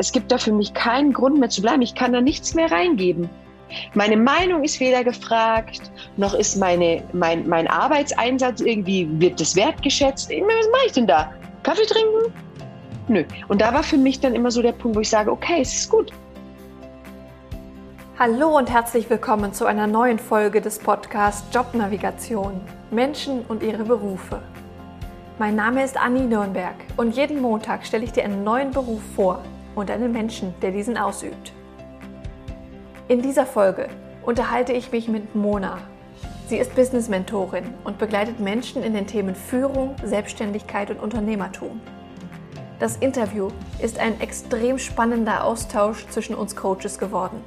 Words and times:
Es 0.00 0.12
gibt 0.12 0.32
da 0.32 0.38
für 0.38 0.52
mich 0.52 0.72
keinen 0.72 1.12
Grund 1.12 1.38
mehr 1.38 1.50
zu 1.50 1.60
bleiben. 1.60 1.82
Ich 1.82 1.94
kann 1.94 2.14
da 2.14 2.22
nichts 2.22 2.54
mehr 2.54 2.72
reingeben. 2.72 3.28
Meine 3.92 4.16
Meinung 4.16 4.64
ist 4.64 4.80
weder 4.80 5.04
gefragt, 5.04 5.92
noch 6.16 6.32
ist 6.32 6.56
meine, 6.56 7.02
mein, 7.12 7.46
mein 7.46 7.66
Arbeitseinsatz 7.66 8.62
irgendwie, 8.62 9.06
wird 9.20 9.38
das 9.38 9.54
wertgeschätzt. 9.56 10.30
Was 10.30 10.70
mache 10.72 10.86
ich 10.86 10.92
denn 10.92 11.06
da? 11.06 11.30
Kaffee 11.64 11.84
trinken? 11.84 12.32
Nö. 13.08 13.24
Und 13.48 13.60
da 13.60 13.74
war 13.74 13.82
für 13.82 13.98
mich 13.98 14.18
dann 14.20 14.34
immer 14.34 14.50
so 14.50 14.62
der 14.62 14.72
Punkt, 14.72 14.96
wo 14.96 15.00
ich 15.02 15.10
sage, 15.10 15.30
okay, 15.30 15.60
es 15.60 15.74
ist 15.74 15.90
gut. 15.90 16.10
Hallo 18.18 18.56
und 18.56 18.70
herzlich 18.70 19.10
willkommen 19.10 19.52
zu 19.52 19.66
einer 19.66 19.86
neuen 19.86 20.18
Folge 20.18 20.62
des 20.62 20.78
Podcasts 20.78 21.54
Jobnavigation. 21.54 22.58
Menschen 22.90 23.42
und 23.48 23.62
ihre 23.62 23.84
Berufe. 23.84 24.40
Mein 25.38 25.56
Name 25.56 25.84
ist 25.84 25.98
Anni 25.98 26.22
Nürnberg 26.22 26.76
und 26.96 27.14
jeden 27.16 27.42
Montag 27.42 27.84
stelle 27.84 28.04
ich 28.04 28.12
dir 28.12 28.24
einen 28.24 28.44
neuen 28.44 28.70
Beruf 28.70 29.02
vor 29.14 29.42
und 29.74 29.90
einen 29.90 30.12
Menschen, 30.12 30.54
der 30.62 30.70
diesen 30.70 30.96
ausübt. 30.96 31.52
In 33.08 33.22
dieser 33.22 33.46
Folge 33.46 33.88
unterhalte 34.24 34.72
ich 34.72 34.92
mich 34.92 35.08
mit 35.08 35.34
Mona. 35.34 35.78
Sie 36.46 36.58
ist 36.58 36.74
Business-Mentorin 36.74 37.74
und 37.84 37.98
begleitet 37.98 38.40
Menschen 38.40 38.82
in 38.82 38.94
den 38.94 39.06
Themen 39.06 39.34
Führung, 39.34 39.94
Selbstständigkeit 40.04 40.90
und 40.90 41.00
Unternehmertum. 41.00 41.80
Das 42.78 42.96
Interview 42.96 43.48
ist 43.80 43.98
ein 43.98 44.20
extrem 44.20 44.78
spannender 44.78 45.44
Austausch 45.44 46.06
zwischen 46.08 46.34
uns 46.34 46.56
Coaches 46.56 46.98
geworden. 46.98 47.42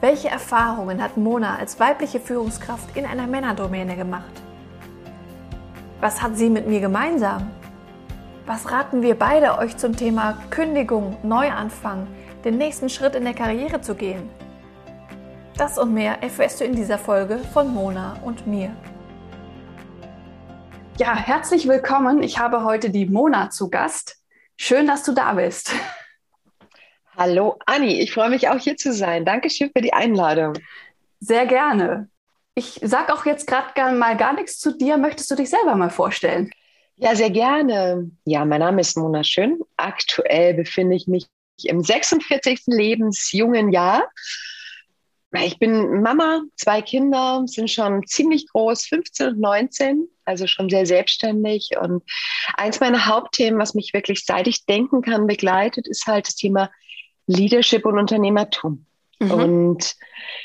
Welche 0.00 0.28
Erfahrungen 0.28 1.02
hat 1.02 1.16
Mona 1.16 1.56
als 1.56 1.80
weibliche 1.80 2.20
Führungskraft 2.20 2.96
in 2.96 3.06
einer 3.06 3.26
Männerdomäne 3.26 3.96
gemacht? 3.96 4.42
Was 6.00 6.20
hat 6.20 6.36
sie 6.36 6.50
mit 6.50 6.68
mir 6.68 6.80
gemeinsam? 6.80 7.50
Was 8.46 8.70
raten 8.70 9.00
wir 9.00 9.14
beide 9.14 9.56
euch 9.56 9.78
zum 9.78 9.96
Thema 9.96 10.36
Kündigung, 10.50 11.16
Neuanfang, 11.22 12.06
den 12.44 12.58
nächsten 12.58 12.90
Schritt 12.90 13.14
in 13.14 13.24
der 13.24 13.32
Karriere 13.32 13.80
zu 13.80 13.94
gehen? 13.94 14.28
Das 15.56 15.78
und 15.78 15.94
mehr 15.94 16.22
erfährst 16.22 16.60
du 16.60 16.64
in 16.64 16.76
dieser 16.76 16.98
Folge 16.98 17.38
von 17.54 17.72
Mona 17.72 18.20
und 18.22 18.46
mir. 18.46 18.76
Ja, 20.98 21.16
herzlich 21.16 21.66
willkommen. 21.66 22.22
Ich 22.22 22.38
habe 22.38 22.64
heute 22.64 22.90
die 22.90 23.06
Mona 23.06 23.48
zu 23.48 23.70
Gast. 23.70 24.18
Schön, 24.58 24.86
dass 24.86 25.04
du 25.04 25.12
da 25.12 25.32
bist. 25.32 25.72
Hallo 27.16 27.58
Anni, 27.64 27.98
ich 27.98 28.12
freue 28.12 28.28
mich 28.28 28.50
auch 28.50 28.58
hier 28.58 28.76
zu 28.76 28.92
sein. 28.92 29.24
Dankeschön 29.24 29.70
für 29.74 29.80
die 29.80 29.94
Einladung. 29.94 30.52
Sehr 31.18 31.46
gerne. 31.46 32.10
Ich 32.54 32.78
sage 32.82 33.14
auch 33.14 33.24
jetzt 33.24 33.46
gerade 33.46 33.96
mal 33.96 34.18
gar 34.18 34.34
nichts 34.34 34.58
zu 34.58 34.76
dir. 34.76 34.98
Möchtest 34.98 35.30
du 35.30 35.34
dich 35.34 35.48
selber 35.48 35.76
mal 35.76 35.88
vorstellen? 35.88 36.50
Ja, 36.96 37.16
sehr 37.16 37.30
gerne. 37.30 38.10
Ja, 38.24 38.44
mein 38.44 38.60
Name 38.60 38.80
ist 38.80 38.96
Mona 38.96 39.24
Schön. 39.24 39.60
Aktuell 39.76 40.54
befinde 40.54 40.94
ich 40.94 41.06
mich 41.06 41.26
im 41.62 41.82
46. 41.82 42.62
lebensjungen 42.66 43.72
Jahr. 43.72 44.08
Ich 45.32 45.58
bin 45.58 46.00
Mama, 46.00 46.42
zwei 46.54 46.80
Kinder 46.80 47.42
sind 47.46 47.68
schon 47.68 48.06
ziemlich 48.06 48.46
groß, 48.48 48.86
15 48.86 49.28
und 49.28 49.40
19, 49.40 50.08
also 50.24 50.46
schon 50.46 50.70
sehr 50.70 50.86
selbstständig. 50.86 51.70
Und 51.80 52.04
eins 52.56 52.78
meiner 52.78 53.06
Hauptthemen, 53.06 53.58
was 53.58 53.74
mich 53.74 53.92
wirklich 53.92 54.24
seit 54.24 54.46
ich 54.46 54.64
denken 54.64 55.02
kann 55.02 55.26
begleitet, 55.26 55.88
ist 55.88 56.06
halt 56.06 56.28
das 56.28 56.36
Thema 56.36 56.70
Leadership 57.26 57.84
und 57.84 57.98
Unternehmertum. 57.98 58.86
Mhm. 59.18 59.30
Und 59.32 59.96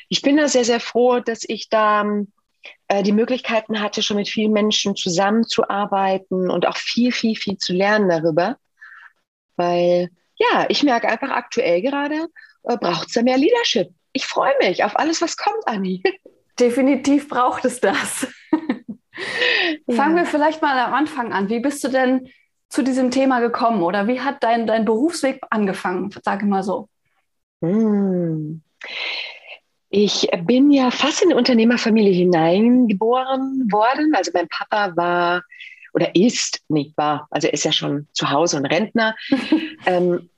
ich 0.08 0.24
bin 0.24 0.38
da 0.38 0.48
sehr, 0.48 0.66
sehr 0.66 0.80
froh, 0.80 1.20
dass 1.20 1.44
ich 1.48 1.70
da 1.70 2.04
äh, 2.88 3.04
die 3.04 3.12
Möglichkeiten 3.12 3.82
hatte, 3.82 4.02
schon 4.02 4.18
mit 4.18 4.30
vielen 4.30 4.52
Menschen 4.52 4.96
zusammenzuarbeiten 4.96 6.50
und 6.50 6.66
auch 6.66 6.78
viel, 6.78 7.12
viel, 7.12 7.36
viel 7.36 7.58
zu 7.58 7.74
lernen 7.74 8.10
darüber. 8.10 8.58
Weil, 9.56 10.10
ja, 10.36 10.66
ich 10.70 10.84
merke 10.84 11.10
einfach 11.10 11.30
aktuell 11.30 11.82
gerade, 11.82 12.28
äh, 12.64 12.78
braucht 12.78 13.08
es 13.08 13.14
da 13.14 13.22
mehr 13.22 13.38
Leadership. 13.38 13.90
Ich 14.14 14.26
freue 14.26 14.54
mich 14.60 14.84
auf 14.84 14.98
alles, 14.98 15.22
was 15.22 15.38
kommt, 15.38 15.68
Anni. 15.68 16.04
Definitiv 16.60 17.30
braucht 17.30 17.64
es 17.66 17.80
das. 17.80 18.28
Fangen 19.90 20.16
wir 20.16 20.26
vielleicht 20.26 20.62
mal 20.62 20.78
am 20.80 20.94
Anfang 20.94 21.34
an. 21.34 21.50
Wie 21.50 21.60
bist 21.60 21.84
du 21.84 21.88
denn 21.88 22.30
zu 22.70 22.84
diesem 22.84 23.12
Thema 23.12 23.40
gekommen 23.40 23.82
oder 23.82 24.08
wie 24.08 24.22
hat 24.22 24.44
dein, 24.44 24.68
dein 24.68 24.86
Berufsweg 24.86 25.42
angefangen, 25.50 26.14
sage 26.24 26.46
ich 26.46 26.50
mal 26.50 26.64
so? 26.64 26.88
Hm. 27.62 28.62
Ich 29.90 30.30
bin 30.44 30.72
ja 30.72 30.92
fast 30.92 31.22
in 31.22 31.30
eine 31.30 31.38
Unternehmerfamilie 31.38 32.14
hineingeboren 32.14 33.72
worden. 33.72 34.14
Also 34.16 34.32
mein 34.34 34.48
Papa 34.48 34.96
war 34.96 35.44
oder 35.94 36.16
ist, 36.16 36.62
nicht 36.70 36.96
war, 36.98 37.28
also 37.32 37.48
er 37.48 37.54
ist 37.54 37.66
ja 37.66 37.72
schon 37.72 38.08
zu 38.14 38.30
Hause 38.30 38.58
und 38.58 38.66
Rentner. 38.68 39.16
ähm, 39.88 40.30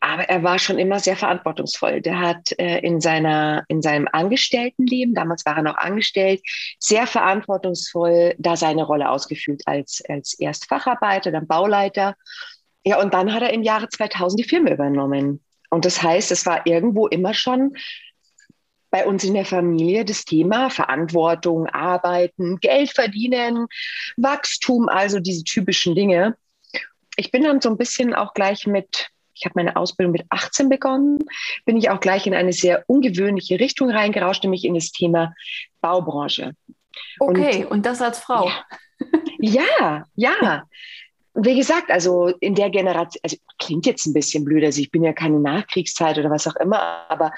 aber 0.00 0.24
er 0.24 0.42
war 0.42 0.58
schon 0.58 0.78
immer 0.78 0.98
sehr 0.98 1.16
verantwortungsvoll. 1.16 2.00
Der 2.00 2.18
hat 2.18 2.58
äh, 2.58 2.78
in, 2.78 3.00
seiner, 3.00 3.64
in 3.68 3.82
seinem 3.82 4.08
Angestelltenleben, 4.10 5.14
damals 5.14 5.44
war 5.44 5.58
er 5.58 5.62
noch 5.62 5.76
angestellt, 5.76 6.40
sehr 6.78 7.06
verantwortungsvoll 7.06 8.34
da 8.38 8.56
seine 8.56 8.82
Rolle 8.82 9.10
ausgeführt 9.10 9.62
als, 9.66 10.02
als 10.08 10.32
erst 10.38 10.66
Facharbeiter, 10.66 11.30
dann 11.30 11.46
Bauleiter. 11.46 12.16
Ja, 12.82 12.98
und 13.00 13.12
dann 13.12 13.32
hat 13.32 13.42
er 13.42 13.52
im 13.52 13.62
Jahre 13.62 13.90
2000 13.90 14.40
die 14.40 14.48
Firma 14.48 14.70
übernommen. 14.70 15.44
Und 15.68 15.84
das 15.84 16.02
heißt, 16.02 16.32
es 16.32 16.46
war 16.46 16.66
irgendwo 16.66 17.06
immer 17.06 17.34
schon 17.34 17.76
bei 18.90 19.06
uns 19.06 19.24
in 19.24 19.34
der 19.34 19.44
Familie 19.44 20.04
das 20.04 20.24
Thema 20.24 20.70
Verantwortung, 20.70 21.66
Arbeiten, 21.66 22.58
Geld 22.60 22.90
verdienen, 22.90 23.66
Wachstum, 24.16 24.88
also 24.88 25.20
diese 25.20 25.44
typischen 25.44 25.94
Dinge. 25.94 26.36
Ich 27.16 27.30
bin 27.30 27.42
dann 27.44 27.60
so 27.60 27.70
ein 27.70 27.76
bisschen 27.76 28.14
auch 28.14 28.34
gleich 28.34 28.66
mit, 28.66 29.08
ich 29.34 29.44
habe 29.44 29.54
meine 29.56 29.76
Ausbildung 29.76 30.12
mit 30.12 30.26
18 30.30 30.68
begonnen, 30.68 31.18
bin 31.64 31.76
ich 31.76 31.90
auch 31.90 32.00
gleich 32.00 32.26
in 32.26 32.34
eine 32.34 32.52
sehr 32.52 32.84
ungewöhnliche 32.86 33.60
Richtung 33.60 33.90
reingerauscht, 33.90 34.42
nämlich 34.42 34.64
in 34.64 34.74
das 34.74 34.90
Thema 34.90 35.34
Baubranche. 35.80 36.52
Okay, 37.18 37.64
und, 37.64 37.70
und 37.70 37.86
das 37.86 38.02
als 38.02 38.18
Frau. 38.18 38.50
Ja, 39.38 40.04
ja. 40.14 40.36
ja 40.40 40.64
wie 41.34 41.56
gesagt, 41.56 41.90
also 41.90 42.28
in 42.40 42.54
der 42.54 42.70
Generation, 42.70 43.20
also 43.22 43.36
klingt 43.58 43.86
jetzt 43.86 44.06
ein 44.06 44.12
bisschen 44.12 44.44
blöd, 44.44 44.64
also 44.64 44.80
ich 44.80 44.90
bin 44.90 45.04
ja 45.04 45.12
keine 45.12 45.38
Nachkriegszeit 45.38 46.18
oder 46.18 46.30
was 46.30 46.46
auch 46.48 46.56
immer, 46.56 46.80
aber 47.08 47.32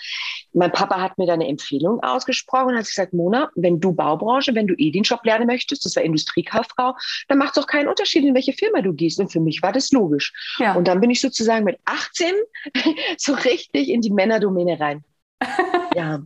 mein 0.54 0.72
Papa 0.72 1.00
hat 1.00 1.18
mir 1.18 1.26
da 1.26 1.34
eine 1.34 1.46
Empfehlung 1.46 2.02
ausgesprochen 2.02 2.68
und 2.68 2.78
hat 2.78 2.86
gesagt, 2.86 3.12
Mona, 3.12 3.50
wenn 3.54 3.80
du 3.80 3.92
Baubranche, 3.92 4.54
wenn 4.54 4.66
du 4.66 4.74
eh 4.74 4.90
den 4.90 5.02
Job 5.02 5.24
lernen 5.24 5.46
möchtest, 5.46 5.84
das 5.84 5.96
war 5.96 6.02
Industriekauffrau, 6.02 6.94
dann 7.28 7.38
macht 7.38 7.56
es 7.56 7.62
doch 7.62 7.66
keinen 7.66 7.88
Unterschied, 7.88 8.24
in 8.24 8.34
welche 8.34 8.54
Firma 8.54 8.80
du 8.80 8.94
gehst. 8.94 9.20
Und 9.20 9.30
für 9.30 9.40
mich 9.40 9.62
war 9.62 9.72
das 9.72 9.92
logisch. 9.92 10.32
Ja. 10.58 10.74
Und 10.74 10.88
dann 10.88 11.00
bin 11.00 11.10
ich 11.10 11.20
sozusagen 11.20 11.64
mit 11.64 11.78
18 11.84 12.34
so 13.18 13.34
richtig 13.34 13.90
in 13.90 14.00
die 14.00 14.10
Männerdomäne 14.10 14.80
rein. 14.80 15.04
ja. 15.94 16.22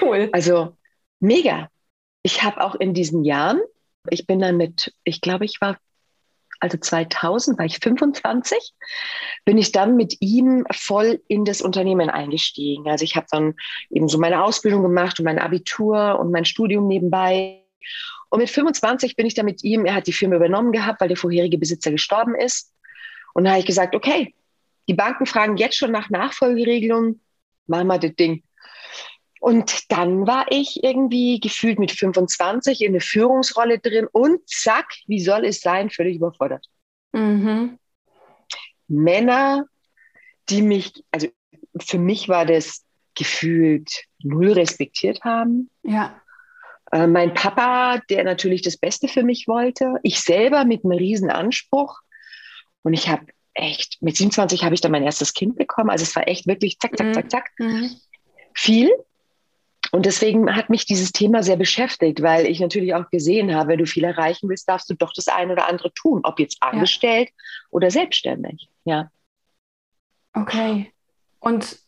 Cool. 0.00 0.28
Also 0.32 0.76
mega. 1.20 1.70
Ich 2.22 2.42
habe 2.42 2.60
auch 2.60 2.74
in 2.74 2.92
diesen 2.92 3.24
Jahren, 3.24 3.60
ich 4.10 4.26
bin 4.26 4.38
dann 4.38 4.56
mit, 4.56 4.92
ich 5.04 5.20
glaube, 5.20 5.46
ich 5.46 5.60
war 5.60 5.78
also 6.60 6.76
2000 6.78 7.58
war 7.58 7.66
ich 7.66 7.78
25, 7.78 8.74
bin 9.44 9.58
ich 9.58 9.72
dann 9.72 9.96
mit 9.96 10.16
ihm 10.20 10.64
voll 10.72 11.20
in 11.28 11.44
das 11.44 11.60
Unternehmen 11.60 12.10
eingestiegen. 12.10 12.88
Also 12.88 13.04
ich 13.04 13.16
habe 13.16 13.26
dann 13.30 13.54
eben 13.90 14.08
so 14.08 14.18
meine 14.18 14.42
Ausbildung 14.42 14.82
gemacht 14.82 15.18
und 15.18 15.24
mein 15.24 15.38
Abitur 15.38 16.18
und 16.18 16.32
mein 16.32 16.44
Studium 16.44 16.86
nebenbei. 16.86 17.64
Und 18.30 18.40
mit 18.40 18.50
25 18.50 19.16
bin 19.16 19.26
ich 19.26 19.34
dann 19.34 19.46
mit 19.46 19.62
ihm, 19.64 19.86
er 19.86 19.94
hat 19.94 20.06
die 20.06 20.12
Firma 20.12 20.36
übernommen 20.36 20.72
gehabt, 20.72 21.00
weil 21.00 21.08
der 21.08 21.16
vorherige 21.16 21.58
Besitzer 21.58 21.90
gestorben 21.90 22.34
ist. 22.34 22.74
Und 23.34 23.44
da 23.44 23.50
habe 23.50 23.60
ich 23.60 23.66
gesagt, 23.66 23.94
okay, 23.94 24.34
die 24.88 24.94
Banken 24.94 25.26
fragen 25.26 25.56
jetzt 25.56 25.76
schon 25.76 25.92
nach 25.92 26.10
Nachfolgeregelungen, 26.10 27.20
machen 27.66 27.86
wir 27.86 27.98
das 27.98 28.14
Ding. 28.16 28.42
Und 29.40 29.90
dann 29.90 30.26
war 30.26 30.46
ich 30.50 30.82
irgendwie 30.82 31.40
gefühlt 31.40 31.78
mit 31.78 31.92
25 31.92 32.82
in 32.82 32.92
eine 32.92 33.00
Führungsrolle 33.00 33.78
drin 33.78 34.06
und 34.10 34.48
zack, 34.48 34.86
wie 35.06 35.20
soll 35.20 35.44
es 35.44 35.60
sein, 35.60 35.90
völlig 35.90 36.16
überfordert. 36.16 36.66
Mhm. 37.12 37.78
Männer, 38.88 39.66
die 40.48 40.62
mich, 40.62 41.04
also 41.10 41.28
für 41.80 41.98
mich 41.98 42.28
war 42.28 42.46
das 42.46 42.84
gefühlt 43.14 44.04
null 44.22 44.52
respektiert 44.52 45.22
haben. 45.24 45.70
Ja. 45.82 46.20
Äh, 46.92 47.06
mein 47.06 47.34
Papa, 47.34 48.00
der 48.08 48.24
natürlich 48.24 48.62
das 48.62 48.76
Beste 48.76 49.08
für 49.08 49.22
mich 49.22 49.46
wollte. 49.46 49.94
Ich 50.02 50.20
selber 50.20 50.64
mit 50.64 50.84
einem 50.84 50.96
riesen 50.96 51.30
Anspruch. 51.30 52.00
Und 52.82 52.94
ich 52.94 53.08
habe 53.08 53.26
echt, 53.54 53.98
mit 54.00 54.16
27 54.16 54.64
habe 54.64 54.74
ich 54.74 54.80
dann 54.80 54.92
mein 54.92 55.02
erstes 55.02 55.34
Kind 55.34 55.56
bekommen. 55.56 55.90
Also 55.90 56.04
es 56.04 56.14
war 56.16 56.26
echt 56.28 56.46
wirklich 56.46 56.78
zack, 56.78 56.96
zack, 56.96 57.14
zack, 57.14 57.30
zack. 57.30 57.50
Mhm. 57.58 57.90
Viel. 58.54 58.90
Und 59.90 60.06
deswegen 60.06 60.54
hat 60.54 60.70
mich 60.70 60.84
dieses 60.84 61.12
Thema 61.12 61.42
sehr 61.42 61.56
beschäftigt, 61.56 62.22
weil 62.22 62.46
ich 62.46 62.60
natürlich 62.60 62.94
auch 62.94 63.08
gesehen 63.10 63.54
habe, 63.54 63.70
wenn 63.70 63.78
du 63.78 63.86
viel 63.86 64.04
erreichen 64.04 64.48
willst, 64.48 64.68
darfst 64.68 64.90
du 64.90 64.94
doch 64.94 65.12
das 65.14 65.28
eine 65.28 65.52
oder 65.52 65.68
andere 65.68 65.92
tun, 65.94 66.20
ob 66.24 66.38
jetzt 66.38 66.58
angestellt 66.60 67.28
ja. 67.28 67.34
oder 67.70 67.90
selbstständig. 67.90 68.68
Ja. 68.84 69.10
Okay. 70.34 70.92
Und 71.40 71.78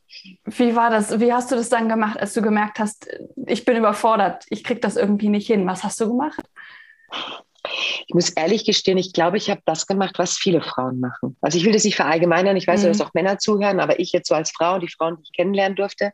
wie 0.44 0.74
war 0.74 0.90
das? 0.90 1.20
Wie 1.20 1.32
hast 1.32 1.50
du 1.50 1.56
das 1.56 1.68
dann 1.68 1.88
gemacht, 1.88 2.18
als 2.18 2.34
du 2.34 2.42
gemerkt 2.42 2.78
hast, 2.78 3.08
ich 3.46 3.64
bin 3.64 3.76
überfordert, 3.76 4.44
ich 4.48 4.64
kriege 4.64 4.80
das 4.80 4.96
irgendwie 4.96 5.28
nicht 5.28 5.46
hin? 5.46 5.66
Was 5.66 5.84
hast 5.84 6.00
du 6.00 6.08
gemacht? 6.08 6.40
Ich 8.06 8.14
muss 8.14 8.30
ehrlich 8.30 8.64
gestehen, 8.64 8.98
ich 8.98 9.12
glaube, 9.12 9.36
ich 9.36 9.50
habe 9.50 9.60
das 9.66 9.86
gemacht, 9.86 10.18
was 10.18 10.38
viele 10.38 10.62
Frauen 10.62 10.98
machen. 10.98 11.36
Also 11.40 11.58
ich 11.58 11.64
will 11.64 11.72
das 11.72 11.84
nicht 11.84 11.96
verallgemeinern, 11.96 12.56
ich 12.56 12.66
weiß, 12.66 12.82
mhm. 12.82 12.88
dass 12.88 13.00
auch 13.00 13.14
Männer 13.14 13.38
zuhören, 13.38 13.80
aber 13.80 14.00
ich 14.00 14.12
jetzt 14.12 14.28
so 14.28 14.34
als 14.34 14.50
Frau, 14.50 14.78
die 14.78 14.88
Frauen, 14.88 15.16
die 15.16 15.22
ich 15.24 15.32
kennenlernen 15.32 15.76
durfte, 15.76 16.12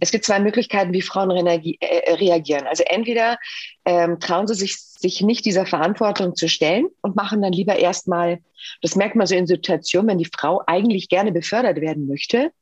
es 0.00 0.10
gibt 0.10 0.24
zwei 0.24 0.40
Möglichkeiten, 0.40 0.92
wie 0.92 1.02
Frauen 1.02 1.30
äh, 1.30 2.12
reagieren. 2.14 2.66
Also 2.66 2.84
entweder 2.84 3.38
ähm, 3.84 4.20
trauen 4.20 4.46
sie 4.46 4.54
sich, 4.54 4.76
sich 4.78 5.20
nicht 5.22 5.44
dieser 5.44 5.66
Verantwortung 5.66 6.34
zu 6.34 6.48
stellen 6.48 6.88
und 7.02 7.16
machen 7.16 7.42
dann 7.42 7.52
lieber 7.52 7.76
erstmal, 7.76 8.40
das 8.82 8.96
merkt 8.96 9.16
man 9.16 9.26
so 9.26 9.34
in 9.34 9.46
Situationen, 9.46 10.08
wenn 10.08 10.18
die 10.18 10.30
Frau 10.32 10.62
eigentlich 10.66 11.08
gerne 11.08 11.32
befördert 11.32 11.80
werden 11.80 12.06
möchte 12.06 12.52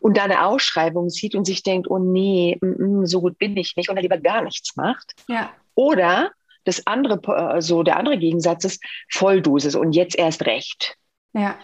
und 0.00 0.16
da 0.16 0.24
eine 0.24 0.44
Ausschreibung 0.46 1.10
sieht 1.10 1.34
und 1.34 1.44
sich 1.44 1.62
denkt, 1.62 1.88
oh 1.88 1.98
nee, 1.98 2.58
mm, 2.60 3.00
mm, 3.00 3.06
so 3.06 3.20
gut 3.20 3.38
bin 3.38 3.56
ich 3.56 3.76
nicht 3.76 3.88
und 3.88 3.96
dann 3.96 4.02
lieber 4.02 4.18
gar 4.18 4.42
nichts 4.42 4.76
macht. 4.76 5.12
Ja. 5.28 5.52
Oder 5.74 6.32
das 6.64 6.86
andere, 6.86 7.20
also 7.28 7.82
der 7.82 7.96
andere 7.96 8.18
Gegensatz 8.18 8.64
ist 8.64 8.84
Volldosis 9.10 9.74
und 9.74 9.92
jetzt 9.92 10.16
erst 10.16 10.46
recht. 10.46 10.96
Ja. 11.32 11.58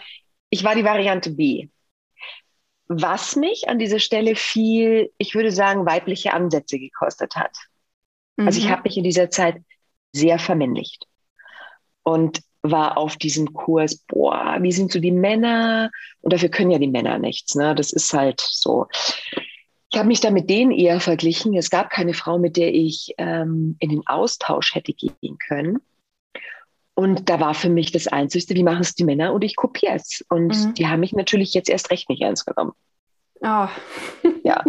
Ich 0.49 0.63
war 0.63 0.75
die 0.75 0.83
Variante 0.83 1.29
B 1.31 1.69
was 2.89 3.35
mich 3.35 3.69
an 3.69 3.79
dieser 3.79 3.99
Stelle 3.99 4.35
viel, 4.35 5.13
ich 5.19 5.35
würde 5.35 5.51
sagen, 5.51 5.85
weibliche 5.85 6.33
Ansätze 6.33 6.79
gekostet 6.79 7.35
hat. 7.35 7.55
Mhm. 8.35 8.47
Also 8.47 8.59
ich 8.59 8.65
mhm. 8.65 8.71
habe 8.71 8.81
mich 8.83 8.97
in 8.97 9.03
dieser 9.03 9.29
Zeit 9.29 9.61
sehr 10.11 10.39
vermännlicht 10.39 11.05
und 12.03 12.41
war 12.61 12.97
auf 12.97 13.15
diesem 13.15 13.53
Kurs, 13.53 14.03
boah, 14.07 14.57
wie 14.59 14.71
sind 14.71 14.91
so 14.91 14.99
die 14.99 15.11
Männer? 15.11 15.91
Und 16.21 16.33
dafür 16.33 16.49
können 16.49 16.71
ja 16.71 16.79
die 16.79 16.87
Männer 16.87 17.19
nichts. 17.19 17.55
Ne? 17.55 17.75
Das 17.75 17.93
ist 17.93 18.11
halt 18.11 18.41
so. 18.41 18.87
Ich 19.91 19.97
habe 19.97 20.07
mich 20.07 20.19
da 20.19 20.31
mit 20.31 20.49
denen 20.49 20.71
eher 20.71 20.99
verglichen. 20.99 21.55
Es 21.55 21.69
gab 21.69 21.89
keine 21.89 22.13
Frau, 22.13 22.37
mit 22.37 22.57
der 22.57 22.73
ich 22.73 23.13
ähm, 23.17 23.77
in 23.79 23.89
den 23.89 24.05
Austausch 24.07 24.75
hätte 24.75 24.93
gehen 24.93 25.37
können. 25.47 25.79
Und 26.99 27.29
da 27.29 27.39
war 27.39 27.53
für 27.53 27.69
mich 27.69 27.93
das 27.93 28.07
Einzige, 28.07 28.55
wie 28.55 28.63
machen 28.63 28.81
es 28.81 28.93
die 28.93 29.05
Männer 29.05 29.31
und 29.31 29.41
ich 29.45 29.55
kopiere 29.55 29.93
es. 29.93 30.21
Und 30.27 30.49
mhm. 30.49 30.73
die 30.73 30.85
haben 30.87 30.99
mich 30.99 31.13
natürlich 31.13 31.53
jetzt 31.53 31.69
erst 31.69 31.91
recht 31.91 32.09
nicht 32.09 32.21
ernst 32.21 32.45
genommen. 32.45 32.73
Oh. 33.39 33.69
ja, 34.43 34.65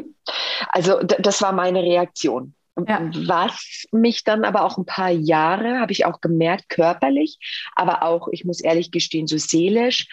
also 0.68 1.00
das 1.00 1.42
war 1.42 1.50
meine 1.50 1.82
Reaktion. 1.82 2.54
Ja. 2.86 3.10
Was 3.26 3.84
mich 3.90 4.22
dann 4.22 4.44
aber 4.44 4.62
auch 4.62 4.78
ein 4.78 4.86
paar 4.86 5.10
Jahre, 5.10 5.80
habe 5.80 5.90
ich 5.90 6.04
auch 6.06 6.20
gemerkt, 6.20 6.68
körperlich, 6.68 7.36
aber 7.74 8.04
auch, 8.04 8.28
ich 8.30 8.44
muss 8.44 8.60
ehrlich 8.60 8.92
gestehen, 8.92 9.26
so 9.26 9.36
seelisch, 9.36 10.06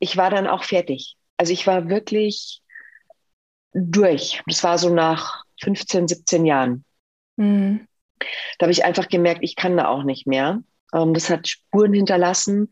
ich 0.00 0.16
war 0.16 0.30
dann 0.30 0.48
auch 0.48 0.64
fertig. 0.64 1.14
Also 1.36 1.52
ich 1.52 1.68
war 1.68 1.88
wirklich 1.88 2.62
durch. 3.72 4.42
Das 4.48 4.64
war 4.64 4.76
so 4.76 4.92
nach 4.92 5.44
15, 5.62 6.08
17 6.08 6.44
Jahren. 6.46 6.84
Mhm. 7.36 7.86
Da 8.58 8.64
habe 8.64 8.72
ich 8.72 8.84
einfach 8.84 9.06
gemerkt, 9.06 9.44
ich 9.44 9.54
kann 9.54 9.76
da 9.76 9.86
auch 9.86 10.02
nicht 10.02 10.26
mehr. 10.26 10.64
Ähm, 10.92 11.14
das 11.14 11.30
hat 11.30 11.48
Spuren 11.48 11.92
hinterlassen. 11.92 12.68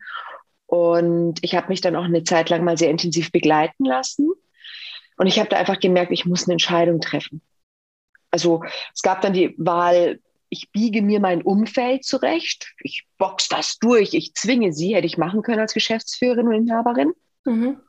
Und 0.67 1.43
ich 1.43 1.55
habe 1.55 1.67
mich 1.67 1.81
dann 1.81 1.95
auch 1.95 2.05
eine 2.05 2.23
Zeit 2.23 2.49
lang 2.49 2.63
mal 2.63 2.77
sehr 2.77 2.89
intensiv 2.89 3.31
begleiten 3.31 3.85
lassen. 3.85 4.31
Und 5.17 5.27
ich 5.27 5.39
habe 5.39 5.49
da 5.49 5.57
einfach 5.57 5.79
gemerkt, 5.79 6.11
ich 6.11 6.25
muss 6.25 6.45
eine 6.45 6.53
Entscheidung 6.53 6.99
treffen. 6.99 7.41
Also 8.31 8.63
es 8.93 9.01
gab 9.01 9.21
dann 9.21 9.33
die 9.33 9.55
Wahl, 9.57 10.19
ich 10.49 10.71
biege 10.71 11.01
mir 11.01 11.19
mein 11.19 11.41
Umfeld 11.41 12.03
zurecht, 12.03 12.73
ich 12.79 13.07
box 13.17 13.47
das 13.47 13.77
durch, 13.77 14.13
ich 14.13 14.33
zwinge 14.33 14.73
sie, 14.73 14.95
hätte 14.95 15.07
ich 15.07 15.17
machen 15.17 15.41
können 15.41 15.59
als 15.59 15.73
Geschäftsführerin 15.73 16.47
und 16.47 16.53
Inhaberin. 16.53 17.13
Mhm. 17.45 17.81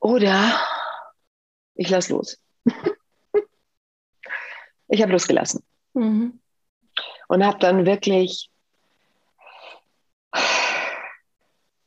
Oder 0.00 0.60
ich 1.74 1.88
lasse 1.90 2.12
los. 2.12 2.40
ich 4.88 5.02
habe 5.02 5.12
losgelassen. 5.12 5.62
Mhm 5.94 6.40
und 7.28 7.44
habe 7.44 7.58
dann 7.58 7.86
wirklich 7.86 8.50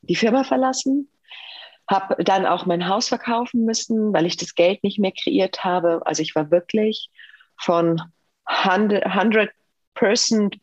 die 0.02 0.16
Firma 0.16 0.44
verlassen, 0.44 1.10
habe 1.90 2.24
dann 2.24 2.46
auch 2.46 2.66
mein 2.66 2.88
Haus 2.88 3.10
verkaufen 3.10 3.66
müssen, 3.66 4.14
weil 4.14 4.26
ich 4.26 4.38
das 4.38 4.56
Geld 4.56 4.84
nicht 4.84 5.00
mehr 5.00 5.12
kreiert 5.12 5.64
habe. 5.64 6.02
Also 6.06 6.22
ich 6.22 6.36
war 6.36 6.50
wirklich 6.52 7.10
von 7.60 8.02
100% 8.46 9.50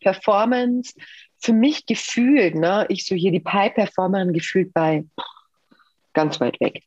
Performance 0.00 0.94
für 1.40 1.52
mich 1.52 1.86
gefühlt, 1.86 2.54
ne, 2.56 2.86
ich 2.88 3.06
so 3.06 3.14
hier 3.14 3.30
die 3.30 3.40
Pie-Performerin 3.40 4.32
gefühlt 4.32 4.72
bei 4.74 5.04
ganz 6.14 6.40
weit 6.40 6.58
weg. 6.60 6.82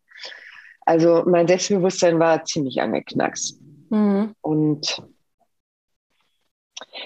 Also 0.85 1.23
mein 1.25 1.47
Selbstbewusstsein 1.47 2.19
war 2.19 2.43
ziemlich 2.43 2.81
angeknackst. 2.81 3.61
Mhm. 3.89 4.35
Und 4.41 5.01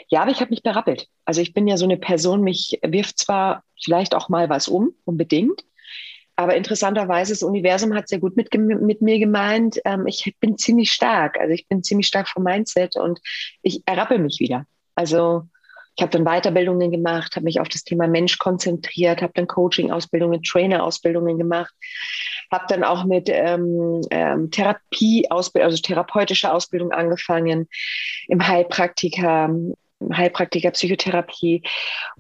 ja, 0.10 0.22
aber 0.22 0.31
ich 0.31 0.42
habe 0.42 0.50
mich 0.50 0.63
berappelt. 0.63 1.07
Also 1.25 1.42
ich 1.42 1.54
bin 1.54 1.68
ja 1.68 1.77
so 1.77 1.86
eine 1.86 1.98
Person, 1.98 2.42
mich 2.42 2.80
wirft 2.83 3.19
zwar 3.19 3.63
vielleicht 3.81 4.16
auch 4.16 4.30
mal 4.30 4.50
was 4.50 4.68
um, 4.68 4.94
unbedingt, 5.06 5.63
aber 6.36 6.56
interessanterweise, 6.56 7.31
das 7.31 7.44
Universum 7.44 7.94
hat 7.94 8.10
sehr 8.10 8.19
gut 8.19 8.36
mit, 8.36 8.54
mit 8.54 9.01
mir 9.01 9.19
gemeint, 9.19 9.80
ähm, 9.86 10.06
ich 10.06 10.36
bin 10.39 10.57
ziemlich 10.57 10.92
stark. 10.92 11.39
Also 11.39 11.54
ich 11.54 11.68
bin 11.68 11.81
ziemlich 11.81 12.07
stark 12.07 12.27
vom 12.27 12.44
Mindset 12.44 12.98
und 12.98 13.22
ich 13.62 13.83
errappel 13.86 14.19
mich 14.19 14.39
wieder. 14.39 14.66
Also 14.95 15.48
ich 15.95 16.01
habe 16.01 16.12
dann 16.12 16.25
Weiterbildungen 16.25 16.92
gemacht, 16.92 17.36
habe 17.36 17.45
mich 17.45 17.59
auf 17.59 17.69
das 17.69 17.83
Thema 17.83 18.07
Mensch 18.07 18.38
konzentriert, 18.38 19.21
habe 19.21 19.31
dann 19.33 19.47
Coaching-Ausbildungen, 19.47 20.44
Trainer-Ausbildungen 20.44 21.38
gemacht, 21.38 21.74
habe 22.51 22.65
dann 22.68 22.83
auch 22.83 23.06
mit 23.06 23.30
ähm, 23.30 24.01
ähm, 24.12 24.51
Therapie, 24.51 25.30
also 25.30 25.77
therapeutische 25.81 26.51
Ausbildung 26.51 26.92
angefangen 26.92 27.69
im 28.27 28.45
Heilpraktiker, 28.45 29.56
Heilpraktiker 30.13 30.71
Psychotherapie. 30.71 31.63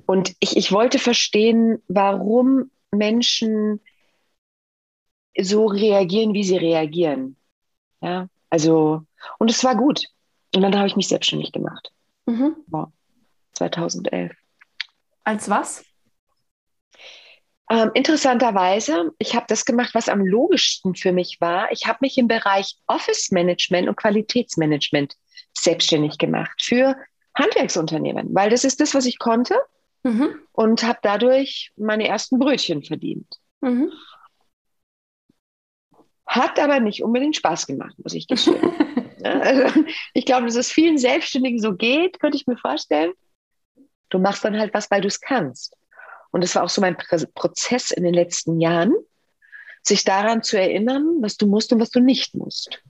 Und 0.05 0.33
ich, 0.39 0.55
ich 0.55 0.71
wollte 0.71 0.97
verstehen, 0.97 1.81
warum 1.89 2.71
Menschen 2.91 3.81
so 5.37 5.65
reagieren, 5.65 6.33
wie 6.33 6.45
sie 6.45 6.57
reagieren. 6.57 7.35
Ja, 8.01 8.29
also, 8.49 9.01
und 9.37 9.51
es 9.51 9.63
war 9.65 9.75
gut. 9.75 10.05
Und 10.55 10.61
dann 10.61 10.77
habe 10.77 10.87
ich 10.87 10.95
mich 10.95 11.09
selbstständig 11.09 11.51
gemacht. 11.51 11.91
Mhm. 12.25 12.55
Wow. 12.67 12.87
2011. 13.55 14.31
Als 15.23 15.49
was? 15.49 15.83
Ähm, 17.69 17.91
interessanterweise, 17.95 19.11
ich 19.17 19.35
habe 19.35 19.45
das 19.47 19.65
gemacht, 19.65 19.95
was 19.95 20.07
am 20.07 20.23
logischsten 20.23 20.93
für 20.93 21.11
mich 21.11 21.37
war. 21.41 21.71
Ich 21.71 21.87
habe 21.87 21.99
mich 22.01 22.17
im 22.17 22.27
Bereich 22.27 22.77
Office 22.85 23.31
Management 23.31 23.87
und 23.89 23.95
Qualitätsmanagement 23.95 25.15
selbstständig 25.53 26.17
gemacht 26.19 26.61
für 26.61 26.95
Handwerksunternehmen, 27.33 28.33
weil 28.33 28.49
das 28.49 28.63
ist 28.63 28.79
das, 28.81 28.93
was 28.93 29.05
ich 29.05 29.17
konnte 29.17 29.55
mhm. 30.03 30.39
und 30.51 30.83
habe 30.83 30.99
dadurch 31.01 31.71
meine 31.75 32.07
ersten 32.07 32.37
Brötchen 32.37 32.83
verdient. 32.83 33.27
Mhm. 33.61 33.91
Hat 36.27 36.59
aber 36.59 36.79
nicht 36.79 37.03
unbedingt 37.03 37.35
Spaß 37.35 37.65
gemacht, 37.65 37.95
muss 38.03 38.13
ich 38.13 38.27
gestehen. 38.27 38.59
also, 39.23 39.83
ich 40.13 40.25
glaube, 40.25 40.45
dass 40.45 40.55
es 40.55 40.71
vielen 40.71 40.97
Selbstständigen 40.97 41.59
so 41.59 41.73
geht, 41.73 42.19
könnte 42.19 42.37
ich 42.37 42.45
mir 42.45 42.57
vorstellen. 42.57 43.13
Du 44.09 44.19
machst 44.19 44.43
dann 44.43 44.57
halt 44.57 44.73
was, 44.73 44.89
weil 44.91 45.01
du 45.01 45.07
es 45.07 45.19
kannst. 45.19 45.75
Und 46.31 46.43
das 46.43 46.55
war 46.55 46.63
auch 46.63 46.69
so 46.69 46.81
mein 46.81 46.97
Prozess 46.97 47.91
in 47.91 48.03
den 48.03 48.13
letzten 48.13 48.59
Jahren, 48.59 48.93
sich 49.83 50.03
daran 50.03 50.43
zu 50.43 50.59
erinnern, 50.59 51.21
was 51.21 51.37
du 51.37 51.47
musst 51.47 51.71
und 51.71 51.79
was 51.79 51.91
du 51.91 51.99
nicht 51.99 52.35
musst. 52.35 52.81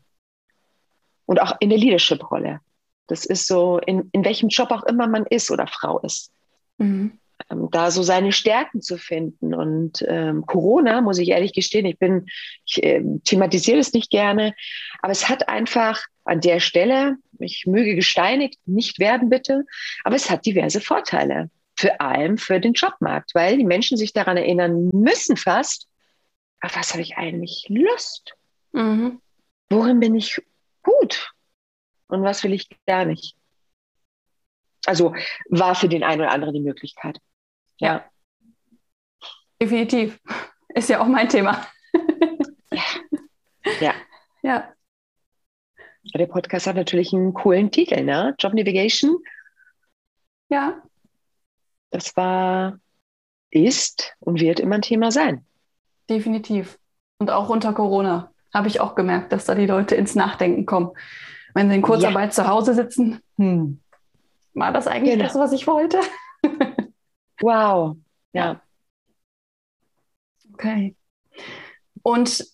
Und 1.26 1.42
auch 1.42 1.56
in 1.60 1.70
der 1.70 1.78
Leadership-Rolle. 1.78 2.62
Das 3.08 3.26
ist 3.26 3.48
so, 3.48 3.80
in, 3.80 4.10
in 4.14 4.26
welchem 4.26 4.50
Job 4.50 4.72
auch 4.72 4.84
immer 4.84 5.08
man 5.08 5.26
ist 5.26 5.52
oder 5.52 5.68
Frau 5.68 6.00
ist. 6.00 6.32
Mhm. 6.78 7.20
Ähm, 7.50 7.68
da 7.72 7.92
so 7.92 8.02
seine 8.02 8.32
Stärken 8.32 8.82
zu 8.82 8.98
finden. 8.98 9.54
Und 9.54 10.04
ähm, 10.08 10.46
Corona, 10.46 11.02
muss 11.02 11.20
ich 11.20 11.30
ehrlich 11.30 11.54
gestehen, 11.54 11.86
ich 11.86 12.00
bin, 12.00 12.28
ich 12.66 12.82
äh, 12.84 13.04
thematisiere 13.24 13.80
es 13.80 13.94
nicht 13.94 14.10
gerne, 14.10 14.54
aber 15.02 15.12
es 15.12 15.30
hat 15.30 15.50
einfach 15.50 16.02
an 16.24 16.42
der 16.42 16.60
Stelle, 16.60 17.18
ich 17.40 17.66
möge 17.68 17.96
gesteinigt 17.96 18.60
nicht 18.66 19.00
werden, 19.00 19.30
bitte, 19.30 19.66
aber 20.04 20.16
es 20.16 20.30
hat 20.30 20.46
diverse 20.46 20.82
Vorteile. 20.82 21.50
Für 21.78 22.00
allem 22.00 22.38
für 22.38 22.62
den 22.62 22.72
Jobmarkt, 22.72 23.36
weil 23.36 23.58
die 23.58 23.66
Menschen 23.66 23.98
sich 23.98 24.14
daran 24.14 24.38
erinnern 24.38 24.90
müssen 24.94 25.36
fast, 25.36 25.90
auf 26.62 26.74
was 26.78 26.94
habe 26.94 27.02
ich 27.02 27.18
eigentlich 27.18 27.66
Lust? 27.68 28.34
Mhm. 28.72 29.20
Worin 29.70 30.00
bin 30.00 30.16
ich 30.16 30.42
gut? 30.84 31.34
Und 32.08 32.24
was 32.24 32.46
will 32.46 32.54
ich 32.54 32.70
gar 32.88 33.04
nicht? 33.04 33.36
Also 34.86 35.14
war 35.50 35.76
für 35.76 35.90
den 35.90 36.04
einen 36.04 36.22
oder 36.22 36.32
anderen 36.32 36.54
die 36.54 36.62
Möglichkeit. 36.62 37.20
Ja. 37.78 38.06
Definitiv. 39.62 40.20
Ist 40.74 40.90
ja 40.90 41.02
auch 41.02 41.08
mein 41.08 41.30
Thema. 41.30 41.66
ja. 43.80 43.94
ja. 44.44 44.74
Ja. 46.14 46.20
Der 46.20 46.28
Podcast 46.28 46.68
hat 46.68 46.76
natürlich 46.76 47.14
einen 47.14 47.34
coolen 47.34 47.72
Titel, 47.72 48.04
ne? 48.04 48.36
Job 48.38 48.54
Navigation. 48.54 49.18
Ja. 50.50 50.82
Das 51.90 52.16
war, 52.16 52.80
ist 53.50 54.16
und 54.20 54.40
wird 54.40 54.60
immer 54.60 54.76
ein 54.76 54.82
Thema 54.82 55.12
sein. 55.12 55.46
Definitiv. 56.10 56.78
Und 57.18 57.32
auch 57.32 57.50
unter 57.50 57.74
Corona 57.74 58.32
habe 58.54 58.68
ich 58.68 58.80
auch 58.80 58.94
gemerkt, 58.96 59.32
dass 59.32 59.46
da 59.46 59.56
die 59.56 59.66
Leute 59.66 59.96
ins 59.96 60.14
Nachdenken 60.14 60.66
kommen. 60.66 60.92
Wenn 61.54 61.70
sie 61.70 61.76
in 61.76 61.82
Kurzarbeit 61.82 62.30
ja. 62.30 62.44
zu 62.44 62.48
Hause 62.48 62.74
sitzen, 62.74 63.22
hm, 63.38 63.80
war 64.54 64.72
das 64.72 64.88
eigentlich 64.88 65.14
genau. 65.14 65.24
das, 65.26 65.36
was 65.36 65.54
ich 65.54 65.66
wollte? 65.66 66.00
Wow, 67.42 67.98
ja. 68.34 68.62
Okay. 70.54 70.96
Und 72.02 72.46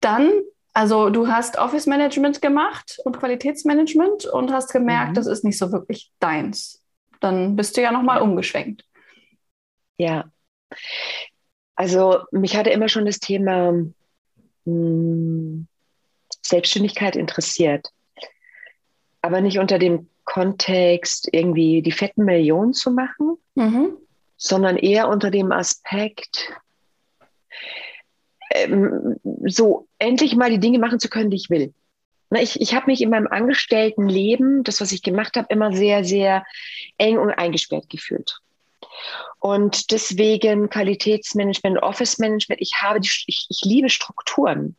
dann, 0.00 0.42
also 0.72 1.10
du 1.10 1.28
hast 1.28 1.56
Office 1.58 1.86
Management 1.86 2.42
gemacht 2.42 2.98
und 3.04 3.18
Qualitätsmanagement 3.18 4.26
und 4.26 4.52
hast 4.52 4.72
gemerkt, 4.72 5.10
mhm. 5.10 5.14
das 5.14 5.26
ist 5.26 5.44
nicht 5.44 5.58
so 5.58 5.72
wirklich 5.72 6.12
deins. 6.18 6.82
Dann 7.20 7.54
bist 7.54 7.76
du 7.76 7.82
ja 7.82 7.92
nochmal 7.92 8.20
umgeschwenkt. 8.20 8.84
Ja. 9.98 10.32
Also 11.76 12.22
mich 12.32 12.56
hatte 12.56 12.70
immer 12.70 12.88
schon 12.88 13.06
das 13.06 13.20
Thema 13.20 13.72
mh, 13.72 13.92
hm, 14.64 15.68
Selbstständigkeit 16.44 17.16
interessiert. 17.16 17.88
Aber 19.20 19.40
nicht 19.40 19.58
unter 19.58 19.78
dem 19.78 20.08
Kontext, 20.24 21.28
irgendwie 21.32 21.82
die 21.82 21.92
fetten 21.92 22.24
Millionen 22.24 22.72
zu 22.72 22.90
machen, 22.90 23.36
mhm. 23.54 23.96
sondern 24.36 24.76
eher 24.76 25.08
unter 25.08 25.30
dem 25.30 25.52
Aspekt, 25.52 26.52
ähm, 28.50 29.16
so 29.46 29.88
endlich 29.98 30.36
mal 30.36 30.50
die 30.50 30.60
Dinge 30.60 30.78
machen 30.78 31.00
zu 31.00 31.08
können, 31.08 31.30
die 31.30 31.36
ich 31.36 31.50
will. 31.50 31.72
Ich, 32.34 32.60
ich 32.60 32.74
habe 32.74 32.86
mich 32.86 33.02
in 33.02 33.10
meinem 33.10 33.26
Angestelltenleben, 33.26 34.64
das, 34.64 34.80
was 34.80 34.92
ich 34.92 35.02
gemacht 35.02 35.36
habe, 35.36 35.48
immer 35.50 35.72
sehr, 35.74 36.02
sehr 36.02 36.44
eng 36.96 37.18
und 37.18 37.30
eingesperrt 37.30 37.90
gefühlt. 37.90 38.38
Und 39.38 39.90
deswegen 39.90 40.70
Qualitätsmanagement, 40.70 41.82
Office 41.82 42.18
Management, 42.18 42.60
ich 42.60 42.74
habe 42.80 43.00
die, 43.00 43.10
ich, 43.26 43.46
ich 43.48 43.60
liebe 43.64 43.90
Strukturen. 43.90 44.76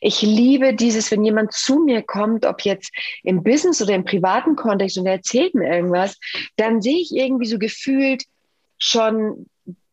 Ich 0.00 0.22
liebe 0.22 0.74
dieses, 0.74 1.10
wenn 1.10 1.24
jemand 1.24 1.52
zu 1.52 1.80
mir 1.80 2.02
kommt, 2.02 2.46
ob 2.46 2.62
jetzt 2.62 2.92
im 3.22 3.42
Business 3.42 3.82
oder 3.82 3.94
im 3.94 4.04
privaten 4.04 4.56
Kontext 4.56 4.98
und 4.98 5.06
er 5.06 5.14
erzählt 5.14 5.54
mir 5.54 5.68
irgendwas, 5.68 6.18
dann 6.56 6.82
sehe 6.82 6.98
ich 6.98 7.14
irgendwie 7.14 7.46
so 7.46 7.58
gefühlt 7.58 8.24
schon 8.78 9.46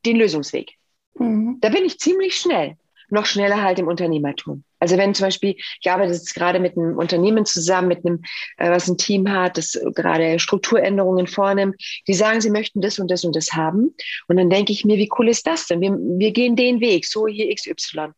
den 0.05 0.17
Lösungsweg. 0.17 0.73
Mhm. 1.15 1.57
Da 1.61 1.69
bin 1.69 1.85
ich 1.85 1.99
ziemlich 1.99 2.37
schnell 2.37 2.77
noch 3.09 3.25
schneller 3.25 3.61
halt 3.61 3.79
im 3.79 3.87
Unternehmertum. 3.87 4.63
Also 4.79 4.97
wenn 4.97 5.15
zum 5.15 5.27
Beispiel, 5.27 5.55
ich 5.81 5.89
arbeite 5.89 6.11
jetzt 6.11 6.35
gerade 6.35 6.59
mit 6.59 6.77
einem 6.77 6.97
Unternehmen 6.97 7.45
zusammen, 7.45 7.87
mit 7.87 8.05
einem, 8.05 8.21
äh, 8.57 8.69
was 8.69 8.87
ein 8.87 8.97
Team 8.97 9.31
hat, 9.31 9.57
das 9.57 9.79
gerade 9.95 10.37
Strukturänderungen 10.39 11.27
vornimmt, 11.27 11.75
die 12.07 12.13
sagen, 12.13 12.41
sie 12.41 12.49
möchten 12.49 12.81
das 12.81 12.99
und 12.99 13.09
das 13.09 13.23
und 13.23 13.35
das 13.35 13.53
haben. 13.53 13.95
Und 14.27 14.37
dann 14.37 14.49
denke 14.49 14.73
ich 14.73 14.85
mir, 14.85 14.97
wie 14.97 15.09
cool 15.17 15.29
ist 15.29 15.47
das 15.47 15.67
denn? 15.67 15.81
Wir, 15.81 15.91
wir 15.91 16.31
gehen 16.31 16.55
den 16.55 16.79
Weg, 16.81 17.05
so 17.05 17.27
hier 17.27 17.53
XY. 17.53 18.09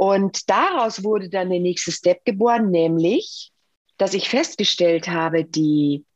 Und 0.00 0.48
daraus 0.48 1.04
wurde 1.04 1.28
dann 1.28 1.50
der 1.50 1.60
nächste 1.60 1.92
Step 1.92 2.24
geboren, 2.24 2.70
nämlich, 2.70 3.52
dass 3.98 4.14
ich 4.14 4.30
festgestellt 4.30 5.08
habe, 5.08 5.44
die 5.44 6.06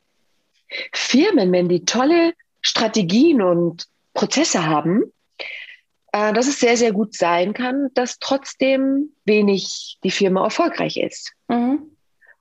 Firmen, 0.95 1.53
wenn 1.53 1.69
die 1.69 1.85
tolle 1.85 2.33
Strategien 2.63 3.43
und 3.43 3.85
Prozesse 4.15 4.65
haben, 4.65 5.03
äh, 6.13 6.33
dass 6.33 6.47
es 6.47 6.61
sehr, 6.61 6.79
sehr 6.79 6.93
gut 6.93 7.15
sein 7.15 7.53
kann, 7.53 7.91
dass 7.93 8.19
trotzdem 8.19 9.11
wenig 9.27 9.99
die 10.03 10.11
Firma 10.11 10.45
erfolgreich 10.45 10.97
ist. 10.97 11.35
Mhm. 11.49 11.83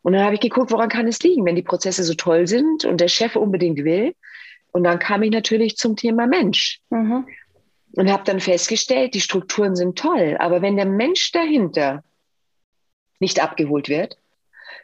Und 0.02 0.14
dann 0.14 0.24
habe 0.24 0.36
ich 0.36 0.42
geguckt, 0.42 0.72
woran 0.72 0.88
kann 0.88 1.10
es 1.10 1.22
liegen, 1.24 1.44
wenn 1.44 1.58
die 1.58 1.62
Prozesse 1.62 2.06
so 2.06 2.14
toll 2.14 2.48
sind 2.48 2.86
und 2.86 3.02
der 3.02 3.10
Chef 3.10 3.36
unbedingt 3.36 3.84
will. 3.84 4.16
Und 4.72 4.86
dann 4.86 4.98
kam 4.98 5.24
ich 5.24 5.32
natürlich 5.32 5.76
zum 5.76 5.98
Thema 5.98 6.26
Mensch. 6.26 6.80
Mhm. 6.90 7.28
Und 7.96 8.12
habe 8.12 8.24
dann 8.24 8.40
festgestellt, 8.40 9.14
die 9.14 9.22
Strukturen 9.22 9.76
sind 9.76 9.98
toll, 9.98 10.36
aber 10.40 10.62
wenn 10.62 10.76
der 10.76 10.86
Mensch 10.88 11.32
dahinter 11.32 12.04
nicht 13.20 13.42
abgeholt 13.42 13.88
wird, 13.88 14.18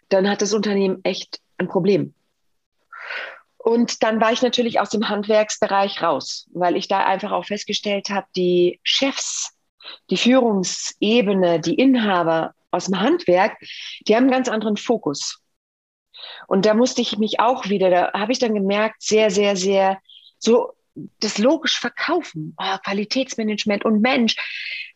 dann 0.09 0.29
hat 0.29 0.41
das 0.41 0.53
Unternehmen 0.53 0.99
echt 1.03 1.39
ein 1.57 1.67
Problem. 1.67 2.13
Und 3.57 4.03
dann 4.03 4.21
war 4.21 4.31
ich 4.31 4.41
natürlich 4.41 4.79
aus 4.79 4.89
dem 4.89 5.09
Handwerksbereich 5.09 6.01
raus, 6.01 6.47
weil 6.53 6.77
ich 6.77 6.87
da 6.87 7.05
einfach 7.05 7.31
auch 7.31 7.45
festgestellt 7.45 8.09
habe, 8.09 8.27
die 8.35 8.79
Chefs, 8.83 9.53
die 10.09 10.17
Führungsebene, 10.17 11.59
die 11.59 11.75
Inhaber 11.75 12.53
aus 12.71 12.85
dem 12.85 12.99
Handwerk, 12.99 13.57
die 14.07 14.15
haben 14.15 14.23
einen 14.23 14.31
ganz 14.31 14.47
anderen 14.47 14.77
Fokus. 14.77 15.41
Und 16.47 16.65
da 16.65 16.73
musste 16.73 17.01
ich 17.01 17.17
mich 17.17 17.39
auch 17.39 17.69
wieder, 17.69 17.89
da 17.89 18.13
habe 18.13 18.31
ich 18.31 18.39
dann 18.39 18.53
gemerkt, 18.53 19.01
sehr, 19.01 19.29
sehr, 19.29 19.55
sehr 19.55 19.99
so 20.37 20.73
das 21.19 21.37
logisch 21.37 21.79
verkaufen, 21.79 22.55
oh, 22.57 22.77
Qualitätsmanagement 22.83 23.85
und 23.85 24.01
Mensch, 24.01 24.35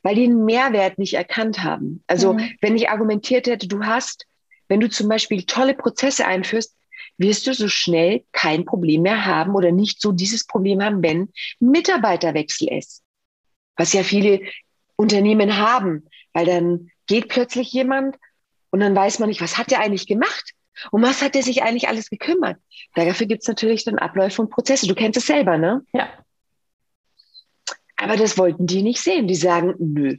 weil 0.02 0.16
die 0.16 0.24
einen 0.24 0.46
Mehrwert 0.46 0.98
nicht 0.98 1.14
erkannt 1.14 1.64
haben. 1.64 2.04
Also 2.08 2.34
mhm. 2.34 2.52
wenn 2.62 2.76
ich 2.76 2.90
argumentiert 2.90 3.48
hätte, 3.48 3.68
du 3.68 3.84
hast, 3.84 4.26
wenn 4.68 4.80
du 4.80 4.90
zum 4.90 5.08
Beispiel 5.10 5.44
tolle 5.44 5.74
Prozesse 5.74 6.26
einführst, 6.26 6.76
wirst 7.18 7.48
du 7.48 7.54
so 7.54 7.68
schnell 7.68 8.24
kein 8.32 8.66
Problem 8.66 9.04
mehr 9.04 9.26
haben 9.26 9.56
oder 9.56 9.72
nicht 9.72 10.02
so 10.02 10.12
dieses 10.12 10.46
Problem 10.46 10.82
haben, 10.82 11.04
wenn 11.04 11.32
Mitarbeiterwechsel 11.60 12.70
ist. 12.72 13.04
Was 13.78 13.94
ja 13.94 14.04
viele 14.04 14.42
Unternehmen 14.96 15.58
haben, 15.58 16.08
weil 16.34 16.46
dann 16.46 16.90
geht 17.08 17.30
plötzlich 17.30 17.72
jemand 17.72 18.18
und 18.72 18.80
dann 18.80 18.96
weiß 18.96 19.20
man 19.20 19.30
nicht, 19.30 19.42
was 19.42 19.58
hat 19.58 19.72
der 19.72 19.80
eigentlich 19.80 20.08
gemacht? 20.08 20.54
Um 20.92 21.02
was 21.04 21.22
hat 21.22 21.36
der 21.36 21.44
sich 21.44 21.64
eigentlich 21.64 21.88
alles 21.88 22.10
gekümmert? 22.10 22.58
Dafür 22.96 23.28
gibt 23.28 23.44
es 23.44 23.48
natürlich 23.48 23.84
dann 23.84 24.00
Abläufe 24.00 24.42
und 24.42 24.50
Prozesse. 24.50 24.88
Du 24.88 24.96
kennst 24.96 25.18
es 25.18 25.26
selber, 25.26 25.58
ne? 25.58 25.86
Ja. 25.94 26.10
Aber 27.98 28.18
das 28.18 28.38
wollten 28.38 28.68
die 28.68 28.84
nicht 28.84 29.02
sehen. 29.02 29.28
Die 29.28 29.36
sagen, 29.36 29.76
nö, 29.80 30.18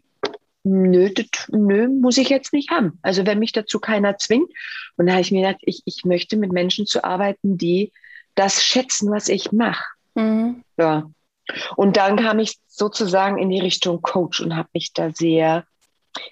nö, 0.65 1.11
das, 1.11 1.27
nö, 1.49 1.89
muss 1.89 2.17
ich 2.17 2.29
jetzt 2.29 2.53
nicht 2.53 2.71
haben. 2.71 2.99
Also 3.03 3.27
wenn 3.27 3.39
mich 3.39 3.53
dazu 3.53 3.79
keiner 3.79 4.17
zwingt. 4.19 4.51
Und 4.97 5.07
da 5.07 5.13
habe 5.13 5.23
ich 5.23 5.31
mir 5.31 5.47
gedacht, 5.47 5.63
ich, 5.63 5.83
ich 5.85 6.05
möchte 6.05 6.37
mit 6.37 6.53
Menschen 6.53 6.87
zu 6.87 7.05
arbeiten, 7.05 7.59
die 7.59 7.93
das 8.35 8.65
schätzen, 8.65 9.11
was 9.11 9.29
ich 9.29 9.53
mache. 9.53 9.85
Mhm. 10.15 10.63
Ja. 10.77 11.11
Und 11.77 11.97
dann 11.97 12.17
kam 12.17 12.39
ich 12.39 12.59
sozusagen 12.67 13.39
in 13.39 13.51
die 13.51 13.61
Richtung 13.61 14.01
Coach 14.01 14.41
und 14.41 14.57
habe 14.57 14.69
mich 14.73 14.93
da 14.93 15.11
sehr 15.13 15.67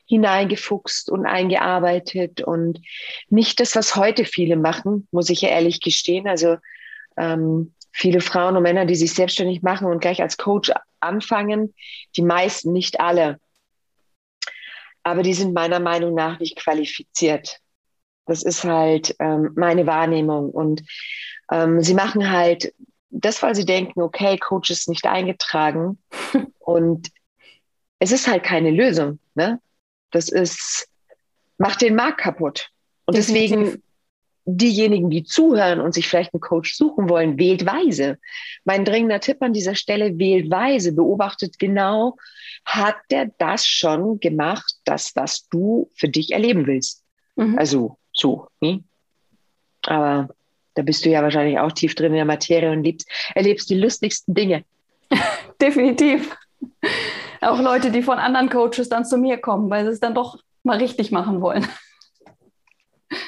hineingefuchst 0.07 1.11
und 1.11 1.27
eingearbeitet 1.27 2.41
und 2.41 2.81
nicht 3.29 3.61
das, 3.61 3.75
was 3.77 3.97
heute 3.97 4.25
viele 4.25 4.57
machen, 4.57 5.09
muss 5.11 5.31
ich 5.31 5.43
ja 5.43 5.49
ehrlich 5.49 5.81
gestehen. 5.81 6.29
Also 6.29 6.57
ähm, 7.17 7.75
viele 7.93 8.21
Frauen 8.21 8.57
und 8.57 8.63
Männer, 8.63 8.87
die 8.87 8.95
sich 8.95 9.13
selbstständig 9.15 9.63
machen 9.63 9.87
und 9.87 10.01
gleich 10.01 10.23
als 10.23 10.37
Coach 10.37 10.73
anfangen, 11.01 11.75
die 12.17 12.23
meisten, 12.23 12.73
nicht 12.73 13.01
alle, 13.01 13.39
aber 15.03 15.23
die 15.23 15.35
sind 15.35 15.55
meiner 15.55 15.81
Meinung 15.81 16.15
nach 16.15 16.39
nicht 16.39 16.57
qualifiziert. 16.57 17.59
Das 18.27 18.43
ist 18.43 18.65
halt 18.65 19.17
ähm, 19.19 19.53
meine 19.57 19.87
Wahrnehmung. 19.87 20.51
Und 20.51 20.83
ähm, 21.51 21.81
sie 21.81 21.95
machen 21.95 22.31
halt 22.31 22.73
das, 23.11 23.43
weil 23.43 23.55
sie 23.55 23.65
denken, 23.65 24.01
okay, 24.01 24.39
Coach 24.39 24.71
ist 24.71 24.89
nicht 24.89 25.07
eingetragen. 25.07 25.99
und 26.59 27.09
es 27.99 28.13
ist 28.13 28.29
halt 28.29 28.45
keine 28.45 28.71
Lösung. 28.71 29.19
Ne? 29.35 29.61
Das 30.13 30.29
ist, 30.29 30.89
macht 31.59 31.83
den 31.83 31.97
Markt 31.97 32.19
kaputt. 32.19 32.71
Und 33.07 33.17
deswegen 33.17 33.83
diejenigen, 34.45 35.11
die 35.11 35.25
zuhören 35.25 35.81
und 35.81 35.95
sich 35.95 36.09
vielleicht 36.09 36.35
einen 36.35 36.41
Coach 36.41 36.75
suchen 36.75 37.09
wollen, 37.09 37.39
wählt 37.39 37.65
weise. 37.65 38.19
Mein 38.65 38.85
dringender 38.85 39.21
Tipp 39.21 39.39
an 39.41 39.53
dieser 39.53 39.75
Stelle, 39.75 40.19
wählt 40.19 40.51
weise, 40.51 40.93
beobachtet 40.93 41.59
genau, 41.59 42.17
hat 42.65 42.97
der 43.11 43.31
das 43.39 43.67
schon 43.67 44.21
gemacht, 44.21 44.75
das 44.85 45.13
du 45.51 45.91
für 45.95 46.09
dich 46.09 46.33
erleben 46.33 46.67
willst. 46.67 47.03
Mhm. 47.37 47.59
Also 47.59 47.99
so. 48.13 48.49
Hm? 48.63 48.85
Aber 49.87 50.29
da 50.75 50.83
bist 50.83 51.05
du 51.05 51.11
ja 51.11 51.23
wahrscheinlich 51.23 51.59
auch 51.59 51.73
tief 51.73 51.95
drin 51.95 52.13
in 52.13 52.17
der 52.17 52.25
Materie 52.25 52.71
und 52.71 52.83
liebst, 52.83 53.09
erlebst 53.35 53.71
die 53.71 53.79
lustigsten 53.79 54.35
Dinge. 54.35 54.65
Definitiv. 55.61 56.37
Auch 57.43 57.61
Leute, 57.61 57.91
die 57.91 58.03
von 58.03 58.19
anderen 58.19 58.49
Coaches 58.49 58.89
dann 58.89 59.05
zu 59.05 59.19
mir 59.19 59.39
kommen, 59.39 59.69
weil 59.71 59.85
sie 59.85 59.93
es 59.93 60.01
dann 60.01 60.15
doch 60.15 60.39
mal 60.63 60.79
richtig 60.79 61.11
machen 61.11 61.41
wollen. 61.41 61.67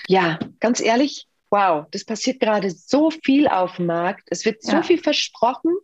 Ja, 0.07 0.39
ganz 0.61 0.81
ehrlich, 0.81 1.27
wow, 1.51 1.87
das 1.91 2.05
passiert 2.05 2.41
gerade 2.41 2.71
so 2.71 3.11
viel 3.11 3.49
auf 3.49 3.77
dem 3.77 3.87
Markt. 3.87 4.29
Es 4.31 4.45
wird 4.45 4.63
so 4.63 4.73
ja. 4.73 4.83
viel 4.83 4.99
versprochen. 4.99 5.75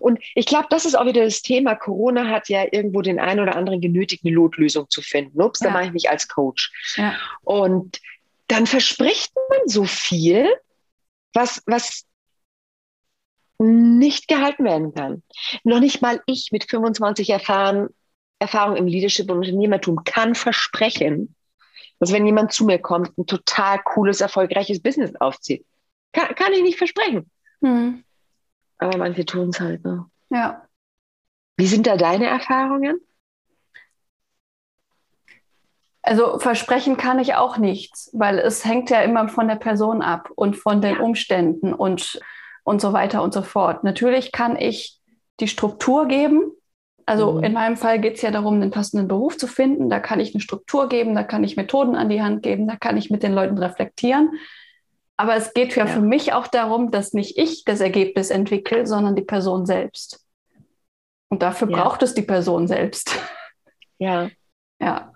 Und 0.00 0.18
ich 0.34 0.46
glaube, 0.46 0.66
das 0.70 0.84
ist 0.84 0.96
auch 0.96 1.06
wieder 1.06 1.24
das 1.24 1.42
Thema. 1.42 1.74
Corona 1.74 2.28
hat 2.28 2.48
ja 2.48 2.64
irgendwo 2.70 3.02
den 3.02 3.20
einen 3.20 3.40
oder 3.40 3.56
anderen 3.56 3.80
genötigt, 3.80 4.24
eine 4.24 4.34
Notlösung 4.34 4.88
zu 4.90 5.02
finden. 5.02 5.40
Ups, 5.40 5.60
ja. 5.60 5.68
da 5.68 5.72
mache 5.72 5.86
ich 5.86 5.92
mich 5.92 6.10
als 6.10 6.28
Coach. 6.28 6.72
Ja. 6.96 7.14
Und 7.42 8.00
dann 8.48 8.66
verspricht 8.66 9.32
man 9.50 9.60
so 9.66 9.84
viel, 9.84 10.48
was, 11.32 11.62
was 11.66 12.04
nicht 13.58 14.28
gehalten 14.28 14.64
werden 14.64 14.94
kann. 14.94 15.22
Noch 15.64 15.80
nicht 15.80 16.00
mal 16.00 16.22
ich 16.26 16.50
mit 16.52 16.64
25 16.64 17.30
Erfahren, 17.30 17.88
Erfahrung 18.38 18.76
im 18.76 18.86
Leadership 18.86 19.30
und 19.30 19.38
Unternehmertum 19.38 20.04
kann 20.04 20.34
versprechen, 20.34 21.34
dass 21.98 22.12
wenn 22.12 22.26
jemand 22.26 22.52
zu 22.52 22.64
mir 22.64 22.78
kommt, 22.78 23.16
ein 23.18 23.26
total 23.26 23.80
cooles, 23.82 24.20
erfolgreiches 24.20 24.80
Business 24.80 25.14
aufzieht. 25.16 25.66
Kann, 26.12 26.34
kann 26.34 26.52
ich 26.52 26.62
nicht 26.62 26.78
versprechen. 26.78 27.30
Mhm. 27.60 28.04
Aber 28.78 28.96
manche 28.96 29.24
tun 29.24 29.48
es 29.48 29.60
halt. 29.60 29.84
Ne? 29.84 30.06
Ja. 30.30 30.66
Wie 31.56 31.66
sind 31.66 31.86
da 31.86 31.96
deine 31.96 32.26
Erfahrungen? 32.26 33.00
Also 36.02 36.38
versprechen 36.38 36.96
kann 36.96 37.18
ich 37.18 37.34
auch 37.34 37.58
nichts, 37.58 38.10
weil 38.14 38.38
es 38.38 38.64
hängt 38.64 38.88
ja 38.88 39.02
immer 39.02 39.28
von 39.28 39.48
der 39.48 39.56
Person 39.56 40.00
ab 40.00 40.30
und 40.36 40.56
von 40.56 40.80
den 40.80 40.94
ja. 40.94 41.00
Umständen 41.02 41.74
und, 41.74 42.20
und 42.68 42.80
so 42.80 42.92
weiter 42.92 43.22
und 43.22 43.32
so 43.32 43.42
fort. 43.42 43.82
Natürlich 43.82 44.30
kann 44.30 44.56
ich 44.56 45.00
die 45.40 45.48
Struktur 45.48 46.06
geben. 46.06 46.52
Also 47.06 47.32
mhm. 47.32 47.44
in 47.44 47.52
meinem 47.54 47.76
Fall 47.78 47.98
geht 48.00 48.16
es 48.16 48.22
ja 48.22 48.30
darum, 48.30 48.54
einen 48.54 48.70
passenden 48.70 49.08
Beruf 49.08 49.38
zu 49.38 49.46
finden. 49.46 49.88
Da 49.88 50.00
kann 50.00 50.20
ich 50.20 50.34
eine 50.34 50.42
Struktur 50.42 50.88
geben, 50.88 51.14
da 51.14 51.22
kann 51.22 51.44
ich 51.44 51.56
Methoden 51.56 51.96
an 51.96 52.10
die 52.10 52.20
Hand 52.20 52.42
geben, 52.42 52.68
da 52.68 52.76
kann 52.76 52.98
ich 52.98 53.10
mit 53.10 53.22
den 53.22 53.32
Leuten 53.32 53.56
reflektieren. 53.56 54.32
Aber 55.16 55.34
es 55.34 55.54
geht 55.54 55.74
ja, 55.74 55.86
ja. 55.86 55.92
für 55.92 56.02
mich 56.02 56.34
auch 56.34 56.46
darum, 56.46 56.90
dass 56.90 57.14
nicht 57.14 57.38
ich 57.38 57.64
das 57.64 57.80
Ergebnis 57.80 58.30
entwickle, 58.30 58.86
sondern 58.86 59.16
die 59.16 59.22
Person 59.22 59.64
selbst. 59.64 60.24
Und 61.30 61.42
dafür 61.42 61.70
ja. 61.70 61.82
braucht 61.82 62.02
es 62.02 62.14
die 62.14 62.22
Person 62.22 62.68
selbst. 62.68 63.18
Ja. 64.00 64.30
Ja. 64.80 65.12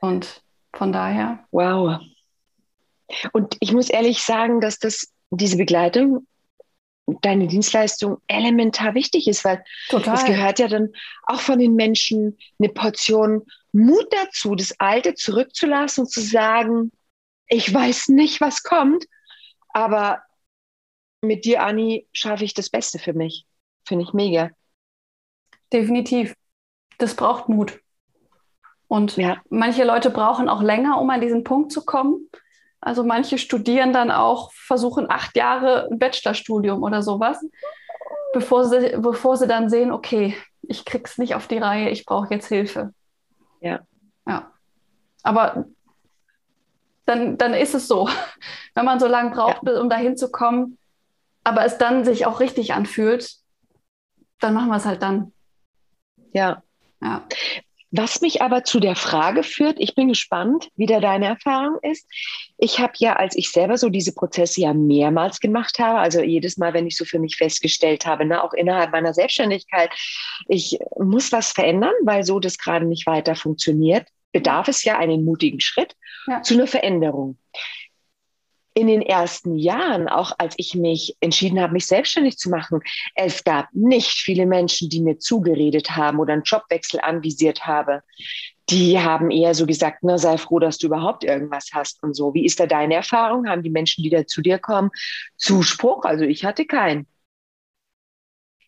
Und 0.00 0.42
von 0.72 0.92
daher. 0.92 1.44
Wow. 1.52 2.00
Und 3.32 3.56
ich 3.60 3.72
muss 3.72 3.88
ehrlich 3.88 4.24
sagen, 4.24 4.60
dass 4.60 4.80
das, 4.80 5.12
diese 5.30 5.56
Begleitung, 5.56 6.26
deine 7.22 7.46
Dienstleistung 7.46 8.18
elementar 8.26 8.94
wichtig 8.94 9.28
ist, 9.28 9.44
weil 9.44 9.64
es 9.90 10.24
gehört 10.24 10.58
ja 10.58 10.68
dann 10.68 10.92
auch 11.22 11.40
von 11.40 11.58
den 11.58 11.74
Menschen 11.74 12.36
eine 12.58 12.68
Portion 12.68 13.42
Mut 13.72 14.06
dazu, 14.10 14.54
das 14.54 14.74
Alte 14.80 15.14
zurückzulassen 15.14 16.04
und 16.04 16.10
zu 16.10 16.20
sagen, 16.20 16.90
ich 17.48 17.72
weiß 17.72 18.08
nicht, 18.08 18.40
was 18.40 18.62
kommt, 18.62 19.04
aber 19.68 20.22
mit 21.22 21.44
dir, 21.44 21.62
Anni, 21.62 22.08
schaffe 22.12 22.44
ich 22.44 22.54
das 22.54 22.70
Beste 22.70 22.98
für 22.98 23.12
mich. 23.12 23.46
Finde 23.86 24.04
ich 24.04 24.12
mega. 24.12 24.50
Definitiv. 25.72 26.34
Das 26.98 27.14
braucht 27.14 27.48
Mut. 27.48 27.80
Und 28.88 29.16
ja. 29.16 29.42
manche 29.50 29.84
Leute 29.84 30.10
brauchen 30.10 30.48
auch 30.48 30.62
länger, 30.62 31.00
um 31.00 31.10
an 31.10 31.20
diesen 31.20 31.44
Punkt 31.44 31.72
zu 31.72 31.84
kommen. 31.84 32.28
Also 32.86 33.02
manche 33.02 33.36
studieren 33.36 33.92
dann 33.92 34.12
auch, 34.12 34.52
versuchen 34.52 35.10
acht 35.10 35.36
Jahre 35.36 35.88
ein 35.90 35.98
Bachelorstudium 35.98 36.84
oder 36.84 37.02
sowas, 37.02 37.44
bevor 38.32 38.64
sie, 38.64 38.96
bevor 38.98 39.36
sie 39.36 39.48
dann 39.48 39.68
sehen, 39.68 39.90
okay, 39.90 40.36
ich 40.62 40.84
krieg's 40.84 41.18
nicht 41.18 41.34
auf 41.34 41.48
die 41.48 41.58
Reihe, 41.58 41.90
ich 41.90 42.06
brauche 42.06 42.32
jetzt 42.32 42.46
Hilfe. 42.46 42.94
Ja. 43.60 43.80
Ja. 44.24 44.52
Aber 45.24 45.64
dann, 47.06 47.36
dann 47.36 47.54
ist 47.54 47.74
es 47.74 47.88
so. 47.88 48.08
Wenn 48.76 48.84
man 48.84 49.00
so 49.00 49.08
lange 49.08 49.30
braucht, 49.30 49.66
ja. 49.66 49.80
um 49.80 49.90
dahin 49.90 50.16
zu 50.16 50.30
kommen, 50.30 50.78
aber 51.42 51.64
es 51.64 51.78
dann 51.78 52.04
sich 52.04 52.24
auch 52.24 52.38
richtig 52.38 52.72
anfühlt, 52.72 53.34
dann 54.38 54.54
machen 54.54 54.68
wir 54.68 54.76
es 54.76 54.86
halt 54.86 55.02
dann. 55.02 55.32
Ja. 56.32 56.62
ja. 57.02 57.26
Was 57.90 58.20
mich 58.20 58.42
aber 58.42 58.64
zu 58.64 58.80
der 58.80 58.96
Frage 58.96 59.42
führt, 59.42 59.76
ich 59.78 59.94
bin 59.94 60.08
gespannt, 60.08 60.68
wie 60.76 60.86
da 60.86 61.00
deine 61.00 61.26
Erfahrung 61.26 61.78
ist. 61.82 62.06
Ich 62.58 62.80
habe 62.80 62.92
ja, 62.98 63.14
als 63.14 63.36
ich 63.36 63.50
selber 63.50 63.78
so 63.78 63.88
diese 63.88 64.12
Prozesse 64.12 64.60
ja 64.62 64.74
mehrmals 64.74 65.40
gemacht 65.40 65.78
habe, 65.78 66.00
also 66.00 66.20
jedes 66.20 66.56
Mal, 66.56 66.74
wenn 66.74 66.86
ich 66.86 66.96
so 66.96 67.04
für 67.04 67.18
mich 67.18 67.36
festgestellt 67.36 68.04
habe, 68.04 68.24
ne, 68.24 68.42
auch 68.42 68.52
innerhalb 68.52 68.90
meiner 68.90 69.14
Selbstständigkeit, 69.14 69.90
ich 70.48 70.78
muss 70.98 71.32
was 71.32 71.52
verändern, 71.52 71.94
weil 72.02 72.24
so 72.24 72.40
das 72.40 72.58
gerade 72.58 72.86
nicht 72.86 73.06
weiter 73.06 73.36
funktioniert, 73.36 74.06
bedarf 74.32 74.68
es 74.68 74.82
ja 74.84 74.98
einen 74.98 75.24
mutigen 75.24 75.60
Schritt 75.60 75.94
ja. 76.26 76.42
zu 76.42 76.54
einer 76.54 76.66
Veränderung 76.66 77.38
in 78.76 78.88
den 78.88 79.00
ersten 79.00 79.56
Jahren, 79.56 80.06
auch 80.06 80.32
als 80.36 80.54
ich 80.58 80.74
mich 80.74 81.16
entschieden 81.20 81.58
habe, 81.58 81.72
mich 81.72 81.86
selbstständig 81.86 82.36
zu 82.36 82.50
machen, 82.50 82.80
es 83.14 83.42
gab 83.42 83.68
nicht 83.72 84.10
viele 84.10 84.44
Menschen, 84.44 84.90
die 84.90 85.00
mir 85.00 85.18
zugeredet 85.18 85.96
haben 85.96 86.18
oder 86.18 86.34
einen 86.34 86.42
Jobwechsel 86.42 87.00
anvisiert 87.00 87.66
habe. 87.66 88.02
Die 88.68 89.00
haben 89.00 89.30
eher 89.30 89.54
so 89.54 89.64
gesagt, 89.64 90.00
na, 90.02 90.18
sei 90.18 90.36
froh, 90.36 90.58
dass 90.58 90.76
du 90.76 90.88
überhaupt 90.88 91.24
irgendwas 91.24 91.70
hast 91.72 92.02
und 92.02 92.12
so. 92.12 92.34
Wie 92.34 92.44
ist 92.44 92.60
da 92.60 92.66
deine 92.66 92.96
Erfahrung? 92.96 93.48
Haben 93.48 93.62
die 93.62 93.70
Menschen, 93.70 94.04
die 94.04 94.10
da 94.10 94.26
zu 94.26 94.42
dir 94.42 94.58
kommen, 94.58 94.90
Zuspruch? 95.38 96.04
Also 96.04 96.24
ich 96.24 96.44
hatte 96.44 96.66
keinen. 96.66 97.06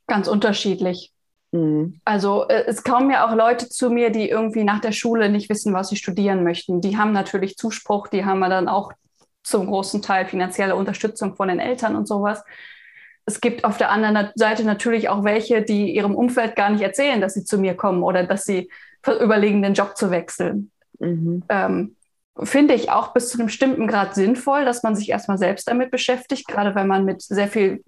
Ganz 0.06 0.26
unterschiedlich. 0.26 1.12
Mhm. 1.52 2.00
Also 2.06 2.48
äh, 2.48 2.64
es 2.66 2.82
kommen 2.82 3.10
ja 3.10 3.28
auch 3.28 3.34
Leute 3.34 3.68
zu 3.68 3.90
mir, 3.90 4.08
die 4.08 4.30
irgendwie 4.30 4.64
nach 4.64 4.80
der 4.80 4.92
Schule 4.92 5.28
nicht 5.28 5.50
wissen, 5.50 5.74
was 5.74 5.90
sie 5.90 5.96
studieren 5.96 6.44
möchten. 6.44 6.80
Die 6.80 6.96
haben 6.96 7.12
natürlich 7.12 7.56
Zuspruch, 7.58 8.08
die 8.08 8.24
haben 8.24 8.38
wir 8.38 8.48
dann 8.48 8.68
auch 8.68 8.92
zum 9.48 9.66
großen 9.66 10.02
Teil 10.02 10.26
finanzielle 10.26 10.76
Unterstützung 10.76 11.36
von 11.36 11.48
den 11.48 11.60
Eltern 11.60 11.96
und 11.96 12.06
sowas. 12.06 12.44
Es 13.24 13.40
gibt 13.40 13.64
auf 13.64 13.76
der 13.76 13.90
anderen 13.90 14.30
Seite 14.36 14.64
natürlich 14.64 15.08
auch 15.08 15.24
welche, 15.24 15.62
die 15.62 15.94
ihrem 15.94 16.14
Umfeld 16.14 16.56
gar 16.56 16.70
nicht 16.70 16.82
erzählen, 16.82 17.20
dass 17.20 17.34
sie 17.34 17.44
zu 17.44 17.58
mir 17.58 17.74
kommen 17.74 18.02
oder 18.02 18.24
dass 18.24 18.44
sie 18.44 18.70
überlegen, 19.06 19.62
den 19.62 19.74
Job 19.74 19.96
zu 19.96 20.10
wechseln. 20.10 20.70
Mhm. 20.98 21.42
Ähm, 21.48 21.96
Finde 22.40 22.74
ich 22.74 22.90
auch 22.90 23.12
bis 23.12 23.30
zu 23.30 23.38
einem 23.38 23.46
bestimmten 23.46 23.88
Grad 23.88 24.14
sinnvoll, 24.14 24.64
dass 24.64 24.82
man 24.82 24.94
sich 24.94 25.10
erstmal 25.10 25.38
selbst 25.38 25.68
damit 25.68 25.90
beschäftigt, 25.90 26.46
gerade 26.46 26.74
wenn 26.74 26.86
man 26.86 27.04
mit 27.04 27.20
sehr 27.20 27.48
viel 27.48 27.82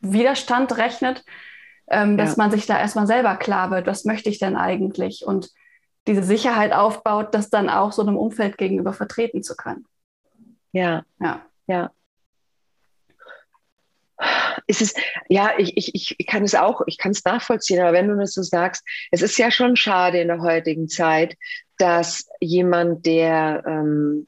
Widerstand 0.00 0.76
rechnet, 0.76 1.24
ähm, 1.88 2.18
ja. 2.18 2.24
dass 2.24 2.36
man 2.36 2.50
sich 2.50 2.66
da 2.66 2.78
erstmal 2.78 3.06
selber 3.06 3.36
klar 3.36 3.70
wird, 3.70 3.86
was 3.86 4.04
möchte 4.04 4.28
ich 4.28 4.38
denn 4.38 4.56
eigentlich? 4.56 5.24
Und 5.26 5.50
diese 6.06 6.22
Sicherheit 6.22 6.72
aufbaut, 6.72 7.34
das 7.34 7.50
dann 7.50 7.68
auch 7.68 7.92
so 7.92 8.02
einem 8.02 8.16
Umfeld 8.16 8.58
gegenüber 8.58 8.92
vertreten 8.92 9.42
zu 9.42 9.56
können. 9.56 9.86
Ja. 10.72 11.04
Ja. 11.20 11.46
Ja. 11.66 11.90
Ist 14.66 14.82
es, 14.82 14.94
ja, 15.28 15.52
ich, 15.58 15.76
ich, 15.76 16.16
ich 16.18 16.26
kann 16.26 16.42
es 16.42 16.54
auch, 16.54 16.82
ich 16.86 16.98
kann 16.98 17.12
es 17.12 17.24
nachvollziehen, 17.24 17.80
aber 17.80 17.92
wenn 17.92 18.08
du 18.08 18.16
das 18.16 18.34
so 18.34 18.42
sagst, 18.42 18.84
es 19.10 19.22
ist 19.22 19.38
ja 19.38 19.50
schon 19.50 19.76
schade 19.76 20.20
in 20.20 20.28
der 20.28 20.42
heutigen 20.42 20.88
Zeit, 20.88 21.36
dass 21.78 22.28
jemand, 22.40 23.06
der 23.06 23.62
ähm, 23.66 24.26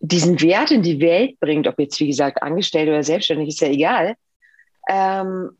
diesen 0.00 0.40
Wert 0.40 0.70
in 0.70 0.82
die 0.82 1.00
Welt 1.00 1.40
bringt, 1.40 1.66
ob 1.66 1.78
jetzt 1.78 1.98
wie 2.00 2.08
gesagt 2.08 2.42
angestellt 2.42 2.88
oder 2.88 3.02
selbstständig, 3.02 3.48
ist 3.48 3.60
ja 3.60 3.68
egal, 3.68 4.16
ähm, 4.88 5.50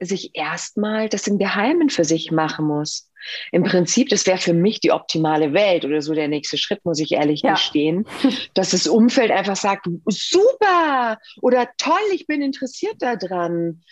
sich 0.00 0.30
erstmal 0.34 1.08
das 1.08 1.26
im 1.26 1.38
Geheimen 1.38 1.90
für 1.90 2.04
sich 2.04 2.30
machen 2.30 2.66
muss. 2.66 3.07
Im 3.52 3.62
Prinzip, 3.62 4.08
das 4.08 4.26
wäre 4.26 4.38
für 4.38 4.54
mich 4.54 4.80
die 4.80 4.92
optimale 4.92 5.52
Welt 5.52 5.84
oder 5.84 6.02
so 6.02 6.14
der 6.14 6.28
nächste 6.28 6.58
Schritt, 6.58 6.84
muss 6.84 7.00
ich 7.00 7.12
ehrlich 7.12 7.42
ja. 7.42 7.52
gestehen, 7.52 8.06
dass 8.54 8.70
das 8.70 8.86
Umfeld 8.86 9.30
einfach 9.30 9.56
sagt, 9.56 9.86
super 10.06 11.18
oder 11.40 11.68
toll, 11.78 11.96
ich 12.12 12.26
bin 12.26 12.42
interessiert 12.42 12.96
daran. 13.00 13.82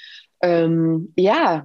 Ähm, 0.43 1.13
ja, 1.17 1.65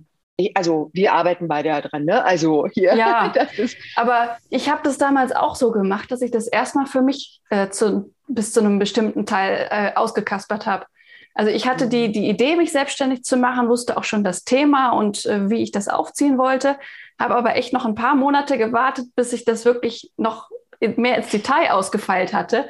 also 0.55 0.89
wir 0.93 1.13
arbeiten 1.13 1.47
beide 1.47 1.69
daran, 1.69 2.05
ne? 2.05 2.23
Also 2.23 2.67
hier. 2.73 2.95
Ja, 2.95 3.33
aber 3.95 4.37
ich 4.49 4.69
habe 4.69 4.81
das 4.83 4.97
damals 4.97 5.31
auch 5.31 5.55
so 5.55 5.71
gemacht, 5.71 6.11
dass 6.11 6.21
ich 6.21 6.31
das 6.31 6.47
erstmal 6.47 6.85
für 6.85 7.01
mich 7.01 7.41
äh, 7.49 7.69
zu, 7.69 8.13
bis 8.27 8.53
zu 8.53 8.61
einem 8.61 8.79
bestimmten 8.79 9.25
Teil 9.25 9.67
äh, 9.69 9.91
ausgekaspert 9.95 10.65
habe. 10.65 10.85
Also 11.33 11.51
ich 11.51 11.67
hatte 11.67 11.87
die, 11.87 12.11
die 12.11 12.27
Idee, 12.27 12.55
mich 12.55 12.71
selbstständig 12.71 13.23
zu 13.23 13.37
machen, 13.37 13.69
wusste 13.69 13.97
auch 13.97 14.03
schon 14.03 14.23
das 14.23 14.43
Thema 14.43 14.91
und 14.91 15.25
äh, 15.25 15.49
wie 15.49 15.63
ich 15.63 15.71
das 15.71 15.87
aufziehen 15.87 16.37
wollte, 16.37 16.77
habe 17.19 17.35
aber 17.35 17.55
echt 17.55 17.73
noch 17.73 17.85
ein 17.85 17.95
paar 17.95 18.15
Monate 18.15 18.57
gewartet, 18.57 19.07
bis 19.15 19.31
ich 19.31 19.45
das 19.45 19.63
wirklich 19.65 20.11
noch 20.17 20.49
mehr 20.79 21.17
ins 21.17 21.29
Detail 21.29 21.71
ausgefeilt 21.71 22.33
hatte, 22.33 22.67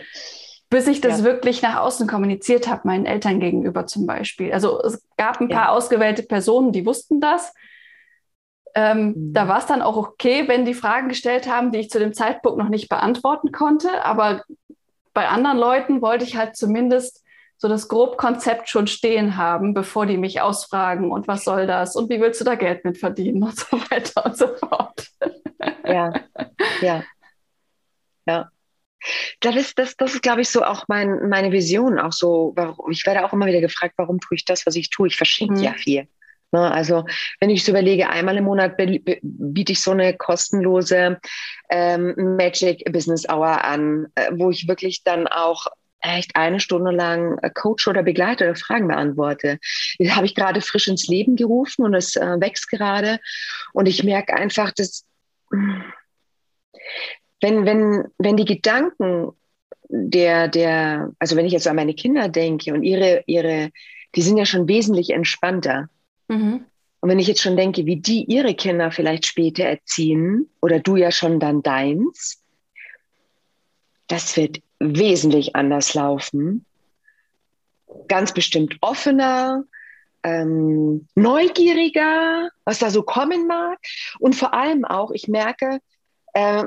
bis 0.69 0.87
ich 0.87 1.01
das 1.01 1.19
ja. 1.19 1.25
wirklich 1.25 1.61
nach 1.61 1.77
außen 1.77 2.07
kommuniziert 2.07 2.67
habe, 2.67 2.81
meinen 2.85 3.05
Eltern 3.05 3.39
gegenüber 3.39 3.87
zum 3.87 4.05
Beispiel. 4.05 4.53
Also 4.53 4.81
es 4.83 5.03
gab 5.17 5.39
ein 5.41 5.49
paar 5.49 5.65
ja. 5.65 5.71
ausgewählte 5.71 6.23
Personen, 6.23 6.71
die 6.71 6.85
wussten 6.85 7.19
das. 7.19 7.53
Ähm, 8.75 9.07
mhm. 9.07 9.33
Da 9.33 9.47
war 9.47 9.57
es 9.57 9.65
dann 9.65 9.81
auch 9.81 9.97
okay, 9.97 10.47
wenn 10.47 10.65
die 10.65 10.73
Fragen 10.73 11.09
gestellt 11.09 11.49
haben, 11.49 11.71
die 11.71 11.79
ich 11.79 11.89
zu 11.89 11.99
dem 11.99 12.13
Zeitpunkt 12.13 12.57
noch 12.57 12.69
nicht 12.69 12.89
beantworten 12.89 13.51
konnte. 13.51 14.03
Aber 14.05 14.43
bei 15.13 15.27
anderen 15.27 15.57
Leuten 15.57 16.01
wollte 16.01 16.23
ich 16.23 16.37
halt 16.37 16.55
zumindest 16.55 17.23
so 17.61 17.67
das 17.67 17.87
Grobkonzept 17.87 18.69
schon 18.69 18.87
stehen 18.87 19.37
haben, 19.37 19.75
bevor 19.75 20.07
die 20.07 20.17
mich 20.17 20.41
ausfragen 20.41 21.11
und 21.11 21.27
was 21.27 21.43
soll 21.43 21.67
das 21.67 21.95
und 21.95 22.09
wie 22.09 22.19
willst 22.19 22.41
du 22.41 22.45
da 22.45 22.55
Geld 22.55 22.83
mit 22.83 22.97
verdienen 22.97 23.43
und 23.43 23.55
so 23.55 23.79
weiter 23.91 24.25
und 24.25 24.35
so 24.35 24.47
fort. 24.55 25.07
Ja, 25.85 26.11
ja, 26.81 27.03
ja. 28.25 28.49
Das 29.41 29.55
ist, 29.55 29.77
das, 29.77 29.95
das 29.95 30.15
ist, 30.15 30.23
glaube 30.23 30.41
ich, 30.41 30.49
so 30.49 30.63
auch 30.63 30.85
mein, 30.87 31.29
meine 31.29 31.51
Vision. 31.51 31.99
Auch 31.99 32.13
so, 32.13 32.53
warum, 32.55 32.89
ich 32.89 33.05
werde 33.05 33.23
auch 33.23 33.33
immer 33.33 33.45
wieder 33.45 33.61
gefragt, 33.61 33.93
warum 33.97 34.19
tue 34.19 34.37
ich 34.37 34.45
das, 34.45 34.65
was 34.65 34.75
ich 34.75 34.89
tue? 34.89 35.07
Ich 35.07 35.17
verschenke 35.17 35.53
mhm. 35.53 35.63
ja 35.63 35.73
viel. 35.73 36.07
Ne, 36.51 36.71
also 36.71 37.05
wenn 37.39 37.51
ich 37.51 37.63
so 37.63 37.71
überlege, 37.71 38.09
einmal 38.09 38.37
im 38.37 38.43
Monat 38.43 38.75
biete 38.75 39.71
ich 39.71 39.81
so 39.81 39.91
eine 39.91 40.17
kostenlose 40.17 41.19
ähm, 41.69 42.35
Magic 42.37 42.91
Business 42.91 43.29
Hour 43.29 43.63
an, 43.63 44.07
äh, 44.15 44.31
wo 44.33 44.49
ich 44.49 44.67
wirklich 44.67 45.03
dann 45.03 45.27
auch 45.27 45.67
echt 46.01 46.35
eine 46.35 46.59
Stunde 46.59 46.91
lang 46.91 47.37
äh, 47.41 47.49
Coach 47.49 47.87
oder 47.87 48.03
Begleiter 48.03 48.45
oder 48.45 48.55
Fragen 48.55 48.87
beantworte. 48.87 49.59
Das 49.99 50.15
habe 50.15 50.25
ich 50.25 50.35
gerade 50.35 50.61
frisch 50.61 50.87
ins 50.87 51.07
Leben 51.07 51.35
gerufen 51.35 51.83
und 51.83 51.93
es 51.93 52.15
äh, 52.15 52.39
wächst 52.39 52.69
gerade. 52.69 53.19
Und 53.73 53.87
ich 53.87 54.03
merke 54.03 54.33
einfach, 54.33 54.71
dass 54.71 55.05
wenn, 57.41 57.65
wenn, 57.65 58.05
wenn 58.17 58.37
die 58.37 58.45
Gedanken 58.45 59.31
der, 59.89 60.47
der, 60.47 61.11
also 61.19 61.35
wenn 61.35 61.45
ich 61.45 61.53
jetzt 61.53 61.67
an 61.67 61.75
meine 61.75 61.93
Kinder 61.93 62.29
denke 62.29 62.73
und 62.73 62.83
ihre, 62.83 63.23
ihre, 63.27 63.71
die 64.15 64.21
sind 64.21 64.37
ja 64.37 64.45
schon 64.45 64.67
wesentlich 64.67 65.09
entspannter. 65.09 65.89
Mhm. 66.27 66.65
Und 67.01 67.09
wenn 67.09 67.19
ich 67.19 67.27
jetzt 67.27 67.41
schon 67.41 67.57
denke, 67.57 67.85
wie 67.85 67.97
die 67.97 68.25
ihre 68.25 68.53
Kinder 68.53 68.91
vielleicht 68.91 69.25
später 69.25 69.63
erziehen 69.63 70.49
oder 70.61 70.79
du 70.79 70.95
ja 70.95 71.11
schon 71.11 71.39
dann 71.39 71.63
deins, 71.63 72.43
das 74.07 74.37
wird 74.37 74.61
wesentlich 74.81 75.55
anders 75.55 75.93
laufen. 75.93 76.65
Ganz 78.07 78.33
bestimmt 78.33 78.77
offener, 78.81 79.63
ähm, 80.23 81.07
neugieriger, 81.15 82.49
was 82.65 82.79
da 82.79 82.89
so 82.89 83.03
kommen 83.03 83.47
mag. 83.47 83.79
Und 84.19 84.35
vor 84.35 84.53
allem 84.53 84.85
auch, 84.85 85.11
ich 85.11 85.27
merke, 85.27 85.79
äh, 86.33 86.63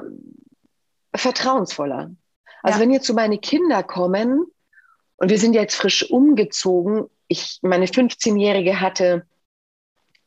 vertrauensvoller. 1.14 2.10
Also 2.62 2.78
ja. 2.78 2.82
wenn 2.82 2.92
jetzt 2.92 3.06
so 3.06 3.14
meine 3.14 3.38
Kinder 3.38 3.82
kommen 3.82 4.46
und 5.16 5.30
wir 5.30 5.38
sind 5.38 5.54
jetzt 5.54 5.76
frisch 5.76 6.10
umgezogen, 6.10 7.06
ich, 7.28 7.58
meine 7.62 7.86
15-Jährige 7.86 8.80
hatte 8.80 9.26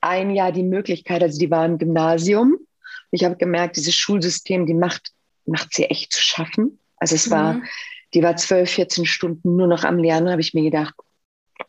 ein 0.02 0.32
Jahr 0.32 0.52
die 0.52 0.64
Möglichkeit, 0.64 1.22
also 1.22 1.40
die 1.40 1.52
war 1.52 1.66
im 1.66 1.78
Gymnasium. 1.78 2.58
Ich 3.12 3.24
habe 3.24 3.38
gemerkt, 3.38 3.78
dieses 3.78 3.96
Schulsystem, 3.96 4.66
die 4.66 4.74
macht, 4.74 5.12
macht 5.46 5.74
sie 5.74 5.86
echt 5.86 6.14
zu 6.14 6.22
schaffen. 6.22 6.80
Also 6.98 7.16
es 7.16 7.30
war, 7.30 7.54
mhm. 7.54 7.64
die 8.14 8.24
war 8.24 8.36
12, 8.36 8.70
14 8.70 9.06
Stunden 9.06 9.56
nur 9.56 9.68
noch 9.68 9.84
am 9.84 9.98
Lernen, 9.98 10.30
habe 10.30 10.42
ich 10.42 10.54
mir 10.54 10.64
gedacht, 10.64 10.94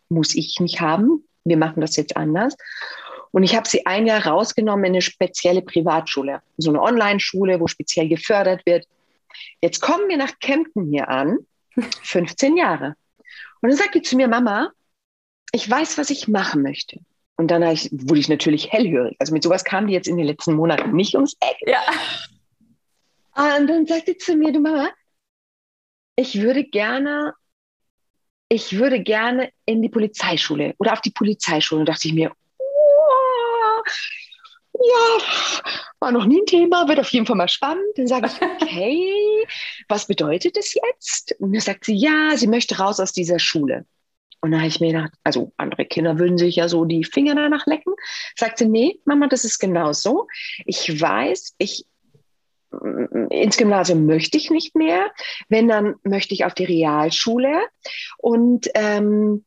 muss 0.09 0.35
ich 0.35 0.59
nicht 0.61 0.81
haben. 0.81 1.25
Wir 1.45 1.57
machen 1.57 1.81
das 1.81 1.97
jetzt 1.97 2.17
anders. 2.17 2.57
Und 3.31 3.43
ich 3.43 3.55
habe 3.55 3.69
sie 3.69 3.87
ein 3.87 4.07
Jahr 4.07 4.27
rausgenommen 4.27 4.87
in 4.87 4.93
eine 4.93 5.03
spezielle 5.03 5.63
Privatschule, 5.63 6.41
so 6.57 6.71
eine 6.71 6.83
Online-Schule, 6.83 7.61
wo 7.61 7.67
speziell 7.67 8.09
gefördert 8.09 8.65
wird. 8.65 8.87
Jetzt 9.61 9.81
kommen 9.81 10.09
wir 10.09 10.17
nach 10.17 10.39
Kempten 10.41 10.91
hier 10.91 11.09
an, 11.09 11.39
15 12.03 12.57
Jahre. 12.57 12.95
Und 13.61 13.71
dann 13.71 13.77
sagt 13.77 13.95
die 13.95 14.03
zu 14.03 14.17
mir, 14.17 14.29
Mama, 14.29 14.71
ich 15.53 15.69
weiß, 15.69 15.99
was 15.99 16.11
ich 16.11 16.29
machen 16.29 16.63
möchte. 16.63 17.01
Und 17.37 17.51
dann 17.51 17.63
ich, 17.63 17.89
wurde 17.93 18.21
ich 18.21 18.29
natürlich 18.29 18.73
hellhörig. 18.73 19.17
Also 19.19 19.33
mit 19.33 19.43
sowas 19.43 19.65
kam 19.65 19.87
die 19.87 19.93
jetzt 19.93 20.09
in 20.09 20.17
den 20.17 20.27
letzten 20.27 20.55
Monaten 20.55 20.93
nicht 20.93 21.15
ums 21.15 21.37
Eck. 21.41 21.57
Ja. 21.67 21.81
Und 23.57 23.69
dann 23.69 23.87
sagte 23.87 24.13
sie 24.13 24.19
zu 24.19 24.35
mir, 24.35 24.53
du 24.53 24.61
Mama, 24.61 24.91
ich 26.19 26.41
würde 26.41 26.65
gerne, 26.65 27.33
ich 28.49 28.77
würde 28.77 29.01
gerne 29.01 29.53
in 29.67 29.81
die 29.83 29.89
Polizeischule 29.89 30.75
oder 30.79 30.93
auf 30.93 31.01
die 31.01 31.13
Polizeischule. 31.13 31.81
Und 31.81 31.89
dachte 31.89 32.09
ich 32.09 32.15
mir, 32.15 32.33
oh, 32.59 33.83
ja, 34.75 35.25
war 36.01 36.11
noch 36.11 36.25
nie 36.27 36.41
ein 36.41 36.47
Thema, 36.47 36.89
wird 36.89 36.99
auf 36.99 37.11
jeden 37.11 37.25
Fall 37.25 37.37
mal 37.37 37.49
spannend. 37.49 37.87
Dann 37.97 38.09
sage 38.09 38.27
ich, 38.27 38.43
okay, 38.63 39.47
was 39.89 40.09
bedeutet 40.09 40.57
das 40.57 40.75
jetzt? 40.75 41.37
Und 41.39 41.53
dann 41.53 41.61
sagt 41.61 41.85
sie, 41.85 41.95
ja, 41.95 42.37
sie 42.37 42.49
möchte 42.49 42.79
raus 42.79 42.99
aus 42.99 43.13
dieser 43.13 43.39
Schule. 43.39 43.87
Und 44.41 44.51
da 44.51 44.59
habe 44.59 44.69
ich 44.69 44.81
mir 44.81 44.93
gedacht, 44.93 45.13
also 45.23 45.53
andere 45.57 45.85
Kinder 45.85 46.19
würden 46.19 46.39
sich 46.39 46.57
ja 46.57 46.69
so 46.69 46.85
die 46.85 47.05
Finger 47.05 47.37
danach 47.37 47.67
lecken. 47.67 47.95
Sagt 48.37 48.59
sie, 48.59 48.69
nee, 48.69 49.01
Mama, 49.05 49.29
das 49.29 49.45
ist 49.45 49.61
genau 49.61 49.93
so. 49.93 50.27
Ich 50.65 51.01
weiß, 51.01 51.55
ich 51.59 51.87
ins 53.31 53.57
Gymnasium 53.57 54.07
möchte 54.07 54.37
ich 54.37 54.51
nicht 54.51 54.75
mehr. 54.75 55.11
Wenn, 55.49 55.69
dann 55.69 55.97
möchte 56.03 56.35
ich 56.35 56.45
auf 56.45 56.55
die 56.55 56.65
Realschule. 56.65 57.63
Und, 58.19 58.69
ähm, 58.75 59.45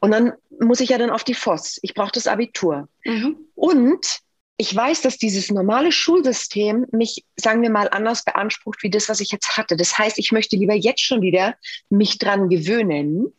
und 0.00 0.10
dann 0.10 0.32
muss 0.60 0.80
ich 0.80 0.90
ja 0.90 0.98
dann 0.98 1.10
auf 1.10 1.24
die 1.24 1.34
FOS. 1.34 1.78
Ich 1.82 1.94
brauche 1.94 2.12
das 2.12 2.26
Abitur. 2.26 2.88
Mhm. 3.04 3.36
Und 3.54 4.20
ich 4.56 4.74
weiß, 4.74 5.02
dass 5.02 5.18
dieses 5.18 5.50
normale 5.50 5.90
Schulsystem 5.90 6.86
mich, 6.92 7.24
sagen 7.36 7.62
wir 7.62 7.70
mal, 7.70 7.88
anders 7.88 8.24
beansprucht 8.24 8.82
wie 8.82 8.90
das, 8.90 9.08
was 9.08 9.20
ich 9.20 9.32
jetzt 9.32 9.56
hatte. 9.56 9.76
Das 9.76 9.98
heißt, 9.98 10.18
ich 10.18 10.30
möchte 10.30 10.56
lieber 10.56 10.74
jetzt 10.74 11.00
schon 11.00 11.22
wieder 11.22 11.56
mich 11.90 12.18
dran 12.18 12.48
gewöhnen, 12.48 13.32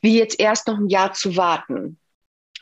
wie 0.00 0.16
jetzt 0.16 0.40
erst 0.40 0.66
noch 0.66 0.78
ein 0.78 0.88
Jahr 0.88 1.12
zu 1.12 1.36
warten. 1.36 1.98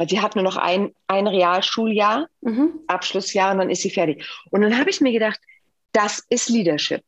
Sie 0.09 0.21
hat 0.21 0.35
nur 0.35 0.45
noch 0.45 0.57
ein, 0.57 0.95
ein 1.07 1.27
Realschuljahr, 1.27 2.29
mhm. 2.43 2.81
Abschlussjahr 2.87 3.53
und 3.53 3.59
dann 3.59 3.71
ist 3.71 3.83
sie 3.83 3.91
fertig. 3.91 4.27
Und 4.51 4.61
dann 4.61 4.79
habe 4.79 4.91
ich 4.91 5.01
mir 5.01 5.13
gedacht, 5.13 5.41
das 5.93 6.25
ist 6.29 6.49
Leadership. 6.49 7.03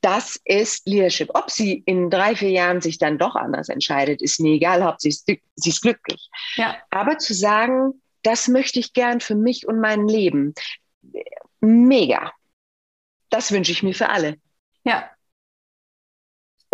Das 0.00 0.40
ist 0.44 0.86
Leadership. 0.86 1.30
Ob 1.34 1.50
sie 1.50 1.82
in 1.86 2.10
drei, 2.10 2.36
vier 2.36 2.50
Jahren 2.50 2.80
sich 2.80 2.98
dann 2.98 3.18
doch 3.18 3.34
anders 3.34 3.68
entscheidet, 3.68 4.22
ist 4.22 4.40
mir 4.40 4.54
egal. 4.54 4.84
Hauptsächlich 4.84 5.42
sie 5.54 5.70
ist 5.70 5.82
glücklich. 5.82 6.28
Ja. 6.56 6.76
Aber 6.90 7.18
zu 7.18 7.34
sagen, 7.34 8.00
das 8.22 8.48
möchte 8.48 8.78
ich 8.78 8.92
gern 8.92 9.20
für 9.20 9.34
mich 9.34 9.66
und 9.66 9.80
mein 9.80 10.08
Leben, 10.08 10.54
mega. 11.60 12.32
Das 13.30 13.52
wünsche 13.52 13.72
ich 13.72 13.82
mir 13.82 13.94
für 13.94 14.08
alle. 14.08 14.36
Ja, 14.84 15.10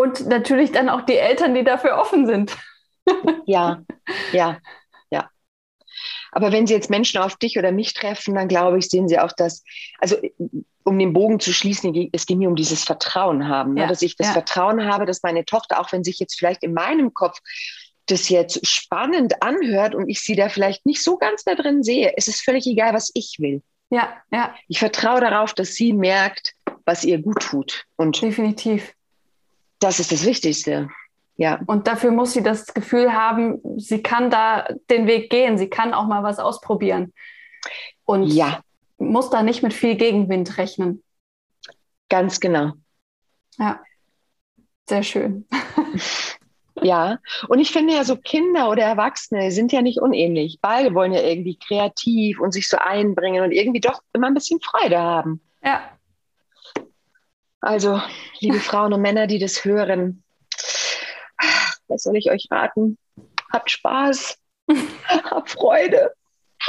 und 0.02 0.26
natürlich 0.26 0.72
dann 0.72 0.88
auch 0.88 1.02
die 1.02 1.16
Eltern, 1.16 1.54
die 1.54 1.64
dafür 1.64 1.98
offen 1.98 2.26
sind. 2.26 2.56
Ja, 3.46 3.82
ja, 4.32 4.58
ja. 5.10 5.30
Aber 6.30 6.52
wenn 6.52 6.66
sie 6.66 6.74
jetzt 6.74 6.90
Menschen 6.90 7.20
auf 7.20 7.36
dich 7.36 7.58
oder 7.58 7.72
mich 7.72 7.94
treffen, 7.94 8.34
dann 8.34 8.48
glaube 8.48 8.78
ich, 8.78 8.88
sehen 8.88 9.08
sie 9.08 9.18
auch 9.18 9.32
das, 9.32 9.64
also 9.98 10.16
um 10.84 10.98
den 10.98 11.12
Bogen 11.12 11.40
zu 11.40 11.52
schließen, 11.52 12.10
es 12.12 12.26
ging 12.26 12.38
mir 12.38 12.48
um 12.48 12.56
dieses 12.56 12.84
Vertrauen 12.84 13.48
haben, 13.48 13.74
ne? 13.74 13.80
ja, 13.80 13.86
ne? 13.86 13.90
dass 13.90 14.02
ich 14.02 14.16
das 14.16 14.28
ja. 14.28 14.32
Vertrauen 14.32 14.84
habe, 14.84 15.06
dass 15.06 15.22
meine 15.22 15.44
Tochter, 15.44 15.80
auch 15.80 15.92
wenn 15.92 16.04
sich 16.04 16.18
jetzt 16.18 16.38
vielleicht 16.38 16.62
in 16.62 16.74
meinem 16.74 17.14
Kopf 17.14 17.38
das 18.06 18.28
jetzt 18.28 18.66
spannend 18.66 19.42
anhört 19.42 19.94
und 19.94 20.08
ich 20.08 20.20
sie 20.20 20.34
da 20.34 20.48
vielleicht 20.48 20.86
nicht 20.86 21.02
so 21.02 21.16
ganz 21.16 21.44
da 21.44 21.54
drin 21.54 21.82
sehe, 21.82 22.14
es 22.16 22.26
ist 22.26 22.42
völlig 22.42 22.66
egal, 22.66 22.94
was 22.94 23.10
ich 23.14 23.36
will. 23.38 23.62
Ja, 23.90 24.16
ja. 24.32 24.54
Ich 24.68 24.78
vertraue 24.78 25.20
darauf, 25.20 25.54
dass 25.54 25.74
sie 25.74 25.92
merkt, 25.92 26.54
was 26.84 27.04
ihr 27.04 27.18
gut 27.18 27.40
tut. 27.40 27.84
Und 27.96 28.20
Definitiv. 28.20 28.92
Das 29.78 30.00
ist 30.00 30.12
das 30.12 30.24
Wichtigste. 30.24 30.88
Ja. 31.36 31.60
Und 31.66 31.86
dafür 31.86 32.10
muss 32.10 32.32
sie 32.32 32.42
das 32.42 32.72
Gefühl 32.74 33.12
haben, 33.12 33.60
sie 33.78 34.02
kann 34.02 34.30
da 34.30 34.68
den 34.90 35.06
Weg 35.06 35.30
gehen, 35.30 35.58
sie 35.58 35.68
kann 35.68 35.94
auch 35.94 36.06
mal 36.06 36.22
was 36.22 36.38
ausprobieren. 36.38 37.12
Und 38.04 38.24
ja. 38.24 38.60
muss 38.98 39.30
da 39.30 39.42
nicht 39.42 39.62
mit 39.62 39.72
viel 39.72 39.96
Gegenwind 39.96 40.58
rechnen. 40.58 41.02
Ganz 42.08 42.40
genau. 42.40 42.72
Ja, 43.58 43.80
sehr 44.88 45.02
schön. 45.02 45.46
Ja, 46.82 47.18
und 47.48 47.60
ich 47.60 47.70
finde 47.70 47.94
ja 47.94 48.04
so 48.04 48.16
Kinder 48.16 48.68
oder 48.68 48.82
Erwachsene 48.82 49.52
sind 49.52 49.72
ja 49.72 49.82
nicht 49.82 50.00
unähnlich. 50.00 50.58
Beide 50.60 50.94
wollen 50.94 51.12
ja 51.12 51.20
irgendwie 51.20 51.56
kreativ 51.56 52.40
und 52.40 52.52
sich 52.52 52.68
so 52.68 52.76
einbringen 52.76 53.44
und 53.44 53.52
irgendwie 53.52 53.80
doch 53.80 54.02
immer 54.12 54.26
ein 54.26 54.34
bisschen 54.34 54.60
Freude 54.60 54.98
haben. 54.98 55.40
Ja. 55.62 55.82
Also, 57.60 58.00
liebe 58.40 58.56
Frauen 58.60 58.92
und 58.92 59.02
Männer, 59.02 59.26
die 59.26 59.38
das 59.38 59.64
hören, 59.64 60.24
was 61.92 62.02
soll 62.02 62.16
ich 62.16 62.30
euch 62.30 62.48
raten? 62.50 62.98
Habt 63.52 63.70
Spaß, 63.70 64.38
habt 65.08 65.50
Freude. 65.50 66.12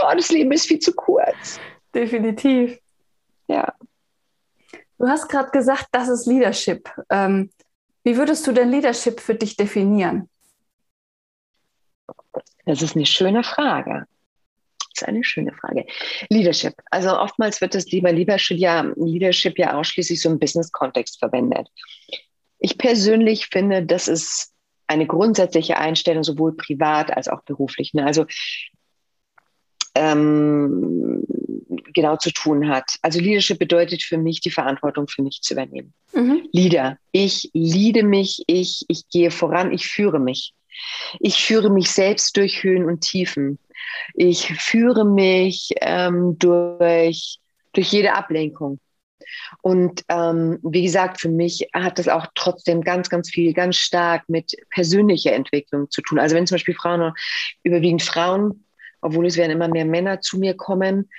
Oh, 0.01 0.11
das 0.15 0.31
Leben 0.31 0.51
ist 0.51 0.67
viel 0.67 0.79
zu 0.79 0.93
kurz. 0.93 1.59
Definitiv. 1.93 2.79
Ja. 3.47 3.73
Du 4.97 5.07
hast 5.07 5.29
gerade 5.29 5.51
gesagt, 5.51 5.87
das 5.91 6.09
ist 6.09 6.25
Leadership. 6.25 6.89
Ähm, 7.09 7.51
wie 8.03 8.17
würdest 8.17 8.45
du 8.47 8.51
denn 8.51 8.69
Leadership 8.69 9.19
für 9.19 9.35
dich 9.35 9.55
definieren? 9.55 10.29
Das 12.65 12.81
ist 12.81 12.95
eine 12.95 13.05
schöne 13.05 13.43
Frage. 13.43 14.05
Das 14.79 15.01
ist 15.01 15.07
eine 15.07 15.23
schöne 15.23 15.53
Frage. 15.53 15.85
Leadership. 16.29 16.73
Also 16.89 17.17
oftmals 17.17 17.61
wird 17.61 17.75
das 17.75 17.85
lieber 17.87 18.11
Leadership 18.11 18.57
ja, 18.57 18.81
Leadership 18.95 19.57
ja 19.57 19.77
ausschließlich 19.77 20.21
so 20.21 20.29
im 20.29 20.39
Business-Kontext 20.39 21.19
verwendet. 21.19 21.67
Ich 22.59 22.77
persönlich 22.77 23.47
finde, 23.47 23.85
das 23.85 24.07
ist 24.07 24.52
eine 24.93 25.07
grundsätzliche 25.07 25.77
Einstellung, 25.77 26.23
sowohl 26.23 26.55
privat 26.55 27.15
als 27.15 27.27
auch 27.27 27.41
beruflich. 27.43 27.93
Ne? 27.93 28.05
Also 28.05 28.25
ähm, 29.95 31.23
genau 31.93 32.17
zu 32.17 32.31
tun 32.31 32.67
hat. 32.67 32.95
Also 33.01 33.19
Leadership 33.19 33.59
bedeutet 33.59 34.03
für 34.03 34.17
mich, 34.17 34.41
die 34.41 34.51
Verantwortung 34.51 35.07
für 35.07 35.21
mich 35.21 35.41
zu 35.41 35.53
übernehmen. 35.53 35.93
Mhm. 36.13 36.47
Leader. 36.51 36.97
Ich 37.11 37.49
leade 37.53 38.03
mich, 38.03 38.43
ich, 38.47 38.85
ich 38.87 39.07
gehe 39.09 39.31
voran, 39.31 39.71
ich 39.71 39.87
führe 39.87 40.19
mich. 40.19 40.53
Ich 41.19 41.43
führe 41.43 41.69
mich 41.69 41.91
selbst 41.91 42.35
durch 42.37 42.63
Höhen 42.63 42.85
und 42.85 43.01
Tiefen. 43.01 43.59
Ich 44.15 44.47
führe 44.59 45.05
mich 45.05 45.69
ähm, 45.81 46.37
durch, 46.39 47.39
durch 47.73 47.91
jede 47.91 48.13
Ablenkung. 48.13 48.79
Und 49.61 50.03
ähm, 50.09 50.59
wie 50.63 50.83
gesagt, 50.83 51.19
für 51.19 51.29
mich 51.29 51.67
hat 51.73 51.99
das 51.99 52.07
auch 52.07 52.27
trotzdem 52.35 52.81
ganz, 52.81 53.09
ganz 53.09 53.29
viel, 53.29 53.53
ganz 53.53 53.77
stark 53.77 54.27
mit 54.27 54.55
persönlicher 54.69 55.33
Entwicklung 55.33 55.89
zu 55.89 56.01
tun. 56.01 56.19
Also 56.19 56.35
wenn 56.35 56.47
zum 56.47 56.55
Beispiel 56.55 56.75
Frauen, 56.75 57.13
überwiegend 57.63 58.03
Frauen, 58.03 58.65
obwohl 59.01 59.25
es 59.25 59.37
werden 59.37 59.51
immer 59.51 59.67
mehr 59.67 59.85
Männer 59.85 60.21
zu 60.21 60.37
mir 60.37 60.55
kommen, 60.55 61.09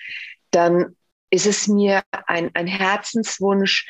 dann 0.51 0.97
ist 1.31 1.47
es 1.47 1.69
mir 1.69 2.03
ein, 2.27 2.51
ein 2.55 2.67
Herzenswunsch, 2.67 3.87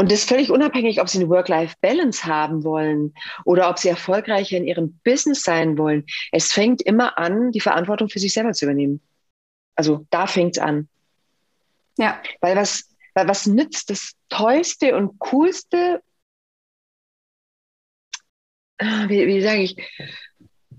und 0.00 0.10
das 0.10 0.24
völlig 0.24 0.50
unabhängig, 0.50 0.98
ob 1.02 1.10
sie 1.10 1.18
eine 1.18 1.28
Work-Life-Balance 1.28 2.24
haben 2.24 2.64
wollen 2.64 3.12
oder 3.44 3.68
ob 3.68 3.78
sie 3.78 3.90
erfolgreicher 3.90 4.56
in 4.56 4.64
ihrem 4.64 4.98
Business 5.04 5.42
sein 5.42 5.76
wollen. 5.76 6.06
Es 6.32 6.52
fängt 6.52 6.80
immer 6.80 7.18
an, 7.18 7.52
die 7.52 7.60
Verantwortung 7.60 8.08
für 8.08 8.18
sich 8.18 8.32
selber 8.32 8.54
zu 8.54 8.64
übernehmen. 8.64 9.02
Also 9.74 10.06
da 10.08 10.26
fängt 10.26 10.56
es 10.56 10.62
an. 10.62 10.88
Ja. 11.98 12.18
Weil 12.40 12.56
was, 12.56 12.89
weil 13.20 13.28
was 13.28 13.46
nützt 13.46 13.90
das 13.90 14.14
Tollste 14.30 14.96
und 14.96 15.18
Coolste, 15.18 16.02
ah, 18.78 19.08
wie, 19.08 19.26
wie 19.26 19.42
sage 19.42 19.62
ich, 19.62 19.76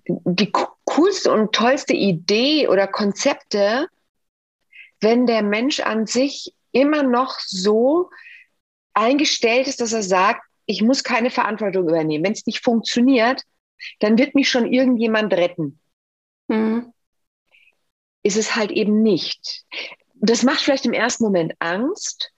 die 0.08 0.52
coolste 0.86 1.32
und 1.32 1.54
tollste 1.54 1.94
Idee 1.94 2.68
oder 2.68 2.88
Konzepte, 2.88 3.88
wenn 5.02 5.28
der 5.28 5.44
Mensch 5.44 5.82
an 5.82 6.08
sich 6.08 6.54
immer 6.72 7.04
noch 7.04 7.40
so 7.40 8.10
eingestellt 8.94 9.68
ist, 9.68 9.82
dass 9.82 9.94
er 9.94 10.04
sagt, 10.04 10.42
ich 10.66 10.82
muss 10.82 11.04
keine 11.04 11.30
Verantwortung 11.30 11.88
übernehmen. 11.88 12.24
Wenn 12.24 12.34
es 12.34 12.48
nicht 12.48 12.64
funktioniert, 12.64 13.44
dann 14.00 14.18
wird 14.18 14.34
mich 14.34 14.50
schon 14.50 14.72
irgendjemand 14.72 15.34
retten. 15.34 15.80
Mhm. 16.48 16.92
Ist 18.24 18.38
es 18.38 18.56
halt 18.56 18.72
eben 18.72 19.04
nicht. 19.04 19.64
Das 20.24 20.44
macht 20.44 20.62
vielleicht 20.62 20.86
im 20.86 20.94
ersten 20.94 21.24
Moment 21.24 21.54
Angst, 21.60 22.32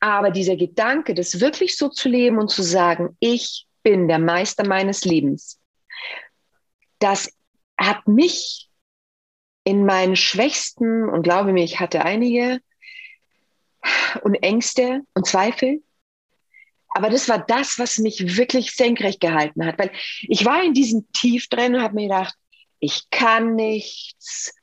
aber 0.00 0.30
dieser 0.30 0.56
Gedanke, 0.56 1.14
das 1.14 1.40
wirklich 1.40 1.76
so 1.76 1.88
zu 1.88 2.08
leben 2.08 2.38
und 2.38 2.50
zu 2.50 2.62
sagen, 2.62 3.16
ich 3.20 3.66
bin 3.82 4.08
der 4.08 4.18
Meister 4.18 4.66
meines 4.66 5.04
Lebens, 5.04 5.60
das 6.98 7.32
hat 7.78 8.06
mich 8.08 8.68
in 9.64 9.86
meinen 9.86 10.16
schwächsten, 10.16 11.08
und 11.08 11.22
glaube 11.22 11.52
mir, 11.52 11.62
ich 11.62 11.78
hatte 11.78 12.04
einige, 12.04 12.60
und 14.22 14.34
Ängste 14.36 15.02
und 15.14 15.26
Zweifel. 15.26 15.82
Aber 16.88 17.10
das 17.10 17.28
war 17.28 17.38
das, 17.38 17.78
was 17.78 17.98
mich 17.98 18.36
wirklich 18.36 18.72
senkrecht 18.72 19.20
gehalten 19.20 19.64
hat, 19.64 19.78
weil 19.78 19.92
ich 20.22 20.44
war 20.44 20.62
in 20.62 20.74
diesem 20.74 21.06
Tief 21.12 21.48
drin 21.48 21.74
und 21.76 21.82
habe 21.82 21.94
mir 21.94 22.08
gedacht, 22.08 22.34
ich 22.80 23.10
kann 23.10 23.54
nichts. 23.54 24.54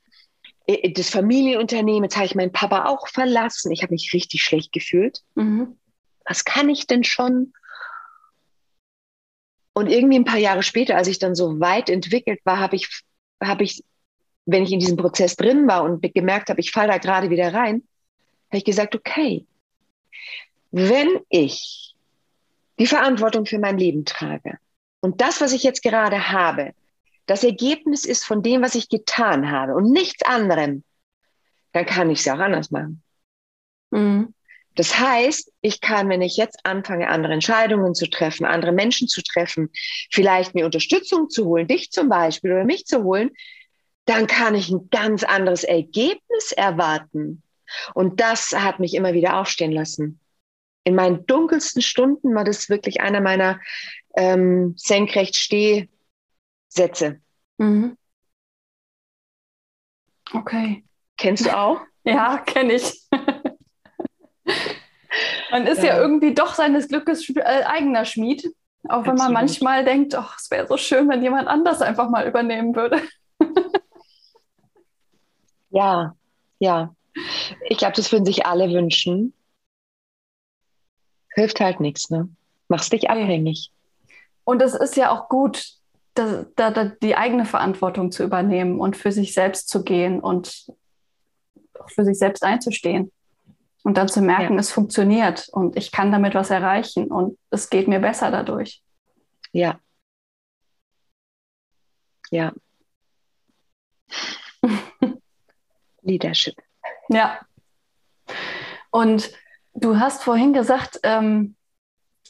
Das 0.67 1.09
Familienunternehmen, 1.09 2.03
jetzt 2.03 2.15
habe 2.15 2.25
ich 2.25 2.35
meinen 2.35 2.51
Papa 2.51 2.85
auch 2.85 3.07
verlassen. 3.07 3.71
Ich 3.71 3.83
habe 3.83 3.93
mich 3.93 4.13
richtig 4.13 4.41
schlecht 4.41 4.71
gefühlt. 4.71 5.21
Mhm. 5.35 5.77
Was 6.25 6.43
kann 6.43 6.69
ich 6.69 6.87
denn 6.87 7.03
schon? 7.03 7.53
Und 9.73 9.87
irgendwie 9.87 10.17
ein 10.17 10.25
paar 10.25 10.39
Jahre 10.39 10.63
später, 10.63 10.95
als 10.95 11.07
ich 11.07 11.19
dann 11.19 11.35
so 11.35 11.59
weit 11.59 11.89
entwickelt 11.89 12.39
war, 12.45 12.59
habe 12.59 12.77
ich, 12.77 13.03
habe 13.43 13.63
ich, 13.63 13.83
wenn 14.45 14.63
ich 14.63 14.71
in 14.71 14.79
diesem 14.79 14.97
Prozess 14.97 15.35
drin 15.35 15.67
war 15.67 15.83
und 15.83 16.01
gemerkt 16.13 16.49
habe, 16.49 16.61
ich 16.61 16.71
falle 16.71 16.93
da 16.93 16.97
gerade 16.97 17.29
wieder 17.29 17.53
rein, 17.53 17.83
habe 18.49 18.57
ich 18.57 18.65
gesagt, 18.65 18.95
okay, 18.95 19.45
wenn 20.71 21.19
ich 21.29 21.95
die 22.79 22.87
Verantwortung 22.87 23.45
für 23.45 23.59
mein 23.59 23.77
Leben 23.77 24.05
trage 24.05 24.57
und 25.01 25.21
das, 25.21 25.41
was 25.41 25.53
ich 25.53 25.63
jetzt 25.63 25.83
gerade 25.83 26.31
habe, 26.31 26.73
das 27.25 27.43
Ergebnis 27.43 28.05
ist 28.05 28.25
von 28.25 28.43
dem, 28.43 28.61
was 28.61 28.75
ich 28.75 28.89
getan 28.89 29.51
habe 29.51 29.73
und 29.75 29.91
nichts 29.91 30.23
anderem, 30.23 30.83
dann 31.71 31.85
kann 31.85 32.09
ich 32.09 32.19
es 32.19 32.25
ja 32.25 32.35
auch 32.35 32.39
anders 32.39 32.71
machen. 32.71 33.03
Mhm. 33.91 34.33
Das 34.75 34.99
heißt, 34.99 35.51
ich 35.61 35.79
kann, 35.79 36.09
wenn 36.09 36.21
ich 36.21 36.35
jetzt 36.35 36.59
anfange, 36.65 37.07
andere 37.07 37.33
Entscheidungen 37.33 37.95
zu 37.95 38.09
treffen, 38.09 38.45
andere 38.45 38.73
Menschen 38.73 39.07
zu 39.07 39.21
treffen, 39.23 39.69
vielleicht 40.11 40.53
mir 40.53 40.65
Unterstützung 40.65 41.29
zu 41.29 41.45
holen, 41.45 41.67
dich 41.67 41.91
zum 41.91 42.09
Beispiel 42.09 42.51
oder 42.51 42.65
mich 42.65 42.85
zu 42.85 43.03
holen, 43.03 43.31
dann 44.05 44.27
kann 44.27 44.53
ich 44.53 44.69
ein 44.69 44.89
ganz 44.91 45.23
anderes 45.23 45.63
Ergebnis 45.63 46.51
erwarten. 46.51 47.41
Und 47.93 48.19
das 48.19 48.51
hat 48.51 48.79
mich 48.79 48.93
immer 48.93 49.13
wieder 49.13 49.39
aufstehen 49.39 49.71
lassen. 49.71 50.19
In 50.83 50.93
meinen 50.93 51.25
dunkelsten 51.25 51.81
Stunden 51.81 52.35
war 52.35 52.43
das 52.43 52.69
wirklich 52.69 53.01
einer 53.01 53.21
meiner 53.21 53.59
ähm, 54.15 54.75
senkrecht 54.77 55.35
Stehsätze. 56.75 57.21
Mhm. 57.57 57.97
Okay. 60.33 60.83
Kennst 61.17 61.45
du 61.45 61.57
auch? 61.57 61.79
ja, 62.03 62.39
kenne 62.39 62.73
ich. 62.73 63.07
man 65.51 65.65
ist 65.67 65.83
ja. 65.83 65.95
ja. 65.95 65.97
irgendwie 65.97 66.33
doch 66.33 66.53
seines 66.53 66.89
Glückes 66.89 67.29
äh, 67.29 67.63
eigener 67.63 68.03
Schmied. 68.05 68.53
Auch 68.87 69.07
wenn 69.07 69.15
man 69.15 69.33
manchmal 69.33 69.83
denkt, 69.83 70.13
oh, 70.15 70.25
es 70.37 70.51
wäre 70.51 70.67
so 70.67 70.77
schön, 70.77 71.09
wenn 71.09 71.23
jemand 71.23 71.47
anders 71.47 71.81
einfach 71.81 72.07
mal 72.09 72.27
übernehmen 72.27 72.75
würde. 72.75 73.01
ja, 75.71 76.15
ja. 76.59 76.93
Ich 77.67 77.79
glaube, 77.79 77.95
das 77.95 78.11
würden 78.11 78.25
sich 78.25 78.45
alle 78.45 78.69
wünschen. 78.69 79.33
Hilft 81.33 81.59
halt 81.61 81.79
nichts, 81.79 82.11
ne? 82.11 82.29
Machst 82.67 82.93
dich 82.93 83.09
abhängig. 83.09 83.71
Und 84.43 84.61
es 84.61 84.75
ist 84.75 84.95
ja 84.97 85.09
auch 85.09 85.29
gut, 85.29 85.74
da, 86.15 86.45
da, 86.55 86.71
da 86.71 86.85
die 86.85 87.15
eigene 87.15 87.45
Verantwortung 87.45 88.11
zu 88.11 88.23
übernehmen 88.23 88.79
und 88.79 88.97
für 88.97 89.11
sich 89.11 89.33
selbst 89.33 89.69
zu 89.69 89.83
gehen 89.83 90.19
und 90.19 90.65
für 91.87 92.05
sich 92.05 92.17
selbst 92.17 92.43
einzustehen. 92.43 93.11
Und 93.83 93.97
dann 93.97 94.07
zu 94.07 94.21
merken, 94.21 94.53
ja. 94.53 94.59
es 94.59 94.71
funktioniert 94.71 95.47
und 95.51 95.77
ich 95.77 95.91
kann 95.91 96.11
damit 96.11 96.33
was 96.33 96.49
erreichen 96.49 97.11
und 97.11 97.37
es 97.51 97.69
geht 97.69 97.87
mir 97.87 97.99
besser 97.99 98.31
dadurch. 98.31 98.81
Ja. 99.51 99.79
Ja. 102.31 102.51
Leadership. 106.01 106.55
Ja. 107.09 107.39
Und 108.89 109.31
du 109.73 109.99
hast 109.99 110.23
vorhin 110.23 110.53
gesagt, 110.53 110.99
ähm, 111.03 111.55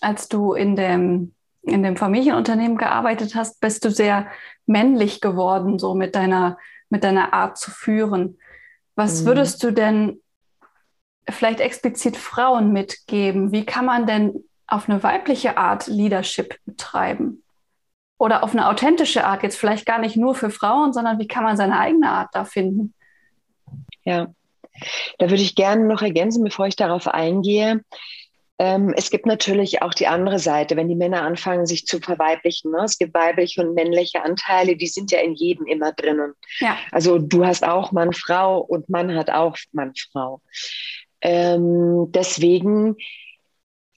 als 0.02 0.28
du 0.28 0.54
in 0.54 0.76
dem, 0.76 1.36
in 1.65 1.84
dem 1.84 1.97
Familienunternehmen 1.97 2.78
gearbeitet 2.78 3.36
hast, 3.36 3.60
bist 3.60 3.86
du 3.86 3.91
sehr 3.91 4.28
männlich 4.65 5.21
geworden, 5.21 5.80
so 5.80 5.93
mit 5.95 6.15
deiner, 6.15 6.58
mit 6.89 7.04
deiner 7.04 7.34
Art 7.34 7.58
zu 7.58 7.71
führen. 7.71 8.38
Was 8.95 9.21
mhm. 9.21 9.25
würdest 9.28 9.63
du 9.63 9.71
denn 9.71 10.21
vielleicht 11.30 11.60
explizit 11.60 12.17
Frauen 12.17 12.71
mitgeben? 12.71 13.51
Wie 13.51 13.65
kann 13.65 13.86
man 13.86 14.06
denn 14.06 14.43
auf 14.67 14.89
eine 14.89 15.01
weibliche 15.04 15.58
Art 15.58 15.88
Leadership 15.88 16.60
betreiben? 16.65 17.43
Oder 18.17 18.43
auf 18.43 18.51
eine 18.51 18.69
authentische 18.69 19.25
Art, 19.25 19.43
jetzt 19.43 19.58
vielleicht 19.58 19.86
gar 19.86 19.99
nicht 19.99 20.15
nur 20.15 20.36
für 20.36 20.49
Frauen, 20.49 20.93
sondern 20.93 21.19
wie 21.19 21.28
kann 21.28 21.43
man 21.43 21.58
seine 21.58 21.80
eigene 21.80 22.10
Art 22.10 22.30
da 22.32 22.45
finden? 22.45 22.93
Ja, 24.04 24.28
da 25.17 25.30
würde 25.30 25.41
ich 25.41 25.56
gerne 25.56 25.86
noch 25.86 26.01
ergänzen, 26.01 26.43
bevor 26.43 26.67
ich 26.67 26.75
darauf 26.75 27.08
eingehe. 27.08 27.84
Ähm, 28.58 28.94
es 28.96 29.10
gibt 29.10 29.26
natürlich 29.26 29.82
auch 29.82 29.94
die 29.94 30.08
andere 30.08 30.39
Seite, 30.39 30.78
wenn 30.78 30.88
die 30.88 30.96
Männer 30.96 31.24
anfangen, 31.24 31.65
sich 31.65 31.86
zu 31.86 32.00
verweiblichen. 32.00 32.72
Ne? 32.72 32.84
Es 32.86 32.98
gibt 32.98 33.13
weibliche 33.13 33.62
und 33.62 33.76
männliche 33.76 34.24
Anteile, 34.24 34.78
die 34.78 34.88
sind 34.88 35.12
ja 35.12 35.20
in 35.20 35.34
jedem 35.34 35.65
immer 35.65 35.91
drinnen. 35.91 36.34
Ja. 36.60 36.78
Also 36.91 37.18
du 37.18 37.46
hast 37.46 37.68
auch 37.68 37.91
Mann, 37.91 38.13
Frau 38.13 38.60
und 38.60 38.89
Mann 38.89 39.13
hat 39.13 39.30
auch 39.30 39.58
Mann, 39.74 39.94
Frau. 40.12 40.41
Ähm, 41.20 42.12
deswegen, 42.12 42.96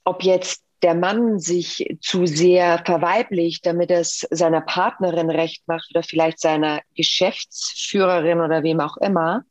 ob 0.05 0.25
jetzt 0.25 0.65
der 0.83 0.95
Mann 0.95 1.39
sich 1.39 1.97
zu 2.01 2.27
sehr 2.27 2.83
verweiblicht, 2.85 3.67
damit 3.67 3.91
es 3.91 4.27
seiner 4.31 4.61
Partnerin 4.61 5.31
recht 5.31 5.67
macht 5.67 5.91
oder 5.91 6.03
vielleicht 6.03 6.41
seiner 6.41 6.81
Geschäftsführerin 6.97 8.41
oder 8.41 8.63
wem 8.63 8.81
auch 8.81 8.97
immer, 8.97 9.45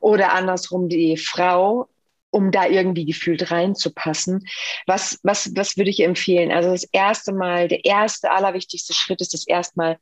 oder 0.00 0.32
andersrum 0.32 0.88
die 0.88 1.16
Frau, 1.16 1.88
um 2.36 2.50
da 2.50 2.66
irgendwie 2.66 3.06
gefühlt 3.06 3.50
reinzupassen. 3.50 4.46
Was, 4.86 5.18
was, 5.22 5.56
was 5.56 5.78
würde 5.78 5.88
ich 5.88 6.00
empfehlen? 6.00 6.52
Also 6.52 6.70
das 6.70 6.84
erste 6.84 7.32
Mal, 7.32 7.66
der 7.66 7.84
erste, 7.86 8.30
allerwichtigste 8.30 8.92
Schritt 8.92 9.22
ist 9.22 9.32
das 9.32 9.46
erstmal 9.46 9.98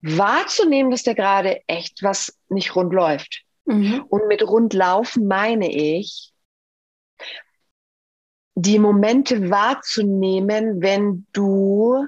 wahrzunehmen, 0.00 0.90
dass 0.90 1.04
da 1.04 1.12
gerade 1.12 1.60
echt 1.68 2.02
was 2.02 2.36
nicht 2.48 2.74
rund 2.74 2.92
läuft. 2.92 3.44
Mhm. 3.66 4.04
Und 4.08 4.26
mit 4.26 4.42
rund 4.42 4.74
laufen 4.74 5.28
meine 5.28 5.72
ich, 5.72 6.32
die 8.56 8.80
Momente 8.80 9.48
wahrzunehmen, 9.48 10.82
wenn 10.82 11.26
du, 11.32 12.04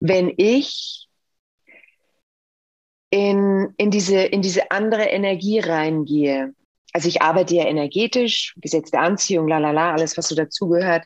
wenn 0.00 0.30
ich 0.36 1.08
in, 3.08 3.72
in, 3.78 3.90
diese, 3.90 4.18
in 4.18 4.42
diese 4.42 4.70
andere 4.70 5.04
Energie 5.04 5.60
reingehe. 5.60 6.54
Also 6.94 7.08
ich 7.08 7.20
arbeite 7.20 7.54
ja 7.54 7.66
energetisch, 7.66 8.54
Gesetz 8.56 8.90
der 8.90 9.02
Anziehung, 9.02 9.48
la 9.48 9.58
la 9.58 9.72
la, 9.72 9.92
alles, 9.92 10.16
was 10.16 10.28
so 10.28 10.34
dazugehört. 10.34 11.04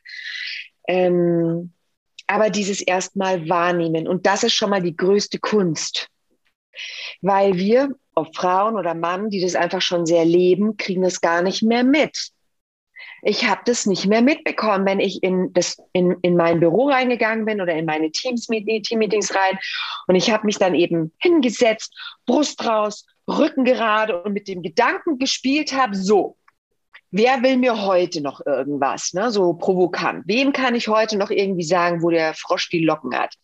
Ähm, 0.86 1.72
aber 2.28 2.50
dieses 2.50 2.80
erstmal 2.80 3.48
wahrnehmen. 3.48 4.06
Und 4.06 4.26
das 4.26 4.44
ist 4.44 4.54
schon 4.54 4.70
mal 4.70 4.82
die 4.82 4.96
größte 4.96 5.40
Kunst. 5.40 6.08
Weil 7.22 7.54
wir, 7.54 7.88
ob 8.14 8.36
Frauen 8.36 8.76
oder 8.76 8.94
Mann, 8.94 9.30
die 9.30 9.40
das 9.40 9.56
einfach 9.56 9.82
schon 9.82 10.06
sehr 10.06 10.24
leben, 10.24 10.76
kriegen 10.76 11.02
das 11.02 11.20
gar 11.20 11.42
nicht 11.42 11.62
mehr 11.62 11.82
mit 11.82 12.32
ich 13.22 13.48
habe 13.48 13.62
das 13.64 13.86
nicht 13.86 14.06
mehr 14.06 14.22
mitbekommen, 14.22 14.86
wenn 14.86 15.00
ich 15.00 15.22
in, 15.22 15.52
das, 15.52 15.76
in, 15.92 16.16
in 16.22 16.36
mein 16.36 16.60
Büro 16.60 16.88
reingegangen 16.88 17.44
bin 17.44 17.60
oder 17.60 17.74
in 17.74 17.84
meine 17.84 18.10
Teams, 18.10 18.46
Team-Meetings 18.46 19.34
rein. 19.34 19.58
Und 20.06 20.14
ich 20.14 20.30
habe 20.30 20.46
mich 20.46 20.58
dann 20.58 20.74
eben 20.74 21.12
hingesetzt, 21.18 21.94
Brust 22.26 22.64
raus, 22.64 23.06
Rücken 23.28 23.64
gerade 23.64 24.22
und 24.22 24.32
mit 24.32 24.48
dem 24.48 24.62
Gedanken 24.62 25.18
gespielt 25.18 25.72
habe, 25.72 25.94
so, 25.94 26.36
wer 27.10 27.42
will 27.42 27.56
mir 27.56 27.84
heute 27.84 28.20
noch 28.20 28.44
irgendwas, 28.44 29.12
ne? 29.12 29.30
so 29.30 29.54
provokant. 29.54 30.24
Wem 30.26 30.52
kann 30.52 30.74
ich 30.74 30.88
heute 30.88 31.16
noch 31.16 31.30
irgendwie 31.30 31.64
sagen, 31.64 32.02
wo 32.02 32.10
der 32.10 32.34
Frosch 32.34 32.68
die 32.70 32.84
Locken 32.84 33.14
hat, 33.14 33.34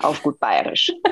auf 0.00 0.22
gut 0.22 0.38
bayerisch. 0.40 0.90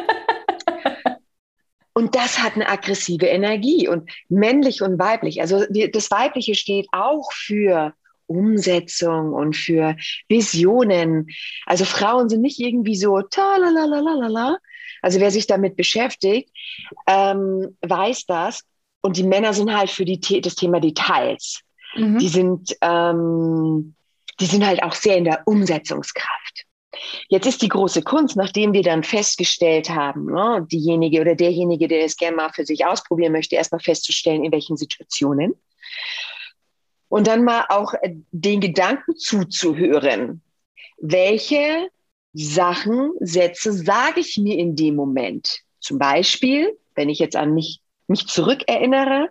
Und 1.94 2.14
das 2.14 2.42
hat 2.42 2.54
eine 2.54 2.68
aggressive 2.68 3.26
Energie 3.26 3.86
und 3.86 4.10
männlich 4.30 4.80
und 4.80 4.98
weiblich. 4.98 5.42
Also 5.42 5.66
das 5.68 6.10
Weibliche 6.10 6.54
steht 6.54 6.86
auch 6.90 7.30
für 7.32 7.92
Umsetzung 8.26 9.32
und 9.32 9.56
für 9.56 9.96
Visionen. 10.28 11.28
Also 11.66 11.84
Frauen 11.84 12.28
sind 12.28 12.42
nicht 12.42 12.60
irgendwie 12.60 12.96
so 12.96 13.18
la. 13.18 14.58
Also 15.02 15.20
wer 15.20 15.30
sich 15.30 15.46
damit 15.46 15.76
beschäftigt, 15.76 16.50
ähm, 17.06 17.76
weiß 17.82 18.26
das. 18.26 18.64
Und 19.00 19.16
die 19.16 19.24
Männer 19.24 19.52
sind 19.52 19.76
halt 19.76 19.90
für 19.90 20.04
die, 20.04 20.20
das 20.40 20.54
Thema 20.54 20.80
Details. 20.80 21.60
Mhm. 21.96 22.18
Die 22.18 22.28
sind, 22.28 22.76
ähm, 22.80 23.94
die 24.40 24.46
sind 24.46 24.64
halt 24.64 24.82
auch 24.82 24.94
sehr 24.94 25.16
in 25.16 25.24
der 25.24 25.42
Umsetzungskraft. 25.46 26.66
Jetzt 27.28 27.46
ist 27.46 27.62
die 27.62 27.68
große 27.68 28.02
Kunst, 28.02 28.36
nachdem 28.36 28.72
wir 28.72 28.82
dann 28.82 29.02
festgestellt 29.02 29.90
haben, 29.90 30.26
ne, 30.26 30.66
diejenige 30.70 31.20
oder 31.20 31.34
derjenige, 31.34 31.88
der 31.88 32.04
es 32.04 32.16
gerne 32.16 32.36
mal 32.36 32.50
für 32.52 32.64
sich 32.64 32.84
ausprobieren 32.84 33.32
möchte, 33.32 33.56
erstmal 33.56 33.80
festzustellen, 33.80 34.44
in 34.44 34.52
welchen 34.52 34.76
Situationen. 34.76 35.54
Und 37.12 37.26
dann 37.26 37.44
mal 37.44 37.66
auch 37.68 37.92
äh, 37.92 38.14
den 38.30 38.62
Gedanken 38.62 39.14
zuzuhören. 39.18 40.40
Welche 40.96 41.90
Sachen, 42.32 43.12
Sätze 43.20 43.74
sage 43.74 44.20
ich 44.20 44.38
mir 44.38 44.56
in 44.56 44.76
dem 44.76 44.96
Moment? 44.96 45.58
Zum 45.78 45.98
Beispiel, 45.98 46.74
wenn 46.94 47.10
ich 47.10 47.18
jetzt 47.18 47.36
an 47.36 47.52
mich, 47.52 47.82
mich 48.06 48.28
zurückerinnere, 48.28 49.28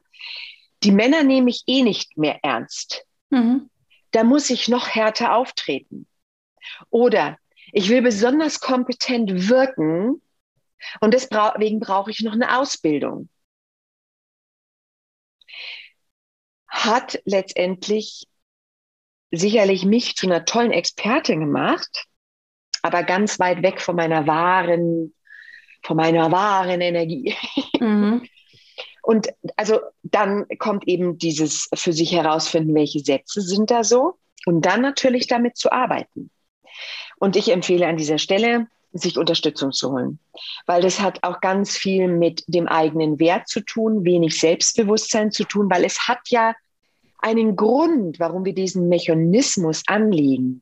die 0.83 0.91
Männer 0.91 1.23
nehme 1.23 1.49
ich 1.49 1.63
eh 1.65 1.81
nicht 1.81 2.19
mehr 2.19 2.37
ernst. 2.43 3.03
Mhm. 3.31 3.71
Da 4.11 4.23
muss 4.23 4.51
ich 4.51 4.67
noch 4.67 4.87
härter 4.87 5.35
auftreten. 5.35 6.05
Oder 6.91 7.39
ich 7.73 7.89
will 7.89 8.03
besonders 8.03 8.59
kompetent 8.59 9.49
wirken 9.49 10.21
und 10.99 11.15
deswegen 11.15 11.79
brauche 11.79 12.11
ich 12.11 12.21
noch 12.21 12.33
eine 12.33 12.59
Ausbildung. 12.59 13.27
Hat 16.71 17.21
letztendlich 17.25 18.27
sicherlich 19.29 19.85
mich 19.85 20.15
zu 20.15 20.25
einer 20.25 20.45
tollen 20.45 20.71
Expertin 20.71 21.39
gemacht, 21.39 22.05
aber 22.81 23.03
ganz 23.03 23.39
weit 23.39 23.61
weg 23.61 23.79
von 23.79 23.95
meiner 23.95 24.25
wahren, 24.25 25.13
von 25.83 25.97
meiner 25.97 26.31
wahren 26.31 26.81
Energie. 26.81 27.35
Mhm. 27.79 28.27
Und 29.03 29.29
also 29.55 29.79
dann 30.03 30.45
kommt 30.59 30.87
eben 30.87 31.17
dieses 31.17 31.67
für 31.73 31.91
sich 31.91 32.11
herausfinden, 32.11 32.75
welche 32.75 32.99
Sätze 32.99 33.41
sind 33.41 33.71
da 33.71 33.83
so 33.83 34.19
und 34.45 34.63
dann 34.63 34.81
natürlich 34.81 35.25
damit 35.25 35.57
zu 35.57 35.71
arbeiten. 35.71 36.29
Und 37.17 37.35
ich 37.35 37.51
empfehle 37.51 37.87
an 37.87 37.97
dieser 37.97 38.19
Stelle, 38.19 38.67
sich 38.93 39.17
Unterstützung 39.17 39.71
zu 39.71 39.91
holen, 39.91 40.19
weil 40.65 40.81
das 40.81 40.99
hat 40.99 41.23
auch 41.23 41.39
ganz 41.39 41.77
viel 41.77 42.07
mit 42.07 42.43
dem 42.47 42.67
eigenen 42.67 43.19
Wert 43.19 43.47
zu 43.47 43.61
tun, 43.61 44.03
wenig 44.03 44.39
Selbstbewusstsein 44.39 45.31
zu 45.31 45.43
tun, 45.45 45.69
weil 45.69 45.85
es 45.85 46.07
hat 46.07 46.19
ja 46.29 46.53
einen 47.19 47.55
Grund, 47.55 48.19
warum 48.19 48.45
wir 48.45 48.53
diesen 48.53 48.89
Mechanismus 48.89 49.83
anlegen. 49.87 50.61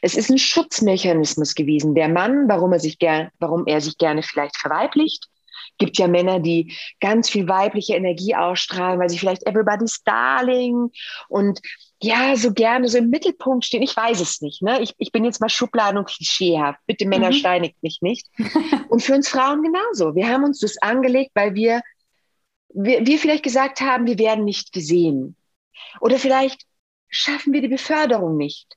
Es 0.00 0.14
ist 0.14 0.30
ein 0.30 0.38
Schutzmechanismus 0.38 1.54
gewesen. 1.54 1.94
Der 1.94 2.08
Mann, 2.08 2.48
warum 2.48 2.72
er 2.72 2.80
sich 2.80 2.98
gern, 2.98 3.28
warum 3.38 3.66
er 3.66 3.80
sich 3.80 3.98
gerne 3.98 4.22
vielleicht 4.22 4.56
verweiblicht, 4.56 5.28
gibt 5.76 5.98
ja 5.98 6.08
Männer, 6.08 6.40
die 6.40 6.74
ganz 7.00 7.30
viel 7.30 7.48
weibliche 7.48 7.94
Energie 7.94 8.34
ausstrahlen, 8.34 8.98
weil 8.98 9.10
sie 9.10 9.18
vielleicht 9.18 9.46
Everybody's 9.46 10.02
Darling 10.04 10.90
und 11.28 11.60
ja, 12.00 12.36
so 12.36 12.52
gerne 12.52 12.88
so 12.88 12.98
im 12.98 13.10
Mittelpunkt 13.10 13.64
stehen. 13.64 13.82
Ich 13.82 13.96
weiß 13.96 14.20
es 14.20 14.40
nicht. 14.40 14.62
Ne? 14.62 14.80
Ich, 14.80 14.94
ich 14.98 15.10
bin 15.10 15.24
jetzt 15.24 15.40
mal 15.40 15.48
Schubladen 15.48 15.98
und 15.98 16.08
klischeehaft. 16.08 16.78
Bitte 16.86 17.06
Männer 17.06 17.28
mhm. 17.28 17.34
steinigt 17.34 17.82
mich 17.82 17.98
nicht. 18.02 18.28
und 18.88 19.02
für 19.02 19.14
uns 19.14 19.28
Frauen 19.28 19.62
genauso. 19.62 20.14
Wir 20.14 20.28
haben 20.28 20.44
uns 20.44 20.60
das 20.60 20.80
angelegt, 20.80 21.32
weil 21.34 21.54
wir, 21.54 21.82
wir, 22.68 23.04
wir 23.04 23.18
vielleicht 23.18 23.42
gesagt 23.42 23.80
haben, 23.80 24.06
wir 24.06 24.18
werden 24.18 24.44
nicht 24.44 24.72
gesehen. 24.72 25.36
Oder 26.00 26.18
vielleicht 26.18 26.62
schaffen 27.08 27.52
wir 27.52 27.62
die 27.62 27.68
Beförderung 27.68 28.36
nicht. 28.36 28.76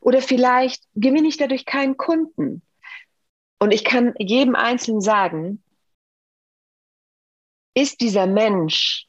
Oder 0.00 0.20
vielleicht 0.20 0.82
gewinne 0.94 1.28
ich 1.28 1.38
dadurch 1.38 1.64
keinen 1.64 1.96
Kunden. 1.96 2.62
Und 3.58 3.72
ich 3.72 3.84
kann 3.84 4.14
jedem 4.18 4.54
Einzelnen 4.54 5.00
sagen, 5.00 5.62
ist 7.74 8.02
dieser 8.02 8.26
Mensch 8.26 9.06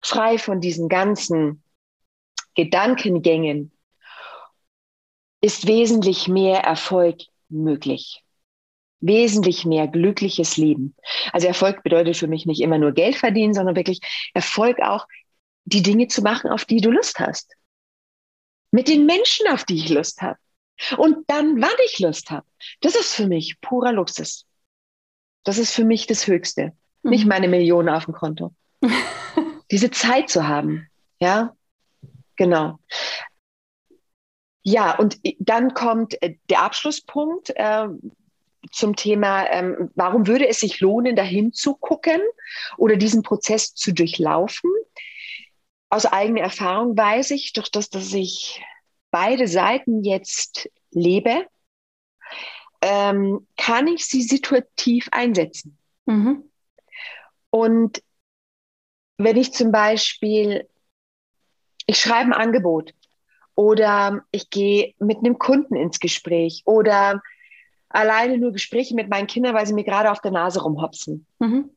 frei 0.00 0.38
von 0.38 0.60
diesen 0.60 0.88
ganzen 0.88 1.63
Gedankengängen, 2.54 3.72
ist 5.40 5.66
wesentlich 5.66 6.28
mehr 6.28 6.60
Erfolg 6.60 7.18
möglich. 7.48 8.22
Wesentlich 9.00 9.66
mehr 9.66 9.86
glückliches 9.88 10.56
Leben. 10.56 10.96
Also 11.32 11.46
Erfolg 11.46 11.82
bedeutet 11.82 12.16
für 12.16 12.28
mich 12.28 12.46
nicht 12.46 12.62
immer 12.62 12.78
nur 12.78 12.92
Geld 12.92 13.16
verdienen, 13.16 13.52
sondern 13.52 13.76
wirklich 13.76 14.00
Erfolg 14.32 14.80
auch, 14.80 15.06
die 15.66 15.82
Dinge 15.82 16.08
zu 16.08 16.22
machen, 16.22 16.50
auf 16.50 16.64
die 16.64 16.80
du 16.80 16.90
Lust 16.90 17.18
hast. 17.20 17.54
Mit 18.70 18.88
den 18.88 19.06
Menschen, 19.06 19.46
auf 19.48 19.64
die 19.64 19.76
ich 19.76 19.88
Lust 19.90 20.22
habe. 20.22 20.38
Und 20.96 21.28
dann, 21.28 21.60
wann 21.60 21.76
ich 21.86 21.98
Lust 21.98 22.30
habe. 22.30 22.46
Das 22.80 22.94
ist 22.94 23.14
für 23.14 23.26
mich 23.26 23.60
purer 23.60 23.92
Luxus. 23.92 24.46
Das 25.44 25.58
ist 25.58 25.72
für 25.72 25.84
mich 25.84 26.06
das 26.06 26.26
Höchste. 26.26 26.72
Mhm. 27.02 27.10
Nicht 27.10 27.26
meine 27.26 27.48
Millionen 27.48 27.88
auf 27.88 28.06
dem 28.06 28.14
Konto. 28.14 28.54
Diese 29.70 29.90
Zeit 29.90 30.30
zu 30.30 30.48
haben. 30.48 30.88
Ja, 31.20 31.54
genau. 32.36 32.78
Ja, 34.62 34.96
und 34.96 35.20
dann 35.38 35.74
kommt 35.74 36.20
äh, 36.22 36.36
der 36.48 36.62
Abschlusspunkt 36.62 37.50
äh, 37.54 37.88
zum 38.72 38.96
Thema, 38.96 39.46
ähm, 39.50 39.90
warum 39.94 40.26
würde 40.26 40.48
es 40.48 40.60
sich 40.60 40.80
lohnen, 40.80 41.16
dahin 41.16 41.52
zu 41.52 41.74
gucken 41.74 42.20
oder 42.78 42.96
diesen 42.96 43.22
Prozess 43.22 43.74
zu 43.74 43.92
durchlaufen? 43.92 44.70
Aus 45.90 46.06
eigener 46.06 46.40
Erfahrung 46.40 46.96
weiß 46.96 47.32
ich, 47.32 47.52
durch 47.52 47.70
das, 47.70 47.90
dass 47.90 48.12
ich 48.14 48.62
beide 49.10 49.46
Seiten 49.46 50.02
jetzt 50.02 50.70
lebe, 50.90 51.46
ähm, 52.80 53.46
kann 53.56 53.86
ich 53.86 54.06
sie 54.06 54.22
situativ 54.22 55.08
einsetzen. 55.12 55.78
Mhm. 56.06 56.50
Und 57.50 58.02
wenn 59.18 59.36
ich 59.36 59.52
zum 59.52 59.70
Beispiel, 59.70 60.68
ich 61.86 61.98
schreibe 61.98 62.26
ein 62.26 62.32
Angebot 62.32 62.94
oder 63.54 64.24
ich 64.30 64.50
gehe 64.50 64.94
mit 64.98 65.18
einem 65.18 65.38
Kunden 65.38 65.76
ins 65.76 66.00
Gespräch 66.00 66.62
oder 66.64 67.22
alleine 67.88 68.38
nur 68.38 68.52
Gespräche 68.52 68.94
mit 68.94 69.08
meinen 69.08 69.28
Kindern, 69.28 69.54
weil 69.54 69.66
sie 69.66 69.74
mir 69.74 69.84
gerade 69.84 70.10
auf 70.10 70.20
der 70.20 70.32
Nase 70.32 70.62
rumhopsen, 70.62 71.26
mhm. 71.38 71.70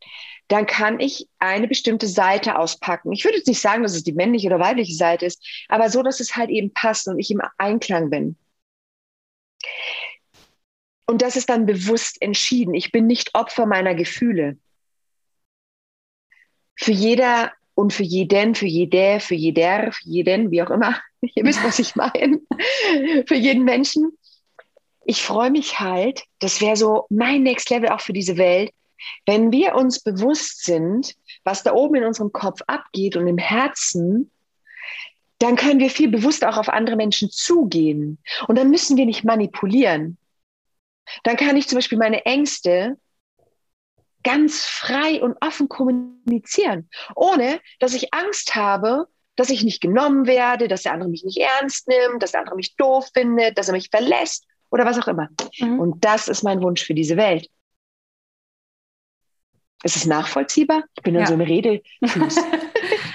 dann 0.47 0.65
kann 0.65 0.99
ich 0.99 1.27
eine 1.37 1.67
bestimmte 1.67 2.07
Seite 2.07 2.57
auspacken. 2.57 3.11
Ich 3.11 3.23
würde 3.23 3.37
jetzt 3.37 3.47
nicht 3.47 3.61
sagen, 3.61 3.83
dass 3.83 3.95
es 3.95 4.03
die 4.03 4.13
männliche 4.13 4.47
oder 4.47 4.59
weibliche 4.59 4.95
Seite 4.95 5.25
ist, 5.25 5.45
aber 5.69 5.89
so, 5.89 6.01
dass 6.01 6.19
es 6.19 6.35
halt 6.35 6.49
eben 6.49 6.73
passt 6.73 7.07
und 7.07 7.19
ich 7.19 7.29
im 7.29 7.41
Einklang 7.57 8.09
bin. 8.09 8.35
Und 11.05 11.21
das 11.21 11.35
ist 11.35 11.49
dann 11.49 11.65
bewusst 11.65 12.21
entschieden. 12.21 12.73
Ich 12.73 12.91
bin 12.91 13.07
nicht 13.07 13.35
Opfer 13.35 13.65
meiner 13.65 13.95
Gefühle 13.95 14.57
für 16.77 16.91
jeder 16.91 17.51
und 17.77 17.93
für 17.93 18.03
jeden, 18.03 18.55
für 18.55 18.65
jede, 18.65 19.19
für 19.19 19.35
jeder, 19.35 19.91
für 19.91 20.09
jeden, 20.09 20.49
wie 20.49 20.63
auch 20.63 20.71
immer, 20.71 20.99
ihr 21.21 21.43
wisst, 21.43 21.63
was 21.63 21.77
ich 21.77 21.95
meine, 21.95 22.41
für 23.27 23.35
jeden 23.35 23.65
Menschen. 23.65 24.17
Ich 25.05 25.21
freue 25.21 25.51
mich 25.51 25.79
halt, 25.79 26.23
das 26.39 26.59
wäre 26.59 26.75
so 26.75 27.05
mein 27.09 27.43
Next 27.43 27.69
Level 27.69 27.89
auch 27.89 28.01
für 28.01 28.13
diese 28.13 28.35
Welt, 28.37 28.71
wenn 29.27 29.51
wir 29.51 29.75
uns 29.75 29.99
bewusst 29.99 30.65
sind, 30.65 31.13
was 31.43 31.61
da 31.61 31.73
oben 31.73 31.95
in 31.95 32.05
unserem 32.05 32.33
Kopf 32.33 32.61
abgeht 32.65 33.15
und 33.15 33.27
im 33.27 33.37
Herzen, 33.37 34.31
dann 35.37 35.55
können 35.55 35.79
wir 35.79 35.91
viel 35.91 36.09
bewusster 36.09 36.49
auch 36.49 36.57
auf 36.57 36.69
andere 36.69 36.95
Menschen 36.95 37.29
zugehen. 37.29 38.17
Und 38.47 38.57
dann 38.57 38.71
müssen 38.71 38.97
wir 38.97 39.05
nicht 39.05 39.23
manipulieren. 39.23 40.17
Dann 41.23 41.37
kann 41.37 41.55
ich 41.55 41.67
zum 41.67 41.77
Beispiel 41.77 41.99
meine 41.99 42.25
Ängste 42.25 42.97
ganz 44.23 44.65
frei 44.65 45.21
und 45.21 45.37
offen 45.41 45.69
kommunizieren, 45.69 46.89
ohne 47.15 47.59
dass 47.79 47.93
ich 47.93 48.13
Angst 48.13 48.55
habe, 48.55 49.07
dass 49.35 49.49
ich 49.49 49.63
nicht 49.63 49.81
genommen 49.81 50.25
werde, 50.25 50.67
dass 50.67 50.83
der 50.83 50.93
andere 50.93 51.09
mich 51.09 51.23
nicht 51.23 51.37
ernst 51.37 51.87
nimmt, 51.87 52.21
dass 52.21 52.31
der 52.31 52.41
andere 52.41 52.55
mich 52.55 52.75
doof 52.75 53.09
findet, 53.13 53.57
dass 53.57 53.67
er 53.67 53.73
mich 53.73 53.89
verlässt 53.89 54.45
oder 54.69 54.85
was 54.85 54.99
auch 54.99 55.07
immer. 55.07 55.29
Mhm. 55.59 55.79
Und 55.79 56.03
das 56.03 56.27
ist 56.27 56.43
mein 56.43 56.61
Wunsch 56.61 56.83
für 56.83 56.93
diese 56.93 57.17
Welt. 57.17 57.47
Ist 59.83 59.95
es 59.95 60.05
nachvollziehbar? 60.05 60.83
Ich 60.95 61.03
bin 61.03 61.13
in 61.13 61.21
ja. 61.21 61.27
so 61.27 61.33
eine 61.33 61.47
Rede. 61.47 61.81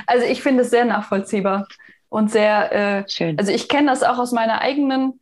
also 0.07 0.27
ich 0.27 0.43
finde 0.43 0.62
es 0.62 0.71
sehr 0.71 0.85
nachvollziehbar 0.85 1.67
und 2.09 2.31
sehr 2.31 2.73
äh, 2.73 3.09
schön. 3.09 3.37
Also 3.38 3.51
ich 3.51 3.69
kenne 3.69 3.91
das 3.91 4.05
auch 4.05 4.19
aus 4.19 4.31
meiner 4.31 4.61
eigenen 4.61 5.21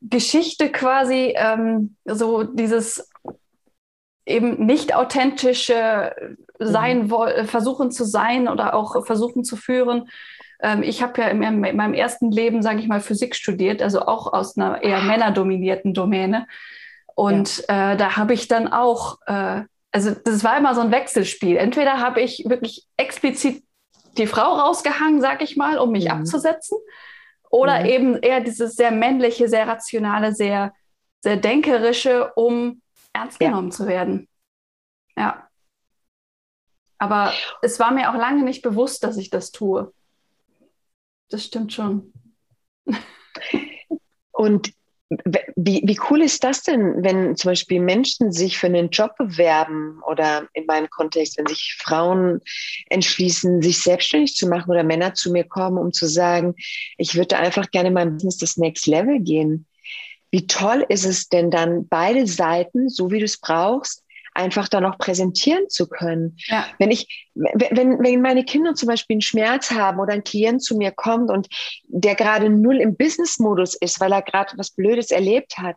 Geschichte 0.00 0.72
quasi, 0.72 1.34
ähm, 1.36 1.96
so 2.04 2.42
dieses 2.42 3.08
eben 4.28 4.64
nicht 4.64 4.94
authentisch 4.94 5.70
äh, 5.70 6.10
sein 6.58 7.04
mhm. 7.04 7.10
wollen, 7.10 7.46
versuchen 7.46 7.90
zu 7.90 8.04
sein 8.04 8.48
oder 8.48 8.74
auch 8.74 9.04
versuchen 9.04 9.44
zu 9.44 9.56
führen. 9.56 10.08
Ähm, 10.60 10.82
ich 10.82 11.02
habe 11.02 11.20
ja 11.20 11.28
in, 11.28 11.42
in, 11.42 11.76
meinem 11.76 11.94
ersten 11.94 12.30
Leben, 12.30 12.62
sage 12.62 12.80
ich 12.80 12.88
mal, 12.88 13.00
Physik 13.00 13.34
studiert, 13.34 13.82
also 13.82 14.02
auch 14.02 14.32
aus 14.32 14.56
einer 14.56 14.82
eher 14.82 15.00
männerdominierten 15.02 15.94
Domäne. 15.94 16.46
Und 17.14 17.64
ja. 17.68 17.92
äh, 17.92 17.96
da 17.96 18.16
habe 18.16 18.34
ich 18.34 18.48
dann 18.48 18.68
auch, 18.68 19.18
äh, 19.26 19.62
also 19.92 20.14
das 20.24 20.44
war 20.44 20.56
immer 20.56 20.74
so 20.74 20.80
ein 20.80 20.90
Wechselspiel. 20.90 21.56
Entweder 21.56 22.00
habe 22.00 22.20
ich 22.20 22.44
wirklich 22.46 22.86
explizit 22.96 23.62
die 24.16 24.26
Frau 24.26 24.54
rausgehangen, 24.54 25.20
sage 25.20 25.44
ich 25.44 25.56
mal, 25.56 25.78
um 25.78 25.92
mich 25.92 26.06
mhm. 26.06 26.10
abzusetzen, 26.12 26.78
oder 27.50 27.80
mhm. 27.80 27.86
eben 27.86 28.16
eher 28.18 28.40
dieses 28.40 28.74
sehr 28.74 28.90
männliche, 28.90 29.48
sehr 29.48 29.66
rationale, 29.66 30.34
sehr, 30.34 30.72
sehr 31.20 31.36
denkerische, 31.36 32.32
um 32.34 32.82
ernst 33.12 33.38
genommen 33.38 33.68
ja. 33.68 33.76
zu 33.76 33.86
werden. 33.86 34.28
Ja. 35.16 35.48
Aber 36.98 37.32
es 37.62 37.78
war 37.78 37.92
mir 37.92 38.10
auch 38.10 38.16
lange 38.16 38.42
nicht 38.42 38.62
bewusst, 38.62 39.04
dass 39.04 39.16
ich 39.16 39.30
das 39.30 39.52
tue. 39.52 39.92
das 41.28 41.44
stimmt 41.44 41.72
schon. 41.72 42.12
Und 44.32 44.72
wie, 45.56 45.82
wie 45.84 45.98
cool 46.10 46.20
ist 46.20 46.44
das 46.44 46.62
denn, 46.62 47.02
wenn 47.02 47.34
zum 47.34 47.50
Beispiel 47.50 47.80
Menschen 47.80 48.30
sich 48.30 48.58
für 48.58 48.66
einen 48.66 48.90
Job 48.90 49.16
bewerben 49.16 50.02
oder 50.06 50.46
in 50.52 50.66
meinem 50.66 50.90
Kontext, 50.90 51.38
wenn 51.38 51.46
sich 51.46 51.76
Frauen 51.78 52.40
entschließen, 52.90 53.62
sich 53.62 53.82
selbstständig 53.82 54.34
zu 54.34 54.48
machen 54.48 54.70
oder 54.70 54.84
Männer 54.84 55.14
zu 55.14 55.32
mir 55.32 55.44
kommen, 55.44 55.78
um 55.78 55.92
zu 55.92 56.06
sagen, 56.06 56.54
ich 56.98 57.14
würde 57.14 57.38
einfach 57.38 57.70
gerne 57.70 57.90
mein 57.90 58.14
Business 58.14 58.36
das 58.36 58.56
Next 58.58 58.86
Level 58.86 59.18
gehen. 59.20 59.66
Wie 60.30 60.46
toll 60.46 60.84
ist 60.88 61.04
es 61.04 61.28
denn 61.28 61.50
dann, 61.50 61.88
beide 61.88 62.26
Seiten, 62.26 62.88
so 62.88 63.10
wie 63.10 63.18
du 63.18 63.24
es 63.24 63.40
brauchst, 63.40 64.04
einfach 64.34 64.68
dann 64.68 64.84
auch 64.84 64.98
präsentieren 64.98 65.68
zu 65.68 65.88
können. 65.88 66.36
Ja. 66.46 66.66
Wenn 66.78 66.90
ich, 66.90 67.26
wenn, 67.34 67.98
wenn 67.98 68.22
meine 68.22 68.44
Kinder 68.44 68.74
zum 68.74 68.86
Beispiel 68.86 69.14
einen 69.14 69.22
Schmerz 69.22 69.70
haben 69.70 69.98
oder 69.98 70.12
ein 70.12 70.22
Klient 70.22 70.62
zu 70.62 70.76
mir 70.76 70.92
kommt 70.92 71.30
und 71.30 71.48
der 71.88 72.14
gerade 72.14 72.48
null 72.48 72.80
im 72.80 72.96
Business-Modus 72.96 73.74
ist, 73.74 74.00
weil 74.00 74.12
er 74.12 74.22
gerade 74.22 74.56
was 74.56 74.70
Blödes 74.70 75.10
erlebt 75.10 75.58
hat, 75.58 75.76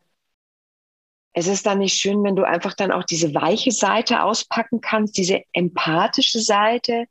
es 1.34 1.48
ist 1.48 1.66
dann 1.66 1.80
nicht 1.80 1.98
schön, 1.98 2.24
wenn 2.24 2.36
du 2.36 2.44
einfach 2.44 2.74
dann 2.76 2.92
auch 2.92 3.04
diese 3.04 3.34
weiche 3.34 3.72
Seite 3.72 4.24
auspacken 4.24 4.82
kannst, 4.82 5.18
diese 5.18 5.42
empathische 5.54 6.40
Seite, 6.40 7.06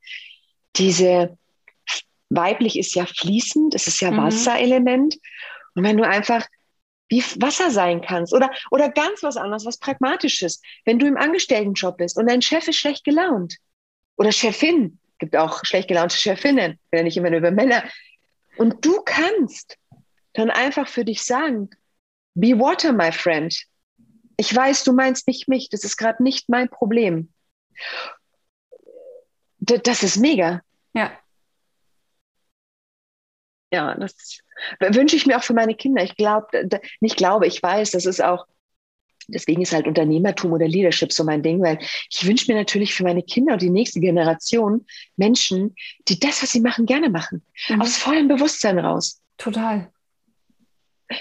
diese 0.77 1.37
weiblich 2.29 2.79
ist 2.79 2.95
ja 2.95 3.07
fließend, 3.07 3.75
es 3.75 3.87
ist 3.87 4.01
ja 4.01 4.11
mhm. 4.11 4.19
Wasserelement. 4.19 5.17
Und 5.75 5.85
wenn 5.85 5.97
du 5.97 6.07
einfach 6.07 6.47
wie 7.11 7.23
Wasser 7.41 7.71
sein 7.71 8.01
kannst 8.01 8.33
oder, 8.33 8.51
oder 8.71 8.89
ganz 8.89 9.23
was 9.23 9.37
anderes, 9.37 9.67
was 9.67 9.79
Pragmatisches. 9.79 10.63
Wenn 10.85 10.99
du 10.99 11.07
im 11.07 11.17
Angestelltenjob 11.17 11.99
bist 11.99 12.17
und 12.17 12.31
dein 12.31 12.41
Chef 12.41 12.67
ist 12.69 12.77
schlecht 12.77 13.05
gelaunt 13.05 13.57
oder 14.17 14.33
Chefin, 14.33 14.99
gibt 15.19 15.37
auch 15.37 15.65
schlecht 15.65 15.89
gelaunte 15.89 16.17
Chefinnen, 16.17 16.79
wenn 16.91 17.05
nicht 17.05 17.17
immer 17.17 17.31
nur 17.31 17.41
über 17.41 17.51
Männer. 17.51 17.85
Und 18.57 18.85
du 18.85 19.03
kannst 19.03 19.77
dann 20.33 20.51
einfach 20.51 20.89
für 20.89 21.05
dich 21.05 21.23
sagen, 21.23 21.71
be 22.35 22.59
water, 22.59 22.93
my 22.93 23.13
friend. 23.13 23.65
Ich 24.37 24.55
weiß, 24.55 24.85
du 24.85 24.93
meinst 24.93 25.27
nicht 25.27 25.49
mich, 25.49 25.69
das 25.69 25.85
ist 25.85 25.97
gerade 25.97 26.23
nicht 26.23 26.49
mein 26.49 26.71
Problem. 26.71 27.33
das 29.59 30.03
ist 30.03 30.17
mega. 30.17 30.63
Ja. 30.95 31.13
Ja, 33.73 33.95
das 33.95 34.41
wünsche 34.81 35.17
ich 35.17 35.27
mir 35.27 35.39
auch 35.39 35.45
für 35.45 35.55
meine 35.55 35.75
Kinder. 35.75 36.03
Ich 36.03 36.17
glaube, 36.17 36.69
nicht 37.01 37.17
glaube, 37.17 37.47
ich 37.47 37.63
weiß, 37.63 37.93
das 37.93 38.05
ist 38.05 38.23
auch, 38.23 38.47
deswegen 39.29 39.63
ist 39.63 39.73
halt 39.73 39.87
Unternehmertum 39.87 40.53
oder 40.53 40.67
Leadership 40.67 41.13
so 41.13 41.23
mein 41.23 41.43
Ding, 41.43 41.63
weil 41.63 41.79
ich 42.11 42.27
wünsche 42.27 42.51
mir 42.51 42.59
natürlich 42.59 42.95
für 42.95 43.05
meine 43.05 43.23
Kinder 43.23 43.53
und 43.53 43.63
die 43.63 43.71
nächste 43.71 44.01
Generation 44.01 44.87
Menschen, 45.17 45.77
die 46.09 46.19
das, 46.19 46.43
was 46.43 46.51
sie 46.51 46.61
machen, 46.61 46.87
gerne 46.87 47.11
machen. 47.11 47.45
Mhm. 47.69 47.81
Aus 47.81 47.97
vollem 47.97 48.29
Bewusstsein 48.29 48.79
raus. 48.79 49.21
Total. 49.39 49.93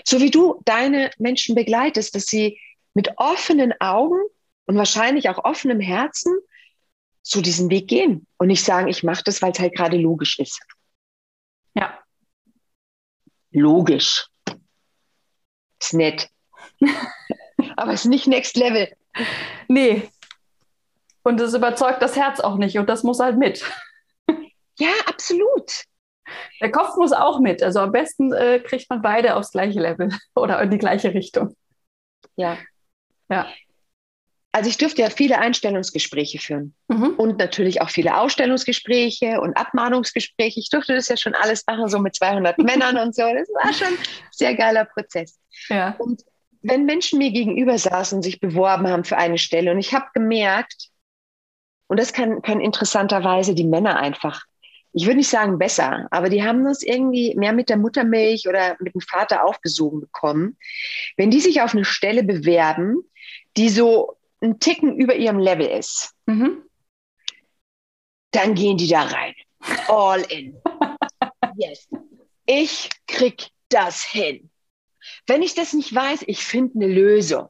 So 0.04 0.20
wie 0.20 0.32
du 0.32 0.62
deine 0.66 1.12
Menschen 1.18 1.56
begleitest, 1.56 2.16
dass 2.16 2.26
sie 2.26 2.60
mit 2.94 3.12
offenen 3.18 3.74
Augen 3.80 4.20
und 4.66 4.76
wahrscheinlich 4.76 5.30
auch 5.30 5.46
offenem 5.46 5.80
Herzen 5.80 6.36
so 7.22 7.42
diesen 7.42 7.70
Weg 7.70 7.88
gehen 7.88 8.26
und 8.38 8.48
nicht 8.48 8.64
sagen, 8.64 8.88
ich 8.88 9.04
mache 9.04 9.24
das, 9.24 9.42
weil 9.42 9.52
es 9.52 9.60
halt 9.60 9.76
gerade 9.76 9.98
logisch 9.98 10.40
ist. 10.40 10.60
Ja, 11.76 12.00
logisch. 13.52 14.28
Ist 15.80 15.94
nett. 15.94 16.30
Aber 17.78 17.94
ist 17.94 18.06
nicht 18.06 18.28
Next 18.28 18.58
Level. 18.58 18.92
Nee. 19.68 20.10
Und 21.24 21.40
es 21.40 21.54
überzeugt 21.54 22.02
das 22.02 22.16
Herz 22.16 22.40
auch 22.40 22.56
nicht 22.56 22.78
und 22.78 22.90
das 22.90 23.04
muss 23.04 23.20
halt 23.20 23.38
mit. 23.38 23.64
Ja, 24.82 24.92
absolut. 25.08 25.84
Der 26.62 26.72
Kopf 26.72 26.96
muss 26.96 27.12
auch 27.12 27.42
mit. 27.42 27.62
Also 27.62 27.82
am 27.82 27.92
besten 27.92 28.32
äh, 28.32 28.62
kriegt 28.62 28.90
man 28.90 29.02
beide 29.02 29.36
aufs 29.36 29.52
gleiche 29.52 29.82
Level 29.82 30.10
oder 30.36 30.62
in 30.62 30.70
die 30.70 30.78
gleiche 30.78 31.14
Richtung. 31.14 31.54
Ja. 32.38 32.58
Ja. 33.30 33.48
Also 34.52 34.70
ich 34.70 34.78
dürfte 34.78 35.04
ja 35.04 35.10
viele 35.12 35.38
Einstellungsgespräche 35.38 36.40
führen 36.40 36.74
mhm. 36.88 37.14
und 37.18 37.38
natürlich 37.38 37.82
auch 37.82 37.90
viele 37.90 38.18
Ausstellungsgespräche 38.18 39.40
und 39.42 39.56
Abmahnungsgespräche. 39.56 40.60
Ich 40.60 40.70
durfte 40.70 40.96
das 40.96 41.08
ja 41.08 41.18
schon 41.18 41.36
alles 41.36 41.64
machen, 41.68 41.88
so 41.88 42.00
mit 42.00 42.16
200 42.16 42.58
Männern 42.64 42.98
und 42.98 43.16
so. 43.16 43.22
Das 43.22 43.48
war 43.50 43.74
schon 43.74 43.96
ein 43.96 44.04
sehr 44.32 44.56
geiler 44.56 44.86
Prozess. 44.86 45.40
Ja. 45.68 45.96
Und 46.00 46.24
wenn 46.62 46.86
Menschen 46.86 47.20
mir 47.20 47.32
gegenüber 47.32 47.78
saßen 47.78 48.18
und 48.18 48.24
sich 48.24 48.40
beworben 48.40 48.88
haben 48.88 49.04
für 49.04 49.18
eine 49.18 49.38
Stelle 49.38 49.72
und 49.72 49.78
ich 49.78 49.94
habe 49.94 50.08
gemerkt, 50.14 50.90
und 51.88 52.00
das 52.00 52.14
kann, 52.14 52.42
können 52.42 52.62
interessanterweise 52.62 53.54
die 53.54 53.66
Männer 53.66 53.98
einfach, 54.00 54.46
ich 54.94 55.06
würde 55.06 55.18
nicht 55.18 55.30
sagen 55.30 55.60
besser, 55.60 56.08
aber 56.10 56.30
die 56.30 56.44
haben 56.44 56.64
das 56.66 56.82
irgendwie 56.82 57.36
mehr 57.36 57.54
mit 57.54 57.70
der 57.70 57.78
Muttermilch 57.78 58.48
oder 58.48 58.76
mit 58.80 58.96
dem 58.96 59.02
Vater 59.02 59.44
aufgesogen 59.44 60.02
bekommen. 60.02 60.58
Wenn 61.18 61.30
die 61.30 61.40
sich 61.40 61.62
auf 61.62 61.74
eine 61.74 61.86
Stelle 61.86 62.24
bewerben, 62.24 62.98
die 63.56 63.70
so 63.70 64.18
ein 64.42 64.60
Ticken 64.60 64.96
über 64.96 65.16
ihrem 65.16 65.40
Level 65.40 65.68
ist, 65.68 66.14
mhm. 66.26 66.64
dann 68.32 68.56
gehen 68.56 68.78
die 68.78 68.88
da 68.88 69.04
rein. 69.04 69.34
All 69.88 70.22
in. 70.22 70.56
yes. 71.58 71.88
Ich 72.46 72.90
krieg 73.08 73.50
das 73.70 74.04
hin. 74.04 74.50
Wenn 75.28 75.42
ich 75.42 75.54
das 75.54 75.74
nicht 75.74 75.94
weiß, 75.94 76.24
ich 76.28 76.44
finde 76.44 76.76
eine 76.76 76.94
Lösung. 76.94 77.48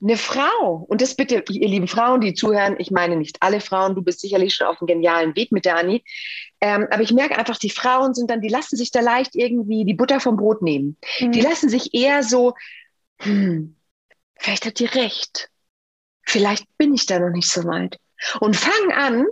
Eine 0.00 0.16
Frau, 0.16 0.86
und 0.88 1.00
das 1.00 1.16
bitte, 1.16 1.42
ihr 1.50 1.68
lieben 1.68 1.88
Frauen, 1.88 2.20
die 2.20 2.32
zuhören, 2.32 2.76
ich 2.78 2.92
meine 2.92 3.16
nicht 3.16 3.42
alle 3.42 3.60
Frauen, 3.60 3.96
du 3.96 4.02
bist 4.02 4.20
sicherlich 4.20 4.54
schon 4.54 4.68
auf 4.68 4.80
einem 4.80 4.86
genialen 4.86 5.34
Weg 5.34 5.50
mit 5.50 5.64
der 5.64 5.76
Anni, 5.76 6.04
ähm, 6.60 6.86
aber 6.90 7.02
ich 7.02 7.12
merke 7.12 7.36
einfach, 7.36 7.58
die 7.58 7.70
Frauen 7.70 8.14
sind 8.14 8.30
dann, 8.30 8.40
die 8.40 8.48
lassen 8.48 8.76
sich 8.76 8.92
da 8.92 9.00
leicht 9.00 9.34
irgendwie 9.34 9.84
die 9.84 9.94
Butter 9.94 10.20
vom 10.20 10.36
Brot 10.36 10.62
nehmen. 10.62 10.96
Mhm. 11.18 11.32
Die 11.32 11.40
lassen 11.40 11.68
sich 11.68 11.94
eher 11.94 12.22
so, 12.22 12.54
hm, 13.18 13.74
vielleicht 14.38 14.66
hat 14.66 14.78
die 14.78 14.86
recht. 14.86 15.50
Vielleicht 16.22 16.66
bin 16.76 16.94
ich 16.94 17.06
da 17.06 17.18
noch 17.18 17.30
nicht 17.30 17.48
so 17.48 17.64
weit. 17.64 17.98
Und 18.40 18.56
fangen 18.56 18.92
an 18.92 19.26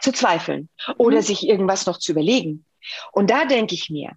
zu 0.00 0.12
zweifeln 0.12 0.68
oder 0.96 1.18
mhm. 1.18 1.22
sich 1.22 1.46
irgendwas 1.46 1.86
noch 1.86 1.98
zu 1.98 2.12
überlegen. 2.12 2.64
Und 3.12 3.30
da 3.30 3.44
denke 3.44 3.74
ich 3.74 3.90
mir, 3.90 4.12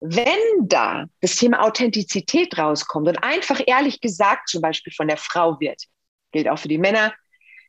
wenn 0.00 0.66
da 0.66 1.06
das 1.20 1.36
Thema 1.36 1.62
Authentizität 1.62 2.58
rauskommt 2.58 3.06
und 3.08 3.22
einfach 3.22 3.60
ehrlich 3.66 4.00
gesagt 4.00 4.48
zum 4.48 4.60
Beispiel 4.60 4.92
von 4.92 5.06
der 5.06 5.16
Frau 5.16 5.60
wird, 5.60 5.84
gilt 6.32 6.48
auch 6.48 6.58
für 6.58 6.68
die 6.68 6.78
Männer, 6.78 7.14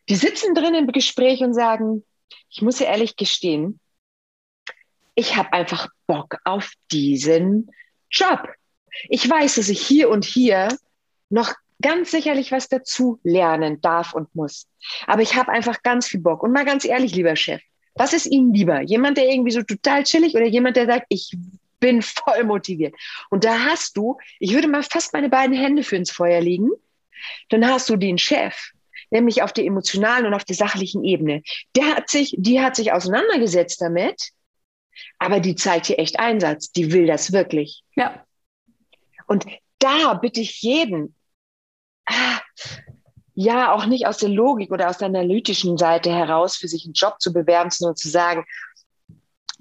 die 0.10 0.16
sitzen 0.16 0.56
drin 0.56 0.74
im 0.74 0.88
Gespräch 0.88 1.42
und 1.42 1.54
sagen, 1.54 2.04
ich 2.50 2.62
muss 2.62 2.80
ja 2.80 2.88
ehrlich 2.88 3.16
gestehen, 3.16 3.80
ich 5.16 5.36
habe 5.36 5.54
einfach 5.54 5.90
Bock 6.08 6.38
auf 6.44 6.74
diesen 6.92 7.70
Job. 8.10 8.50
Ich 9.10 9.30
weiß, 9.30 9.56
dass 9.56 9.70
ich 9.70 9.86
hier 9.86 10.10
und 10.10 10.26
hier 10.26 10.76
noch 11.30 11.54
ganz 11.84 12.10
sicherlich 12.10 12.52
was 12.52 12.68
dazu 12.68 13.20
lernen 13.24 13.80
darf 13.82 14.14
und 14.14 14.34
muss. 14.34 14.68
Aber 15.06 15.22
ich 15.22 15.36
habe 15.36 15.52
einfach 15.52 15.84
ganz 15.84 16.08
viel 16.08 16.22
Bock. 16.22 16.42
Und 16.42 16.52
mal 16.52 16.66
ganz 16.66 16.86
ehrlich, 16.86 17.14
lieber 17.14 17.36
Chef, 17.36 17.62
was 17.94 18.14
ist 18.14 18.26
Ihnen 18.26 18.54
lieber? 18.54 18.82
Jemand, 18.82 19.18
der 19.18 19.28
irgendwie 19.28 19.52
so 19.52 19.62
total 19.62 20.04
chillig 20.04 20.34
oder 20.34 20.48
jemand, 20.48 20.78
der 20.78 20.88
sagt, 20.88 21.06
ich 21.10 21.32
bin 21.80 22.02
voll 22.02 22.44
motiviert. 22.46 22.96
Und 23.30 23.44
da 23.44 23.60
hast 23.66 23.98
du, 23.98 24.18
ich 24.40 24.54
würde 24.54 24.68
mal 24.68 24.84
fast 24.84 25.14
meine 25.14 25.30
beiden 25.30 25.56
Hände 25.56 25.84
für 25.84 25.98
ins 25.98 26.12
Feuer 26.12 26.42
legen, 26.42 26.72
dann 27.50 27.68
hast 27.68 27.90
du 27.90 27.98
den 27.98 28.18
Chef, 28.18 28.72
nämlich 29.12 29.44
auf 29.44 29.54
der 29.54 29.66
emotionalen 29.66 30.26
und 30.26 30.34
auf 30.34 30.46
der 30.46 30.56
sachlichen 30.56 31.04
Ebene. 31.04 31.44
Der 31.76 31.96
hat 31.96 32.10
sich, 32.10 32.36
die 32.38 32.62
hat 32.62 32.76
sich 32.76 32.92
auseinandergesetzt 32.92 33.82
damit, 33.82 34.32
aber 35.20 35.40
die 35.40 35.56
zeigt 35.56 35.88
hier 35.88 36.00
echt 36.00 36.20
Einsatz. 36.20 36.72
Die 36.72 36.92
will 36.92 37.06
das 37.06 37.32
wirklich. 37.32 37.84
Ja. 37.96 38.26
Und 39.28 39.46
da 39.80 40.14
bitte 40.16 40.42
ich 40.42 40.62
jeden, 40.62 41.16
ah, 42.06 42.40
ja, 43.36 43.74
auch 43.74 43.86
nicht 43.86 44.06
aus 44.06 44.18
der 44.18 44.30
Logik 44.30 44.72
oder 44.72 44.90
aus 44.90 45.00
der 45.00 45.08
analytischen 45.08 45.78
Seite 45.78 46.12
heraus 46.12 46.56
für 46.56 46.68
sich 46.68 46.86
einen 46.86 46.94
Job 46.94 47.20
zu 47.20 47.34
bewerben, 47.34 47.72
sondern 47.72 47.96
zu 47.96 48.10
sagen, 48.10 48.46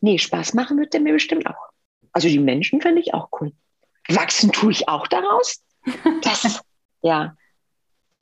nee, 0.00 0.18
Spaß 0.18 0.54
machen 0.54 0.78
wird 0.78 0.92
der 0.92 1.00
mir 1.00 1.14
bestimmt 1.14 1.46
auch. 1.46 1.70
Also 2.12 2.28
die 2.28 2.38
Menschen 2.38 2.82
finde 2.82 3.00
ich 3.00 3.14
auch 3.14 3.28
cool. 3.40 3.52
Wachsen 4.08 4.52
tue 4.52 4.72
ich 4.72 4.88
auch 4.88 5.06
daraus. 5.06 5.62
Das, 6.22 6.60
ja, 7.02 7.34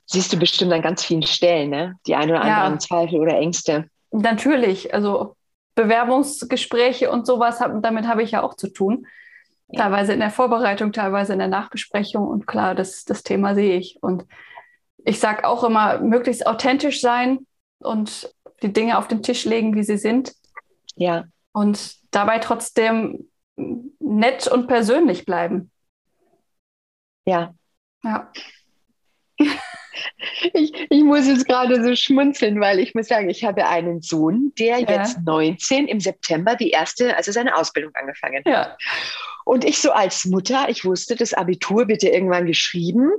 siehst 0.05 0.31
du 0.31 0.37
bestimmt 0.37 0.71
an 0.71 0.81
ganz 0.81 1.03
vielen 1.03 1.23
Stellen, 1.23 1.69
ne? 1.69 1.97
Die 2.07 2.15
ein 2.15 2.29
oder 2.29 2.41
anderen 2.41 2.73
ja. 2.73 2.79
Zweifel 2.79 3.19
oder 3.19 3.37
Ängste. 3.37 3.89
Natürlich, 4.11 4.93
also 4.93 5.35
Bewerbungsgespräche 5.75 7.11
und 7.11 7.25
sowas, 7.25 7.59
damit 7.81 8.07
habe 8.07 8.23
ich 8.23 8.31
ja 8.31 8.43
auch 8.43 8.55
zu 8.55 8.69
tun. 8.69 9.07
Ja. 9.71 9.83
Teilweise 9.83 10.13
in 10.13 10.19
der 10.19 10.31
Vorbereitung, 10.31 10.91
teilweise 10.91 11.33
in 11.33 11.39
der 11.39 11.47
Nachbesprechung. 11.47 12.27
Und 12.27 12.45
klar, 12.45 12.75
das, 12.75 13.05
das 13.05 13.23
Thema 13.23 13.55
sehe 13.55 13.77
ich. 13.77 13.97
Und 14.01 14.25
ich 15.03 15.19
sage 15.19 15.45
auch 15.45 15.63
immer, 15.63 15.99
möglichst 15.99 16.45
authentisch 16.45 17.01
sein 17.01 17.47
und 17.79 18.33
die 18.61 18.73
Dinge 18.73 18.97
auf 18.97 19.07
den 19.07 19.23
Tisch 19.23 19.45
legen, 19.45 19.75
wie 19.75 19.83
sie 19.83 19.97
sind. 19.97 20.33
Ja. 20.95 21.25
Und 21.53 21.95
dabei 22.11 22.39
trotzdem 22.39 23.29
nett 23.55 24.47
und 24.47 24.67
persönlich 24.67 25.25
bleiben. 25.25 25.71
Ja. 27.25 27.53
Ja. 28.03 28.31
Ich, 30.53 30.73
ich 30.89 31.03
muss 31.03 31.27
jetzt 31.27 31.47
gerade 31.47 31.83
so 31.83 31.95
schmunzeln, 31.95 32.59
weil 32.59 32.79
ich 32.79 32.95
muss 32.95 33.07
sagen, 33.07 33.29
ich 33.29 33.43
habe 33.43 33.67
einen 33.67 34.01
Sohn, 34.01 34.53
der 34.57 34.79
Ja. 34.79 35.01
jetzt 35.01 35.19
19 35.25 35.87
im 35.87 35.99
September 35.99 36.55
die 36.55 36.69
erste, 36.69 37.15
also 37.15 37.31
seine 37.31 37.55
Ausbildung 37.55 37.93
angefangen 37.95 38.43
hat. 38.45 38.47
Ja. 38.47 38.77
Und 39.43 39.65
ich 39.65 39.79
so 39.79 39.91
als 39.91 40.25
Mutter, 40.25 40.69
ich 40.69 40.85
wusste, 40.85 41.15
das 41.15 41.33
Abitur 41.33 41.87
wird 41.87 42.03
ja 42.03 42.11
irgendwann 42.11 42.45
geschrieben. 42.45 43.11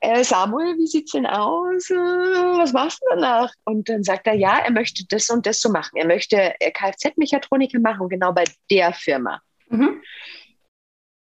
Äh, 0.00 0.22
Samuel, 0.22 0.76
wie 0.78 0.86
sieht's 0.86 1.12
denn 1.12 1.26
aus? 1.26 1.90
Äh, 1.90 1.94
was 1.94 2.72
machst 2.72 3.00
du 3.02 3.06
danach? 3.14 3.52
Und 3.64 3.88
dann 3.88 4.02
sagt 4.04 4.26
er, 4.26 4.34
ja, 4.34 4.58
er 4.58 4.70
möchte 4.70 5.04
das 5.08 5.30
und 5.30 5.46
das 5.46 5.60
so 5.60 5.70
machen. 5.70 5.96
Er 5.96 6.06
möchte 6.06 6.54
äh, 6.60 6.70
Kfz-Mechatroniker 6.70 7.80
machen, 7.80 8.08
genau 8.08 8.32
bei 8.32 8.44
der 8.70 8.92
Firma. 8.92 9.40
Mhm. 9.70 10.02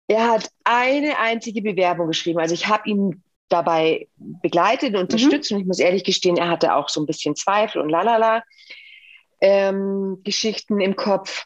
Er 0.09 0.31
hat 0.33 0.51
eine 0.65 1.19
einzige 1.19 1.63
Bewerbung 1.63 2.09
geschrieben. 2.09 2.39
Also 2.41 2.55
ich 2.55 2.67
habe 2.69 2.89
ihn 2.91 3.23
dabei 3.49 4.09
begleitet 4.17 4.95
und 4.95 5.03
unterstützt. 5.03 5.53
Und 5.53 5.61
ich 5.61 5.67
muss 5.67 5.79
ehrlich 5.79 6.05
gestehen, 6.05 6.37
er 6.37 6.49
hatte 6.49 6.75
auch 6.75 6.89
so 6.89 7.01
ein 7.01 7.07
bisschen 7.07 7.37
Zweifel 7.37 7.81
und 7.81 7.89
lalala 7.89 8.43
ähm, 9.41 10.21
Geschichten 10.25 10.81
im 10.81 10.97
Kopf. 10.97 11.45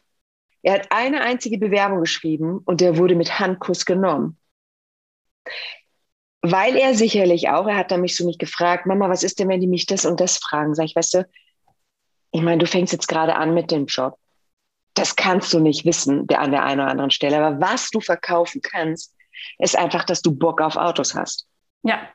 Er 0.61 0.73
hat 0.75 0.91
eine 0.91 1.21
einzige 1.21 1.57
Bewerbung 1.57 2.01
geschrieben 2.01 2.59
und 2.65 2.81
der 2.81 2.97
wurde 2.97 3.15
mit 3.15 3.39
Handkuss 3.39 3.85
genommen. 3.85 4.37
Weil 6.41 6.77
er 6.77 6.95
sicherlich 6.95 7.49
auch, 7.49 7.67
er 7.67 7.75
hat 7.75 7.91
dann 7.91 8.01
mich 8.01 8.15
so 8.15 8.25
mich 8.25 8.37
gefragt, 8.37 8.85
Mama, 8.85 9.09
was 9.09 9.23
ist 9.23 9.39
denn, 9.39 9.49
wenn 9.49 9.59
die 9.59 9.67
mich 9.67 9.85
das 9.85 10.05
und 10.05 10.19
das 10.19 10.37
fragen? 10.37 10.73
Sag 10.75 10.85
ich, 10.85 10.95
weißt 10.95 11.13
du, 11.15 11.29
ich 12.31 12.41
meine, 12.41 12.59
du 12.59 12.65
fängst 12.65 12.93
jetzt 12.93 13.07
gerade 13.07 13.35
an 13.35 13.53
mit 13.53 13.71
dem 13.71 13.85
Job. 13.87 14.17
Das 14.93 15.15
kannst 15.15 15.53
du 15.53 15.59
nicht 15.59 15.85
wissen 15.85 16.27
der, 16.27 16.39
an 16.41 16.51
der 16.51 16.63
einen 16.63 16.81
oder 16.81 16.91
anderen 16.91 17.11
Stelle. 17.11 17.37
Aber 17.37 17.59
was 17.59 17.89
du 17.89 17.99
verkaufen 17.99 18.61
kannst, 18.61 19.15
ist 19.57 19.77
einfach, 19.77 20.05
dass 20.05 20.21
du 20.21 20.31
Bock 20.31 20.61
auf 20.61 20.75
Autos 20.75 21.15
hast. 21.15 21.47
Ja, 21.83 22.09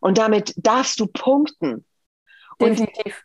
Und 0.00 0.18
damit 0.18 0.54
darfst 0.56 0.98
du 1.00 1.06
punkten. 1.06 1.84
Und 2.58 2.78
definitiv. 2.78 3.24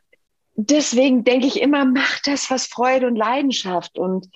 deswegen 0.56 1.24
denke 1.24 1.48
ich 1.48 1.62
immer, 1.62 1.86
mach 1.86 2.20
das, 2.22 2.50
was 2.50 2.66
Freude 2.68 3.08
und 3.08 3.16
Leidenschaft 3.16 3.98
und 3.98 4.28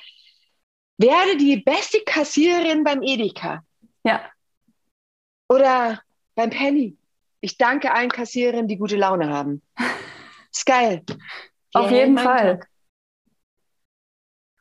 werde 0.97 1.37
die 1.37 1.57
beste 1.57 1.99
Kassiererin 2.05 2.83
beim 2.83 3.01
Edeka 3.01 3.63
Ja, 4.03 4.29
oder 5.49 6.01
beim 6.35 6.49
Penny. 6.51 6.95
Ich 7.41 7.57
danke 7.57 7.91
allen 7.93 8.11
Kassiererinnen, 8.11 8.67
die 8.67 8.77
gute 8.77 8.97
Laune 8.97 9.29
haben. 9.29 9.61
Ist 10.53 10.65
geil. 10.65 11.03
auf 11.73 11.89
Yeah, 11.89 11.99
jeden 12.01 12.17
Fall. 12.17 12.57
Tag. 12.59 12.67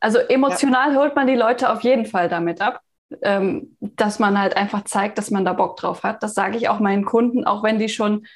Also 0.00 0.18
emotional 0.18 0.96
holt 0.96 1.14
man 1.14 1.26
die 1.26 1.34
Leute 1.34 1.70
auf 1.70 1.82
jeden 1.82 2.06
Fall 2.06 2.28
damit 2.30 2.60
ab, 2.62 2.80
ähm, 3.22 3.76
dass 3.80 4.18
man 4.18 4.38
halt 4.38 4.56
einfach 4.56 4.84
zeigt, 4.84 5.18
dass 5.18 5.30
man 5.30 5.44
da 5.44 5.52
Bock 5.52 5.76
drauf 5.76 6.02
hat. 6.02 6.22
Das 6.22 6.34
sage 6.34 6.56
ich 6.56 6.68
auch 6.68 6.80
meinen 6.80 7.04
Kunden, 7.04 7.44
auch 7.44 7.62
wenn 7.62 7.78
die 7.78 7.88
schon 7.88 8.26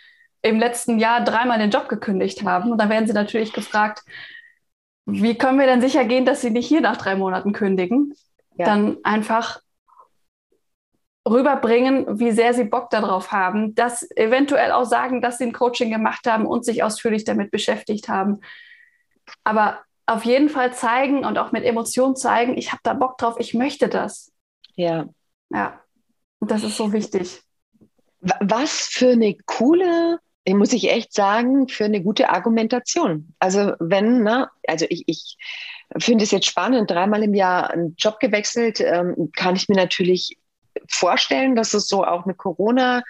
im 0.43 0.59
letzten 0.59 0.99
Jahr 0.99 1.25
dreimal 1.25 1.59
den 1.59 1.71
Job 1.71 1.89
gekündigt 1.89 2.45
haben. 2.45 2.71
Und 2.71 2.79
dann 2.79 2.91
werden 2.91 3.07
sie 3.07 3.15
natürlich 3.15 3.53
gefragt, 3.53 4.03
wie 5.07 5.37
können 5.37 5.59
wir 5.59 5.67
denn 5.67 5.81
sicher 5.81 6.05
gehen, 6.05 6.25
dass 6.25 6.41
sie 6.41 6.51
nicht 6.51 6.67
hier 6.67 6.81
nach 6.81 6.97
drei 6.97 7.15
Monaten 7.15 7.53
kündigen? 7.53 8.15
Ja. 8.57 8.67
Dann 8.67 8.99
einfach 9.05 9.61
rüberbringen, 11.27 12.19
wie 12.21 12.33
sehr 12.33 12.53
sie 12.53 12.65
Bock 12.65 12.91
darauf 12.91 13.33
haben, 13.33 13.75
das 13.75 14.09
eventuell 14.17 14.73
auch 14.73 14.85
sagen, 14.85 15.23
dass 15.23 15.39
sie 15.39 15.45
ein 15.45 15.53
Coaching 15.53 15.91
gemacht 15.91 16.27
haben 16.27 16.47
und 16.47 16.65
sich 16.65 16.83
ausführlich 16.83 17.25
damit 17.25 17.51
beschäftigt 17.51 18.09
haben. 18.09 18.41
Aber 19.43 19.79
auf 20.07 20.25
jeden 20.27 20.51
Fall 20.51 20.75
zeigen 20.75 21.25
und 21.25 21.39
auch 21.39 21.53
mit 21.53 21.65
Emotionen 21.65 22.15
zeigen, 22.15 22.59
ich 22.59 22.73
habe 22.73 22.81
da 22.83 22.93
Bock 22.93 23.17
drauf, 23.17 23.37
ich 23.39 23.55
möchte 23.55 23.89
das. 23.89 24.34
Ja. 24.77 25.09
Ja, 25.51 25.81
und 26.41 26.51
das 26.51 26.65
ist 26.65 26.77
so 26.77 26.93
wichtig. 26.93 27.43
Wa- 28.21 28.39
Was 28.41 28.87
für 28.89 29.11
eine 29.11 29.37
coole, 29.47 30.19
muss 30.49 30.73
ich 30.73 30.91
echt 30.91 31.13
sagen, 31.15 31.69
für 31.69 31.85
eine 31.85 32.03
gute 32.03 32.29
Argumentation. 32.31 33.35
Also 33.39 33.73
wenn, 33.79 34.23
ne, 34.23 34.49
also 34.67 34.87
ich, 34.89 35.05
ich 35.07 35.37
finde 35.99 36.25
es 36.25 36.31
jetzt 36.31 36.47
spannend, 36.47 36.91
dreimal 36.91 37.23
im 37.23 37.35
Jahr 37.35 37.71
einen 37.71 37.95
Job 37.99 38.19
gewechselt, 38.21 38.81
ähm, 38.81 39.31
kann 39.37 39.57
ich 39.57 39.69
mir 39.69 39.77
natürlich 39.77 40.39
vorstellen, 40.89 41.55
dass 41.57 41.73
es 41.75 41.89
so 41.89 42.05
auch 42.05 42.27
mit 42.27 42.37
Corona 42.37 43.03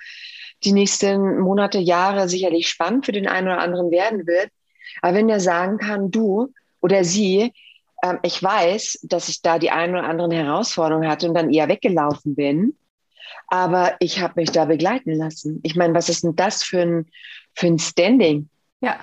die 0.65 0.73
nächsten 0.73 1.41
Monate, 1.41 1.79
Jahre 1.79 2.29
sicherlich 2.29 2.69
spannend 2.69 3.07
für 3.07 3.13
den 3.13 3.29
einen 3.29 3.49
oder 3.49 3.59
anderen 3.59 3.91
werden 3.91 4.27
wird. 4.27 4.51
Aber 5.03 5.15
wenn 5.17 5.29
er 5.29 5.41
sagen 5.41 5.79
kann, 5.79 6.11
du 6.11 6.53
oder 6.81 7.05
sie, 7.05 7.53
ähm, 8.05 8.19
ich 8.23 8.43
weiß, 8.43 9.01
dass 9.03 9.29
ich 9.29 9.41
da 9.41 9.59
die 9.59 9.71
ein 9.71 9.91
oder 9.91 10.05
anderen 10.05 10.31
Herausforderungen 10.31 11.09
hatte 11.09 11.27
und 11.29 11.35
dann 11.35 11.53
eher 11.53 11.69
weggelaufen 11.69 12.35
bin, 12.35 12.77
aber 13.49 13.97
ich 14.01 14.21
habe 14.21 14.35
mich 14.37 14.51
da 14.51 14.67
begleiten 14.67 15.15
lassen. 15.15 15.61
Ich 15.63 15.75
meine, 15.75 15.95
was 15.95 16.11
ist 16.11 16.23
denn 16.23 16.37
das 16.37 16.63
für 16.63 16.83
ein, 16.83 17.11
für 17.55 17.69
ein 17.69 17.79
Standing? 17.79 18.51
Ja, 18.81 18.99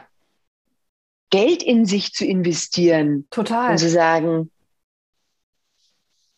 Geld 1.31 1.63
in 1.63 1.85
sich 1.85 2.11
zu 2.11 2.25
investieren 2.25 3.25
total. 3.31 3.71
und 3.71 3.77
zu 3.77 3.89
sagen, 3.89 4.51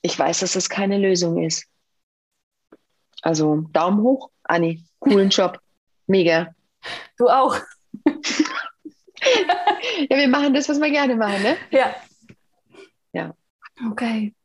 ich 0.02 0.18
weiß, 0.18 0.40
dass 0.40 0.54
das 0.54 0.70
keine 0.70 1.00
Lösung 1.00 1.44
ist. 1.44 1.66
Also 3.22 3.62
Daumen 3.74 4.02
hoch, 4.02 4.30
Anni. 4.44 4.84
Coolen 5.00 5.30
Job. 5.32 5.60
Mega. 6.08 6.56
Du 7.18 7.28
auch. 7.28 7.58
Ja, 10.10 10.18
wir 10.18 10.28
machen 10.28 10.54
das, 10.54 10.68
was 10.68 10.82
wir 10.82 10.90
gerne 10.92 11.16
machen, 11.16 11.42
ne? 11.44 11.56
Ja. 11.72 11.96
Ja. 13.14 13.34
Okay. 13.90 14.36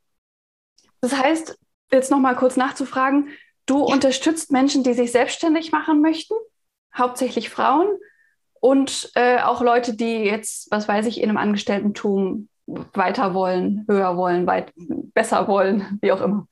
Das 1.01 1.17
heißt, 1.17 1.59
jetzt 1.93 2.11
noch 2.11 2.19
mal 2.19 2.37
kurz 2.37 2.57
nachzufragen, 2.57 3.29
du 3.67 3.83
unterstützt 3.83 4.53
Menschen, 4.53 4.83
die 4.83 4.95
sich 4.95 5.13
selbstständig 5.13 5.73
machen 5.73 6.01
möchten, 6.01 6.35
hauptsächlich 6.97 7.51
Frauen 7.51 7.89
und 8.61 9.11
äh, 9.15 9.41
auch 9.41 9.61
Leute, 9.63 9.95
die 9.95 10.25
jetzt, 10.25 10.71
was 10.71 10.89
weiß 10.89 11.07
ich, 11.07 11.21
in 11.21 11.29
einem 11.29 11.39
Angestellten-Tum 11.39 12.49
weiter 12.67 13.35
wollen, 13.35 13.85
höher 13.89 14.17
wollen, 14.17 14.47
weit, 14.47 14.73
besser 14.77 15.49
wollen, 15.49 15.99
wie 16.03 16.13
auch 16.13 16.21
immer. 16.21 16.47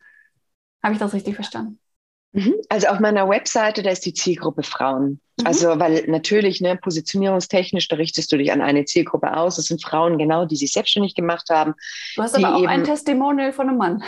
Habe 0.82 0.94
ich 0.94 1.00
das 1.00 1.12
richtig 1.12 1.34
verstanden? 1.34 1.78
Mhm. 2.36 2.54
Also 2.68 2.88
auf 2.88 3.00
meiner 3.00 3.28
Webseite, 3.30 3.82
da 3.82 3.90
ist 3.90 4.04
die 4.04 4.12
Zielgruppe 4.12 4.62
Frauen. 4.62 5.20
Mhm. 5.40 5.46
Also, 5.46 5.78
weil 5.80 6.04
natürlich, 6.06 6.60
ne, 6.60 6.76
positionierungstechnisch, 6.76 7.88
da 7.88 7.96
richtest 7.96 8.30
du 8.30 8.36
dich 8.36 8.52
an 8.52 8.60
eine 8.60 8.84
Zielgruppe 8.84 9.34
aus. 9.34 9.56
Das 9.56 9.64
sind 9.64 9.82
Frauen, 9.82 10.18
genau, 10.18 10.44
die 10.44 10.56
sich 10.56 10.72
selbstständig 10.72 11.14
gemacht 11.14 11.48
haben. 11.48 11.72
Du 12.14 12.22
hast 12.22 12.36
aber 12.36 12.54
auch 12.54 12.58
eben- 12.58 12.68
ein 12.68 12.84
Testimonial 12.84 13.52
von 13.52 13.68
einem 13.70 13.78
Mann. 13.78 14.04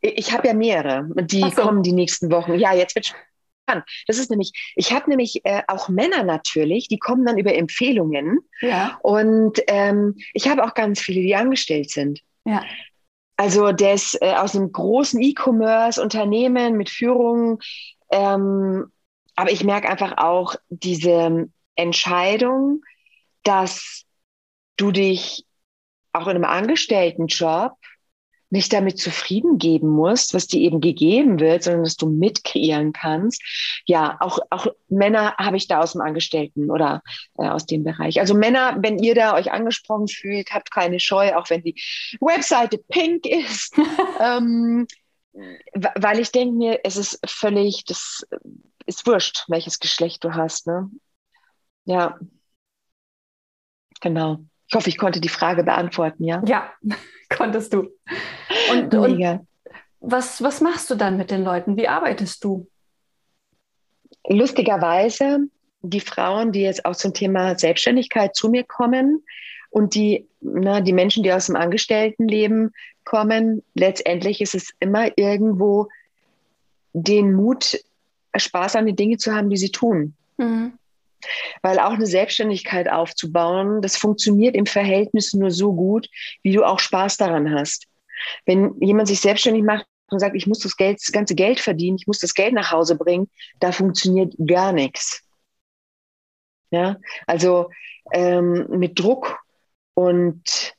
Ich 0.00 0.32
habe 0.32 0.48
ja 0.48 0.54
mehrere, 0.54 1.06
die 1.24 1.40
so. 1.40 1.50
kommen 1.50 1.82
die 1.82 1.92
nächsten 1.92 2.30
Wochen. 2.30 2.54
Ja, 2.54 2.74
jetzt 2.74 2.94
wird 2.94 3.06
spannend. 3.06 3.84
Das 4.06 4.18
ist 4.18 4.30
nämlich, 4.30 4.52
ich 4.74 4.92
habe 4.92 5.10
nämlich 5.10 5.44
äh, 5.44 5.62
auch 5.68 5.90
Männer 5.90 6.24
natürlich, 6.24 6.88
die 6.88 6.98
kommen 6.98 7.26
dann 7.26 7.38
über 7.38 7.54
Empfehlungen. 7.54 8.38
Ja. 8.60 8.98
Und 9.02 9.60
ähm, 9.66 10.16
ich 10.32 10.48
habe 10.48 10.64
auch 10.64 10.72
ganz 10.72 11.00
viele, 11.00 11.20
die 11.20 11.34
angestellt 11.34 11.90
sind. 11.90 12.20
Ja. 12.46 12.62
Also 13.44 13.72
der 13.72 13.92
ist 13.92 14.22
äh, 14.22 14.32
aus 14.36 14.56
einem 14.56 14.72
großen 14.72 15.20
E-Commerce-Unternehmen 15.20 16.78
mit 16.78 16.88
Führung. 16.88 17.60
Ähm, 18.10 18.90
aber 19.36 19.52
ich 19.52 19.64
merke 19.64 19.86
einfach 19.90 20.16
auch 20.16 20.54
diese 20.70 21.50
Entscheidung, 21.74 22.80
dass 23.42 24.06
du 24.78 24.92
dich 24.92 25.44
auch 26.14 26.26
in 26.26 26.36
einem 26.36 26.44
Angestelltenjob 26.44 27.72
nicht 28.54 28.72
damit 28.72 29.00
zufrieden 29.00 29.58
geben 29.58 29.88
musst, 29.88 30.32
was 30.32 30.46
dir 30.46 30.60
eben 30.60 30.80
gegeben 30.80 31.40
wird, 31.40 31.64
sondern 31.64 31.82
dass 31.82 31.96
du 31.96 32.06
mitkreieren 32.06 32.92
kannst. 32.92 33.42
Ja, 33.84 34.16
auch, 34.20 34.38
auch 34.48 34.68
Männer 34.88 35.34
habe 35.38 35.56
ich 35.56 35.66
da 35.66 35.80
aus 35.80 35.92
dem 35.92 36.02
Angestellten 36.02 36.70
oder 36.70 37.02
äh, 37.36 37.48
aus 37.48 37.66
dem 37.66 37.82
Bereich. 37.82 38.20
Also 38.20 38.32
Männer, 38.32 38.76
wenn 38.80 39.00
ihr 39.00 39.16
da 39.16 39.34
euch 39.34 39.50
angesprochen 39.50 40.06
fühlt, 40.06 40.52
habt 40.52 40.70
keine 40.70 41.00
Scheu, 41.00 41.34
auch 41.34 41.50
wenn 41.50 41.62
die 41.64 41.74
Webseite 42.20 42.78
pink 42.78 43.26
ist. 43.26 43.74
ähm, 44.20 44.86
weil 45.96 46.20
ich 46.20 46.30
denke 46.30 46.54
mir, 46.54 46.80
es 46.84 46.96
ist 46.96 47.18
völlig, 47.28 47.84
das 47.86 48.24
ist 48.86 49.04
wurscht, 49.04 49.46
welches 49.48 49.80
Geschlecht 49.80 50.22
du 50.22 50.32
hast. 50.32 50.68
Ne? 50.68 50.90
Ja, 51.86 52.20
genau. 54.00 54.44
Ich 54.74 54.76
hoffe, 54.76 54.88
ich 54.90 54.98
konnte 54.98 55.20
die 55.20 55.28
Frage 55.28 55.62
beantworten, 55.62 56.24
ja? 56.24 56.42
Ja, 56.46 56.72
konntest 57.28 57.72
du. 57.72 57.90
Und, 58.72 58.92
und 58.92 59.40
was, 60.00 60.42
was 60.42 60.60
machst 60.60 60.90
du 60.90 60.96
dann 60.96 61.16
mit 61.16 61.30
den 61.30 61.44
Leuten? 61.44 61.76
Wie 61.76 61.88
arbeitest 61.88 62.42
du? 62.44 62.66
lustigerweise 64.28 65.48
die 65.82 66.00
Frauen, 66.00 66.52
die 66.52 66.62
jetzt 66.62 66.84
auch 66.84 66.96
zum 66.96 67.12
Thema 67.12 67.58
Selbstständigkeit 67.58 68.34
zu 68.34 68.48
mir 68.48 68.64
kommen 68.64 69.22
und 69.70 69.94
die, 69.94 70.26
na, 70.40 70.80
die 70.80 70.92
Menschen, 70.92 71.22
die 71.22 71.32
aus 71.32 71.46
dem 71.46 71.56
Angestelltenleben 71.56 72.72
kommen, 73.04 73.62
letztendlich 73.74 74.40
ist 74.40 74.54
es 74.54 74.72
immer 74.80 75.16
irgendwo 75.16 75.88
den 76.92 77.34
Mut, 77.34 77.78
Spaß 78.36 78.76
an 78.76 78.86
den 78.86 78.96
Dingen 78.96 79.18
zu 79.18 79.34
haben, 79.34 79.50
die 79.50 79.56
sie 79.56 79.70
tun. 79.70 80.14
Mhm. 80.38 80.78
Weil 81.62 81.78
auch 81.78 81.92
eine 81.92 82.06
Selbstständigkeit 82.06 82.90
aufzubauen, 82.90 83.82
das 83.82 83.96
funktioniert 83.96 84.54
im 84.54 84.66
Verhältnis 84.66 85.32
nur 85.34 85.50
so 85.50 85.72
gut, 85.72 86.08
wie 86.42 86.52
du 86.52 86.64
auch 86.64 86.78
Spaß 86.78 87.16
daran 87.16 87.52
hast. 87.54 87.86
Wenn 88.46 88.74
jemand 88.80 89.08
sich 89.08 89.20
selbstständig 89.20 89.64
macht 89.64 89.86
und 90.10 90.18
sagt, 90.18 90.36
ich 90.36 90.46
muss 90.46 90.60
das 90.60 90.76
Geld, 90.76 90.98
das 91.00 91.12
ganze 91.12 91.34
Geld 91.34 91.60
verdienen, 91.60 91.96
ich 91.98 92.06
muss 92.06 92.18
das 92.18 92.34
Geld 92.34 92.54
nach 92.54 92.70
Hause 92.70 92.96
bringen, 92.96 93.28
da 93.60 93.72
funktioniert 93.72 94.34
gar 94.46 94.72
nichts. 94.72 95.22
Ja, 96.70 96.96
also 97.26 97.70
ähm, 98.12 98.66
mit 98.68 98.98
Druck 98.98 99.38
und 99.94 100.73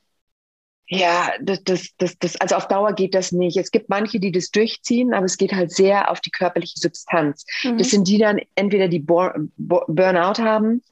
ja, 0.88 1.34
das, 1.42 1.64
das, 1.64 1.90
das, 1.98 2.18
das, 2.20 2.36
also 2.38 2.56
auf 2.56 2.68
Dauer 2.68 2.94
geht 2.94 3.16
das 3.16 3.32
nicht. 3.32 3.58
Es 3.58 3.72
gibt 3.72 3.90
manche, 3.90 4.20
die 4.20 4.32
das 4.32 4.52
durchziehen, 4.52 5.14
aber 5.14 5.26
es 5.26 5.38
geht 5.38 5.54
halt 5.54 5.72
sehr 5.72 6.12
auf 6.12 6.22
die 6.22 6.30
körperliche 6.30 6.80
Substanz. 6.80 7.46
Mhm. 7.64 7.78
Das 7.80 7.90
sind 7.90 8.08
die 8.08 8.20
dann 8.20 8.40
entweder 8.54 8.88
die 8.88 9.00
Burnout 9.00 10.44
haben, 10.44 10.84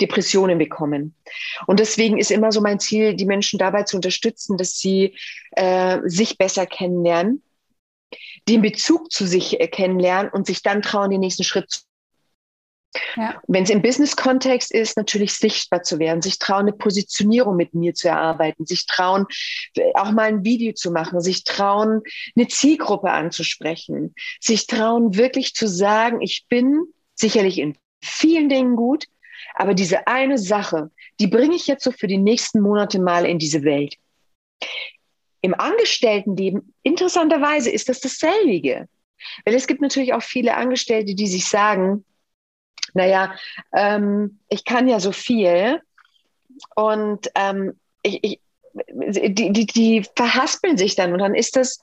Depressionen 0.00 0.58
bekommen. 0.58 1.14
Und 1.66 1.80
deswegen 1.80 2.18
ist 2.18 2.30
immer 2.30 2.52
so 2.52 2.60
mein 2.60 2.78
Ziel, 2.78 3.14
die 3.14 3.24
Menschen 3.24 3.58
dabei 3.58 3.82
zu 3.82 3.96
unterstützen, 3.96 4.56
dass 4.56 4.78
sie 4.78 5.16
äh, 5.52 5.98
sich 6.04 6.38
besser 6.38 6.64
kennenlernen, 6.66 7.42
den 8.48 8.62
Bezug 8.62 9.10
zu 9.10 9.26
sich 9.26 9.60
äh, 9.60 9.66
kennenlernen 9.66 10.30
und 10.30 10.46
sich 10.46 10.62
dann 10.62 10.80
trauen, 10.80 11.10
den 11.10 11.20
nächsten 11.20 11.42
Schritt 11.42 11.70
zu 11.70 11.80
ja. 13.16 13.40
Wenn 13.46 13.64
es 13.64 13.70
im 13.70 13.82
Business-Kontext 13.82 14.72
ist, 14.72 14.96
natürlich 14.96 15.34
sichtbar 15.34 15.82
zu 15.82 15.98
werden, 15.98 16.22
sich 16.22 16.38
trauen, 16.38 16.62
eine 16.62 16.72
Positionierung 16.72 17.56
mit 17.56 17.74
mir 17.74 17.94
zu 17.94 18.08
erarbeiten, 18.08 18.66
sich 18.66 18.86
trauen, 18.86 19.26
auch 19.94 20.12
mal 20.12 20.28
ein 20.28 20.44
Video 20.44 20.72
zu 20.72 20.90
machen, 20.90 21.20
sich 21.20 21.44
trauen, 21.44 22.02
eine 22.36 22.48
Zielgruppe 22.48 23.10
anzusprechen, 23.10 24.14
sich 24.40 24.66
trauen, 24.66 25.16
wirklich 25.16 25.54
zu 25.54 25.66
sagen, 25.66 26.20
ich 26.20 26.46
bin 26.48 26.82
sicherlich 27.14 27.58
in 27.58 27.76
vielen 28.02 28.48
Dingen 28.48 28.76
gut, 28.76 29.06
aber 29.54 29.74
diese 29.74 30.06
eine 30.06 30.38
Sache, 30.38 30.90
die 31.20 31.26
bringe 31.26 31.56
ich 31.56 31.66
jetzt 31.66 31.84
so 31.84 31.92
für 31.92 32.06
die 32.06 32.18
nächsten 32.18 32.60
Monate 32.60 33.00
mal 33.00 33.24
in 33.24 33.38
diese 33.38 33.62
Welt. 33.62 33.96
Im 35.40 35.54
Angestelltenleben, 35.54 36.74
interessanterweise, 36.82 37.70
ist 37.70 37.88
das 37.88 38.00
dasselbe. 38.00 38.88
Weil 39.44 39.54
es 39.54 39.66
gibt 39.66 39.80
natürlich 39.80 40.12
auch 40.12 40.22
viele 40.22 40.54
Angestellte, 40.54 41.14
die 41.14 41.26
sich 41.26 41.46
sagen, 41.46 42.04
naja, 42.94 43.34
ähm, 43.72 44.38
ich 44.48 44.64
kann 44.64 44.88
ja 44.88 45.00
so 45.00 45.12
viel 45.12 45.80
und 46.74 47.30
ähm, 47.34 47.74
ich, 48.02 48.22
ich, 48.22 48.40
die, 48.88 49.52
die, 49.52 49.66
die 49.66 50.04
verhaspeln 50.16 50.76
sich 50.76 50.96
dann 50.96 51.12
und 51.12 51.18
dann 51.18 51.34
ist 51.34 51.56
das, 51.56 51.80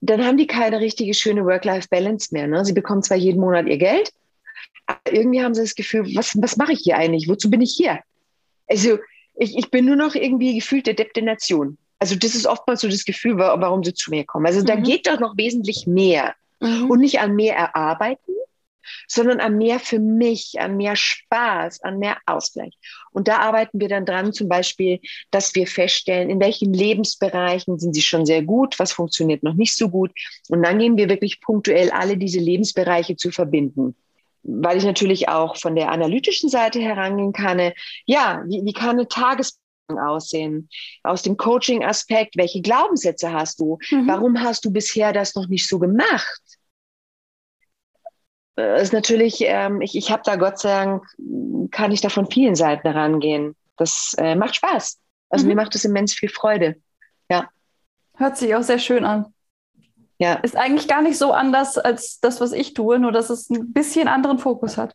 dann 0.00 0.24
haben 0.24 0.36
die 0.36 0.46
keine 0.46 0.80
richtige 0.80 1.14
schöne 1.14 1.44
Work-Life-Balance 1.44 2.28
mehr. 2.32 2.46
Ne? 2.46 2.64
Sie 2.64 2.72
bekommen 2.72 3.02
zwar 3.02 3.16
jeden 3.16 3.40
Monat 3.40 3.66
ihr 3.66 3.78
Geld, 3.78 4.12
aber 4.86 5.12
irgendwie 5.12 5.42
haben 5.42 5.54
sie 5.54 5.62
das 5.62 5.74
Gefühl, 5.74 6.14
was, 6.14 6.32
was 6.40 6.56
mache 6.56 6.72
ich 6.72 6.80
hier 6.80 6.96
eigentlich? 6.96 7.28
Wozu 7.28 7.50
bin 7.50 7.60
ich 7.60 7.74
hier? 7.76 8.00
Also 8.68 8.98
ich, 9.36 9.56
ich 9.56 9.70
bin 9.70 9.86
nur 9.86 9.96
noch 9.96 10.14
irgendwie 10.14 10.54
gefühlt 10.54 10.86
der 10.86 10.94
Depp 10.94 11.14
der 11.14 11.24
Nation. 11.24 11.78
Also 11.98 12.16
das 12.16 12.34
ist 12.34 12.46
oftmals 12.46 12.80
so 12.80 12.88
das 12.88 13.04
Gefühl, 13.04 13.36
warum 13.36 13.84
sie 13.84 13.94
zu 13.94 14.10
mir 14.10 14.24
kommen. 14.24 14.46
Also 14.46 14.60
mhm. 14.60 14.66
da 14.66 14.76
geht 14.76 15.06
doch 15.06 15.20
noch 15.20 15.36
wesentlich 15.36 15.86
mehr. 15.86 16.34
Mhm. 16.60 16.90
Und 16.90 17.00
nicht 17.00 17.20
an 17.20 17.34
mehr 17.34 17.56
erarbeiten, 17.56 18.34
sondern 19.06 19.40
an 19.40 19.56
mehr 19.56 19.80
für 19.80 19.98
mich, 19.98 20.54
an 20.58 20.76
mehr 20.76 20.96
Spaß, 20.96 21.82
an 21.82 21.98
mehr 21.98 22.18
Ausgleich. 22.26 22.74
Und 23.12 23.28
da 23.28 23.38
arbeiten 23.38 23.80
wir 23.80 23.88
dann 23.88 24.06
dran, 24.06 24.32
zum 24.32 24.48
Beispiel, 24.48 25.00
dass 25.30 25.54
wir 25.54 25.66
feststellen, 25.66 26.30
in 26.30 26.40
welchen 26.40 26.72
Lebensbereichen 26.72 27.78
sind 27.78 27.94
sie 27.94 28.02
schon 28.02 28.26
sehr 28.26 28.42
gut, 28.42 28.78
was 28.78 28.92
funktioniert 28.92 29.42
noch 29.42 29.54
nicht 29.54 29.76
so 29.76 29.88
gut. 29.88 30.12
Und 30.48 30.62
dann 30.62 30.78
gehen 30.78 30.96
wir 30.96 31.08
wirklich 31.08 31.40
punktuell 31.40 31.90
alle 31.90 32.16
diese 32.16 32.40
Lebensbereiche 32.40 33.16
zu 33.16 33.30
verbinden 33.30 33.94
weil 34.42 34.78
ich 34.78 34.84
natürlich 34.84 35.28
auch 35.28 35.56
von 35.56 35.74
der 35.74 35.90
analytischen 35.90 36.48
Seite 36.48 36.80
herangehen 36.80 37.32
kann. 37.32 37.72
Ja, 38.06 38.42
wie, 38.46 38.62
wie 38.64 38.72
kann 38.72 38.90
eine 38.90 39.08
Tagesplanung 39.08 39.60
aussehen? 39.98 40.68
Aus 41.02 41.22
dem 41.22 41.36
Coaching-Aspekt, 41.36 42.36
welche 42.36 42.62
Glaubenssätze 42.62 43.32
hast 43.32 43.60
du? 43.60 43.78
Mhm. 43.90 44.08
Warum 44.08 44.40
hast 44.40 44.64
du 44.64 44.72
bisher 44.72 45.12
das 45.12 45.34
noch 45.34 45.48
nicht 45.48 45.68
so 45.68 45.78
gemacht? 45.78 46.40
Ist 48.80 48.92
natürlich, 48.92 49.38
ähm, 49.40 49.80
ich, 49.80 49.96
ich 49.96 50.10
habe 50.10 50.22
da 50.24 50.36
Gott 50.36 50.58
sei 50.58 50.70
Dank, 50.70 51.04
kann 51.70 51.92
ich 51.92 52.00
da 52.00 52.08
von 52.08 52.30
vielen 52.30 52.54
Seiten 52.54 52.90
herangehen. 52.90 53.56
Das 53.76 54.14
äh, 54.18 54.34
macht 54.34 54.56
Spaß. 54.56 54.98
Also 55.30 55.44
mhm. 55.44 55.50
mir 55.50 55.56
macht 55.56 55.74
es 55.74 55.84
immens 55.84 56.14
viel 56.14 56.28
Freude. 56.28 56.76
Ja. 57.30 57.48
Hört 58.16 58.36
sich 58.36 58.54
auch 58.54 58.62
sehr 58.62 58.78
schön 58.78 59.04
an. 59.04 59.32
Ja. 60.20 60.34
Ist 60.34 60.54
eigentlich 60.54 60.86
gar 60.86 61.00
nicht 61.00 61.16
so 61.16 61.32
anders 61.32 61.78
als 61.78 62.20
das, 62.20 62.42
was 62.42 62.52
ich 62.52 62.74
tue, 62.74 62.98
nur 62.98 63.10
dass 63.10 63.30
es 63.30 63.48
ein 63.48 63.72
bisschen 63.72 64.06
anderen 64.06 64.38
Fokus 64.38 64.76
hat. 64.76 64.94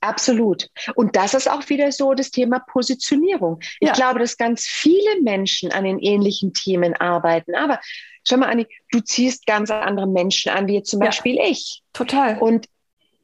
Absolut. 0.00 0.68
Und 0.94 1.16
das 1.16 1.32
ist 1.32 1.50
auch 1.50 1.66
wieder 1.70 1.90
so 1.90 2.12
das 2.12 2.30
Thema 2.30 2.58
Positionierung. 2.58 3.58
Ich 3.80 3.88
ja. 3.88 3.94
glaube, 3.94 4.18
dass 4.18 4.36
ganz 4.36 4.66
viele 4.66 5.22
Menschen 5.22 5.72
an 5.72 5.84
den 5.84 5.98
ähnlichen 5.98 6.52
Themen 6.52 6.94
arbeiten. 6.94 7.54
Aber 7.54 7.80
schau 8.28 8.36
mal, 8.36 8.50
Anni, 8.50 8.66
du 8.90 9.00
ziehst 9.00 9.46
ganz 9.46 9.70
andere 9.70 10.06
Menschen 10.06 10.52
an, 10.52 10.66
wie 10.66 10.74
jetzt 10.74 10.90
zum 10.90 11.00
Beispiel 11.00 11.36
ja, 11.36 11.44
ich. 11.46 11.82
Total. 11.94 12.38
Und 12.38 12.66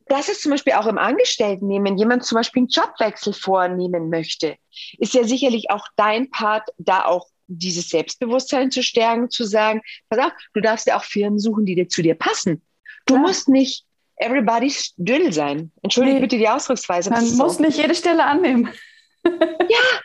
das 0.07 0.31
ist 0.31 0.41
zum 0.41 0.53
Beispiel 0.53 0.73
auch 0.73 0.87
im 0.87 0.97
Angestelltennehmen, 0.97 1.85
wenn 1.85 1.99
jemand 1.99 2.25
zum 2.25 2.37
Beispiel 2.37 2.61
einen 2.61 2.69
Jobwechsel 2.69 3.35
vornehmen 3.35 4.09
möchte, 4.09 4.57
ist 4.99 5.13
ja 5.13 5.25
sicherlich 5.25 5.71
auch 5.71 5.87
dein 5.97 6.31
Part, 6.31 6.71
da 6.79 7.05
auch 7.05 7.27
dieses 7.59 7.89
Selbstbewusstsein 7.89 8.71
zu 8.71 8.83
stärken, 8.83 9.31
zu 9.31 9.45
sagen, 9.45 9.83
pass 10.09 10.19
auf, 10.19 10.33
du 10.55 10.61
darfst 10.61 10.87
ja 10.87 10.97
auch 10.97 11.05
Firmen 11.05 11.39
suchen, 11.39 11.65
die 11.67 11.75
dir 11.75 11.89
zu 11.89 12.03
dir 12.03 12.15
passen. 12.15 12.63
Du 13.07 13.15
ja. 13.15 13.21
musst 13.21 13.49
nicht 13.49 13.85
everybody's 14.17 14.95
Dödel 14.97 15.33
sein. 15.33 15.73
Entschuldige 15.83 16.17
nee. 16.17 16.21
bitte 16.23 16.39
die 16.39 16.49
Ausdrucksweise. 16.49 17.11
Man 17.11 17.25
muss 17.37 17.57
so. 17.57 17.63
nicht 17.63 17.79
jede 17.79 17.95
Stelle 17.95 18.25
annehmen. 18.25 18.69
ja, 19.25 20.01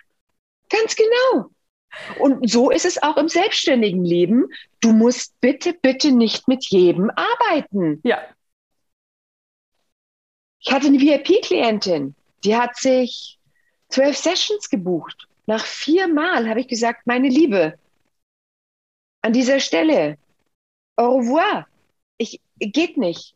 ganz 0.69 0.95
genau. 0.95 1.49
Und 2.19 2.49
so 2.49 2.69
ist 2.69 2.85
es 2.85 3.01
auch 3.01 3.17
im 3.17 3.29
selbstständigen 3.29 4.03
Leben. 4.03 4.45
Du 4.81 4.91
musst 4.91 5.39
bitte, 5.41 5.73
bitte 5.73 6.11
nicht 6.11 6.47
mit 6.47 6.65
jedem 6.65 7.09
arbeiten. 7.11 8.01
Ja. 8.03 8.21
Ich 10.59 10.71
hatte 10.71 10.87
eine 10.87 10.99
VIP-Klientin, 10.99 12.15
die 12.43 12.55
hat 12.55 12.75
sich 12.75 13.39
zwölf 13.89 14.17
Sessions 14.17 14.69
gebucht. 14.69 15.27
Nach 15.47 15.65
viermal 15.65 16.47
habe 16.47 16.59
ich 16.59 16.67
gesagt, 16.67 17.07
meine 17.07 17.29
Liebe, 17.29 17.79
an 19.21 19.33
dieser 19.33 19.59
Stelle, 19.59 20.17
au 20.97 21.17
revoir. 21.17 21.67
Ich, 22.17 22.41
geht 22.59 22.97
nicht. 22.97 23.35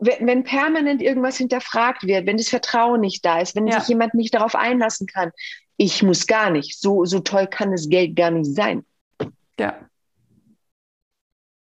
Wenn, 0.00 0.26
wenn 0.26 0.44
permanent 0.44 1.00
irgendwas 1.00 1.36
hinterfragt 1.36 2.04
wird, 2.04 2.26
wenn 2.26 2.36
das 2.36 2.48
Vertrauen 2.48 3.00
nicht 3.00 3.24
da 3.24 3.40
ist, 3.40 3.54
wenn 3.54 3.66
ja. 3.66 3.80
sich 3.80 3.88
jemand 3.88 4.14
nicht 4.14 4.34
darauf 4.34 4.54
einlassen 4.54 5.06
kann, 5.06 5.30
ich 5.76 6.02
muss 6.02 6.26
gar 6.26 6.50
nicht. 6.50 6.80
So, 6.80 7.04
so 7.04 7.20
toll 7.20 7.46
kann 7.46 7.70
das 7.70 7.88
Geld 7.88 8.16
gar 8.16 8.30
nicht 8.30 8.54
sein. 8.54 8.84
Ja. 9.58 9.88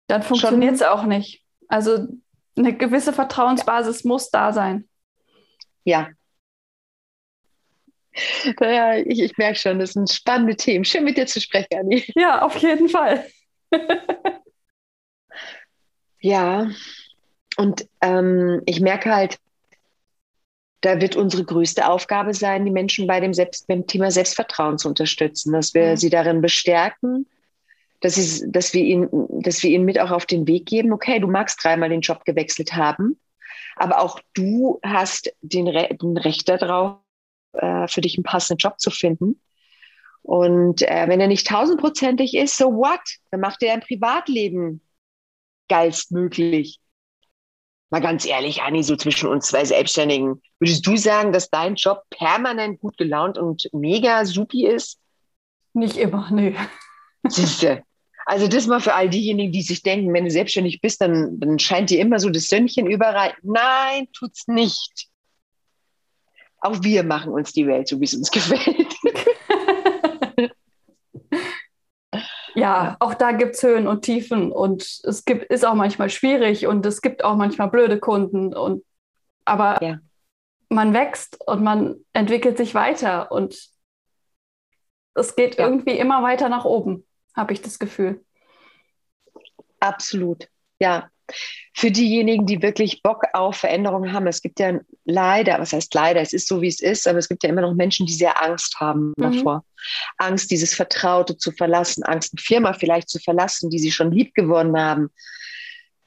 Dann 0.06 0.22
funktioniert 0.22 0.74
es 0.74 0.82
auch 0.82 1.04
nicht. 1.04 1.42
Also 1.68 2.08
eine 2.56 2.76
gewisse 2.76 3.12
Vertrauensbasis 3.12 4.02
ja. 4.02 4.08
muss 4.08 4.30
da 4.30 4.52
sein. 4.52 4.88
Ja. 5.84 6.10
Naja, 8.60 9.02
ich, 9.06 9.20
ich 9.20 9.36
merke 9.38 9.58
schon, 9.58 9.78
das 9.78 9.92
sind 9.92 10.10
spannende 10.10 10.56
Themen. 10.56 10.84
Schön 10.84 11.04
mit 11.04 11.16
dir 11.16 11.26
zu 11.26 11.40
sprechen, 11.40 11.78
Anni. 11.78 12.04
Ja, 12.14 12.42
auf 12.42 12.56
jeden 12.58 12.88
Fall. 12.88 13.26
ja, 16.20 16.70
und 17.56 17.86
ähm, 18.00 18.62
ich 18.66 18.80
merke 18.80 19.14
halt, 19.14 19.38
da 20.82 21.00
wird 21.00 21.16
unsere 21.16 21.44
größte 21.44 21.88
Aufgabe 21.88 22.34
sein, 22.34 22.64
die 22.64 22.70
Menschen 22.70 23.06
bei 23.06 23.20
dem, 23.20 23.32
Selbst, 23.32 23.68
beim 23.68 23.86
Thema 23.86 24.10
Selbstvertrauen 24.10 24.78
zu 24.78 24.88
unterstützen, 24.88 25.52
dass 25.52 25.74
wir 25.74 25.90
mhm. 25.90 25.96
sie 25.96 26.10
darin 26.10 26.40
bestärken, 26.40 27.26
dass, 28.00 28.16
sie, 28.16 28.50
dass, 28.50 28.74
wir 28.74 28.82
ihnen, 28.82 29.08
dass 29.42 29.62
wir 29.62 29.70
ihnen 29.70 29.84
mit 29.84 30.00
auch 30.00 30.10
auf 30.10 30.26
den 30.26 30.46
Weg 30.46 30.66
geben, 30.66 30.92
okay, 30.92 31.20
du 31.20 31.28
magst 31.28 31.62
dreimal 31.62 31.88
den 31.88 32.00
Job 32.00 32.24
gewechselt 32.24 32.74
haben, 32.74 33.18
aber 33.76 34.00
auch 34.00 34.20
du 34.34 34.80
hast 34.82 35.32
den, 35.40 35.68
Re 35.68 35.88
den 35.94 36.16
Recht 36.16 36.48
darauf, 36.48 36.98
äh, 37.52 37.88
für 37.88 38.00
dich 38.00 38.16
einen 38.16 38.24
passenden 38.24 38.58
Job 38.58 38.80
zu 38.80 38.90
finden. 38.90 39.40
Und 40.22 40.82
äh, 40.82 41.08
wenn 41.08 41.20
er 41.20 41.26
nicht 41.26 41.46
tausendprozentig 41.46 42.34
ist, 42.34 42.56
so 42.56 42.74
what? 42.74 43.00
Dann 43.30 43.40
macht 43.40 43.62
er 43.62 43.70
dein 43.70 43.80
Privatleben 43.80 44.80
geilstmöglich. 45.68 46.78
Mal 47.90 48.00
ganz 48.00 48.24
ehrlich, 48.24 48.62
Anni, 48.62 48.82
so 48.82 48.96
zwischen 48.96 49.28
uns 49.28 49.48
zwei 49.48 49.64
Selbstständigen, 49.64 50.40
würdest 50.58 50.86
du 50.86 50.96
sagen, 50.96 51.32
dass 51.32 51.50
dein 51.50 51.74
Job 51.74 52.02
permanent 52.08 52.80
gut 52.80 52.96
gelaunt 52.96 53.36
und 53.36 53.68
mega 53.72 54.24
supi 54.24 54.66
ist? 54.66 54.98
Nicht 55.74 55.96
immer, 55.96 56.30
nö. 56.30 56.54
Siehste. 57.28 57.82
Also 58.24 58.48
das 58.48 58.66
mal 58.66 58.80
für 58.80 58.94
all 58.94 59.10
diejenigen, 59.10 59.52
die 59.52 59.62
sich 59.62 59.82
denken, 59.82 60.12
wenn 60.14 60.24
du 60.24 60.30
selbstständig 60.30 60.80
bist, 60.80 61.00
dann, 61.00 61.38
dann 61.40 61.58
scheint 61.58 61.90
dir 61.90 61.98
immer 61.98 62.18
so 62.18 62.30
das 62.30 62.46
Sönnchen 62.46 62.86
überall. 62.86 63.34
Nein, 63.42 64.08
tut's 64.12 64.46
nicht. 64.46 65.08
Auch 66.62 66.82
wir 66.82 67.02
machen 67.02 67.32
uns 67.32 67.52
die 67.52 67.66
Welt 67.66 67.88
so, 67.88 68.00
wie 68.00 68.04
es 68.04 68.14
uns 68.14 68.30
gefällt. 68.30 68.94
ja, 72.54 72.96
auch 73.00 73.14
da 73.14 73.32
gibt 73.32 73.56
es 73.56 73.62
Höhen 73.64 73.88
und 73.88 74.02
Tiefen 74.02 74.52
und 74.52 75.00
es 75.02 75.24
gibt, 75.24 75.50
ist 75.52 75.64
auch 75.64 75.74
manchmal 75.74 76.08
schwierig 76.08 76.68
und 76.68 76.86
es 76.86 77.02
gibt 77.02 77.24
auch 77.24 77.34
manchmal 77.34 77.68
blöde 77.68 77.98
Kunden. 77.98 78.54
Und, 78.54 78.84
aber 79.44 79.82
ja. 79.82 79.98
man 80.68 80.94
wächst 80.94 81.36
und 81.48 81.64
man 81.64 81.96
entwickelt 82.12 82.56
sich 82.58 82.74
weiter 82.76 83.32
und 83.32 83.70
es 85.14 85.34
geht 85.34 85.58
ja. 85.58 85.66
irgendwie 85.66 85.98
immer 85.98 86.22
weiter 86.22 86.48
nach 86.48 86.64
oben, 86.64 87.04
habe 87.34 87.52
ich 87.52 87.60
das 87.60 87.80
Gefühl. 87.80 88.24
absolut. 89.80 90.48
Ja. 90.78 91.10
Für 91.74 91.90
diejenigen, 91.90 92.46
die 92.46 92.62
wirklich 92.62 93.02
Bock 93.02 93.24
auf 93.32 93.56
Veränderungen 93.56 94.12
haben, 94.12 94.26
es 94.26 94.42
gibt 94.42 94.60
ja 94.60 94.78
leider, 95.04 95.58
was 95.58 95.72
heißt 95.72 95.94
leider, 95.94 96.20
es 96.20 96.32
ist 96.32 96.48
so, 96.48 96.60
wie 96.60 96.68
es 96.68 96.80
ist, 96.80 97.08
aber 97.08 97.18
es 97.18 97.28
gibt 97.28 97.42
ja 97.42 97.48
immer 97.48 97.62
noch 97.62 97.74
Menschen, 97.74 98.06
die 98.06 98.12
sehr 98.12 98.42
Angst 98.42 98.78
haben 98.80 99.14
mhm. 99.16 99.22
davor. 99.22 99.64
Angst, 100.18 100.50
dieses 100.50 100.74
Vertraute 100.74 101.36
zu 101.36 101.52
verlassen, 101.52 102.04
Angst, 102.04 102.34
eine 102.34 102.42
Firma 102.42 102.72
vielleicht 102.74 103.08
zu 103.08 103.18
verlassen, 103.18 103.70
die 103.70 103.78
sie 103.78 103.90
schon 103.90 104.12
lieb 104.12 104.34
gewonnen 104.34 104.78
haben. 104.78 105.10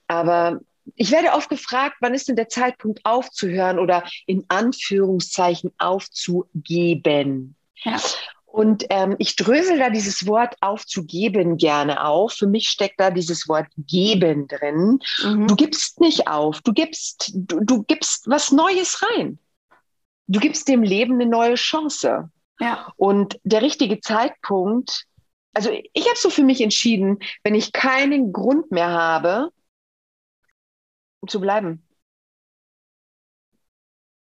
Aber 0.08 0.60
ich 0.96 1.12
werde 1.12 1.32
oft 1.32 1.50
gefragt, 1.50 1.98
wann 2.00 2.14
ist 2.14 2.28
denn 2.28 2.36
der 2.36 2.50
Zeitpunkt 2.50 3.02
aufzuhören 3.04 3.80
oder 3.80 4.04
in 4.28 4.46
Anführungszeichen 4.50 5.72
aufzugeben? 5.78 7.56
Ja. 7.84 8.00
Und 8.56 8.86
ähm, 8.90 9.18
ich 9.20 9.36
drösel 9.36 9.80
da 9.80 9.90
dieses 9.90 10.28
Wort 10.28 10.56
aufzugeben 10.62 11.58
gerne 11.58 12.06
auf. 12.06 12.36
Für 12.36 12.48
mich 12.48 12.70
steckt 12.70 13.02
da 13.02 13.12
dieses 13.12 13.50
Wort 13.50 13.68
geben 13.76 14.48
drin. 14.48 15.00
Mhm. 15.26 15.48
Du 15.48 15.58
gibst 15.58 16.00
nicht 16.00 16.30
auf, 16.30 16.62
du 16.62 16.72
gibst, 16.72 17.34
du, 17.36 17.60
du 17.60 17.84
gibst 17.84 18.30
was 18.30 18.54
Neues 18.54 19.04
rein. 19.04 19.40
Du 20.28 20.40
gibst 20.40 20.70
dem 20.70 20.84
Leben 20.84 21.16
eine 21.16 21.26
neue 21.26 21.56
Chance. 21.56 22.30
Ja. 22.62 22.94
Und 22.96 23.38
der 23.44 23.62
richtige 23.62 24.00
Zeitpunkt, 24.00 25.04
also 25.54 25.70
ich 25.92 26.06
habe 26.06 26.18
so 26.18 26.30
für 26.30 26.44
mich 26.44 26.62
entschieden, 26.62 27.20
wenn 27.44 27.56
ich 27.56 27.74
keinen 27.74 28.32
Grund 28.32 28.72
mehr 28.72 28.90
habe, 28.90 29.50
zu 31.28 31.42
bleiben. 31.42 31.85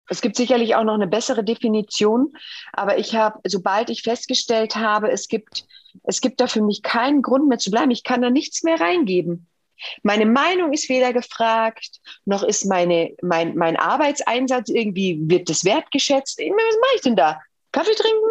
Es 0.08 0.20
gibt 0.20 0.36
sicherlich 0.36 0.74
auch 0.74 0.84
noch 0.84 0.94
eine 0.94 1.06
bessere 1.06 1.44
Definition, 1.44 2.34
aber 2.72 2.98
ich 2.98 3.14
habe, 3.14 3.40
sobald 3.46 3.90
ich 3.90 4.02
festgestellt 4.02 4.76
habe, 4.76 5.10
es 5.10 5.28
gibt, 5.28 5.66
es 6.02 6.20
gibt 6.20 6.40
da 6.40 6.46
für 6.46 6.62
mich 6.62 6.82
keinen 6.82 7.22
Grund 7.22 7.48
mehr 7.48 7.58
zu 7.58 7.70
bleiben, 7.70 7.90
ich 7.90 8.04
kann 8.04 8.22
da 8.22 8.30
nichts 8.30 8.62
mehr 8.62 8.80
reingeben. 8.80 9.46
Meine 10.02 10.26
Meinung 10.26 10.72
ist 10.72 10.88
weder 10.88 11.12
gefragt, 11.12 12.00
noch 12.24 12.42
ist 12.42 12.64
meine, 12.64 13.14
mein, 13.22 13.56
mein 13.56 13.76
Arbeitseinsatz 13.76 14.68
irgendwie, 14.68 15.18
wird 15.22 15.50
das 15.50 15.64
wertgeschätzt. 15.64 16.38
Was 16.38 16.80
mache 16.80 16.94
ich 16.96 17.02
denn 17.02 17.16
da? 17.16 17.40
Kaffee 17.72 17.94
trinken? 17.94 18.28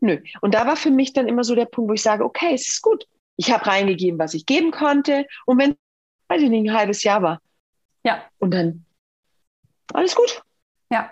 Nö. 0.00 0.18
Und 0.40 0.54
da 0.54 0.66
war 0.66 0.76
für 0.76 0.90
mich 0.90 1.12
dann 1.12 1.28
immer 1.28 1.44
so 1.44 1.54
der 1.54 1.66
Punkt, 1.66 1.90
wo 1.90 1.94
ich 1.94 2.02
sage, 2.02 2.24
okay, 2.24 2.54
es 2.54 2.68
ist 2.68 2.82
gut. 2.82 3.06
Ich 3.36 3.52
habe 3.52 3.66
reingegeben, 3.66 4.18
was 4.18 4.34
ich 4.34 4.46
geben 4.46 4.70
konnte. 4.70 5.26
Und 5.46 5.58
wenn, 5.58 5.76
weiß 6.28 6.42
ich 6.42 6.50
nicht, 6.50 6.68
ein 6.68 6.76
halbes 6.76 7.02
Jahr 7.02 7.22
war. 7.22 7.40
Ja. 8.04 8.22
Und 8.38 8.52
dann, 8.52 8.84
alles 9.92 10.14
gut. 10.14 10.42
Ja. 10.90 11.10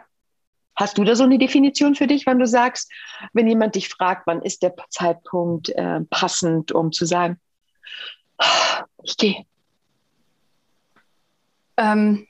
Hast 0.75 0.99
du 0.99 1.05
da 1.05 1.15
so 1.17 1.25
eine 1.25 1.39
Definition 1.39 1.95
für 1.95 2.07
dich, 2.07 2.27
wann 2.27 2.39
du 2.39 2.47
sagst, 2.47 2.93
wenn 3.33 3.49
jemand 3.49 3.75
dich 3.77 3.89
fragt, 3.89 4.27
wann 4.27 4.43
ist 4.43 4.63
der 4.63 4.75
Zeitpunkt 4.91 5.71
äh, 5.71 6.01
passend, 6.11 6.73
um 6.73 6.93
zu 6.93 7.07
sagen, 7.07 7.41
ich 9.03 9.17
gehe? 9.17 9.47
Ähm, 11.79 12.27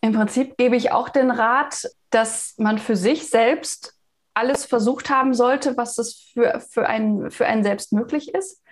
Im 0.00 0.12
Prinzip 0.12 0.56
gebe 0.56 0.76
ich 0.76 0.92
auch 0.92 1.10
den 1.10 1.30
Rat, 1.30 1.88
dass 2.10 2.54
man 2.56 2.78
für 2.78 2.96
sich 2.96 3.28
selbst 3.28 3.94
alles 4.32 4.64
versucht 4.64 5.10
haben 5.10 5.34
sollte, 5.34 5.76
was 5.76 5.98
es 5.98 6.30
für, 6.32 6.60
für, 6.60 6.88
einen, 6.88 7.30
für 7.30 7.46
einen 7.46 7.62
selbst 7.62 7.92
möglich 7.92 8.34
ist. 8.34 8.62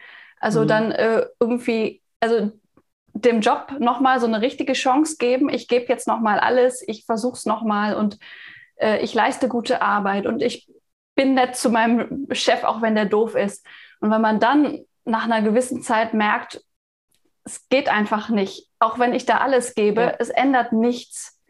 Also 0.40 0.62
mhm. 0.62 0.68
dann 0.68 0.92
äh, 0.92 1.26
irgendwie, 1.40 2.02
also 2.20 2.52
dem 3.20 3.40
Job 3.40 3.76
nochmal 3.78 4.20
so 4.20 4.26
eine 4.26 4.40
richtige 4.40 4.72
Chance 4.72 5.16
geben. 5.18 5.48
Ich 5.48 5.68
gebe 5.68 5.86
jetzt 5.88 6.06
nochmal 6.06 6.38
alles, 6.38 6.82
ich 6.86 7.04
versuche 7.04 7.36
es 7.36 7.46
nochmal 7.46 7.94
und 7.94 8.18
äh, 8.76 9.02
ich 9.02 9.14
leiste 9.14 9.48
gute 9.48 9.82
Arbeit 9.82 10.26
und 10.26 10.42
ich 10.42 10.68
bin 11.14 11.34
nett 11.34 11.56
zu 11.56 11.70
meinem 11.70 12.26
Chef, 12.32 12.64
auch 12.64 12.80
wenn 12.82 12.94
der 12.94 13.06
doof 13.06 13.34
ist. 13.34 13.66
Und 14.00 14.10
wenn 14.10 14.20
man 14.20 14.40
dann 14.40 14.80
nach 15.04 15.24
einer 15.24 15.42
gewissen 15.42 15.82
Zeit 15.82 16.14
merkt, 16.14 16.62
es 17.44 17.68
geht 17.68 17.88
einfach 17.88 18.28
nicht, 18.28 18.68
auch 18.78 18.98
wenn 18.98 19.14
ich 19.14 19.26
da 19.26 19.38
alles 19.38 19.74
gebe, 19.74 20.02
ja. 20.02 20.14
es 20.18 20.28
ändert 20.28 20.72
nichts, 20.72 21.40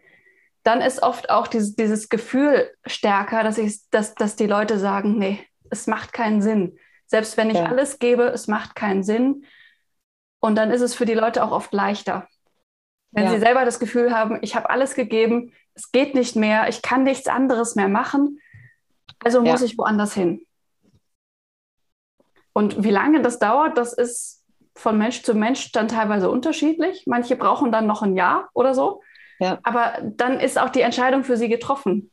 dann 0.62 0.80
ist 0.80 1.02
oft 1.02 1.30
auch 1.30 1.48
dieses, 1.48 1.76
dieses 1.76 2.08
Gefühl 2.08 2.70
stärker, 2.86 3.42
dass, 3.42 3.58
ich, 3.58 3.88
dass, 3.90 4.14
dass 4.14 4.36
die 4.36 4.46
Leute 4.46 4.78
sagen, 4.78 5.18
nee, 5.18 5.44
es 5.70 5.86
macht 5.86 6.12
keinen 6.12 6.40
Sinn. 6.40 6.78
Selbst 7.06 7.36
wenn 7.36 7.50
ich 7.50 7.56
ja. 7.56 7.66
alles 7.66 7.98
gebe, 7.98 8.24
es 8.24 8.48
macht 8.48 8.74
keinen 8.74 9.02
Sinn. 9.02 9.44
Und 10.40 10.56
dann 10.56 10.70
ist 10.70 10.80
es 10.80 10.94
für 10.94 11.04
die 11.04 11.14
Leute 11.14 11.42
auch 11.42 11.50
oft 11.50 11.72
leichter. 11.72 12.28
Wenn 13.10 13.24
ja. 13.24 13.30
sie 13.30 13.38
selber 13.40 13.64
das 13.64 13.80
Gefühl 13.80 14.14
haben, 14.14 14.38
ich 14.42 14.54
habe 14.54 14.70
alles 14.70 14.94
gegeben, 14.94 15.52
es 15.74 15.92
geht 15.92 16.14
nicht 16.14 16.36
mehr, 16.36 16.68
ich 16.68 16.82
kann 16.82 17.04
nichts 17.04 17.26
anderes 17.26 17.74
mehr 17.74 17.88
machen, 17.88 18.40
also 19.24 19.40
muss 19.40 19.60
ja. 19.60 19.66
ich 19.66 19.78
woanders 19.78 20.14
hin. 20.14 20.44
Und 22.52 22.82
wie 22.82 22.90
lange 22.90 23.22
das 23.22 23.38
dauert, 23.38 23.78
das 23.78 23.92
ist 23.92 24.44
von 24.74 24.98
Mensch 24.98 25.22
zu 25.22 25.34
Mensch 25.34 25.72
dann 25.72 25.88
teilweise 25.88 26.30
unterschiedlich. 26.30 27.04
Manche 27.06 27.36
brauchen 27.36 27.72
dann 27.72 27.86
noch 27.86 28.02
ein 28.02 28.16
Jahr 28.16 28.48
oder 28.52 28.74
so. 28.74 29.02
Ja. 29.40 29.58
Aber 29.62 29.98
dann 30.02 30.40
ist 30.40 30.58
auch 30.58 30.68
die 30.68 30.80
Entscheidung 30.80 31.24
für 31.24 31.36
sie 31.36 31.48
getroffen. 31.48 32.10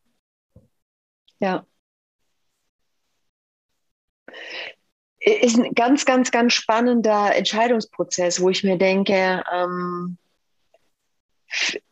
Ja 1.39 1.65
ist 5.25 5.57
ein 5.57 5.73
ganz, 5.73 6.05
ganz, 6.05 6.31
ganz 6.31 6.53
spannender 6.53 7.35
Entscheidungsprozess, 7.35 8.41
wo 8.41 8.49
ich 8.49 8.63
mir 8.63 8.77
denke, 8.77 9.43
ähm, 9.51 10.17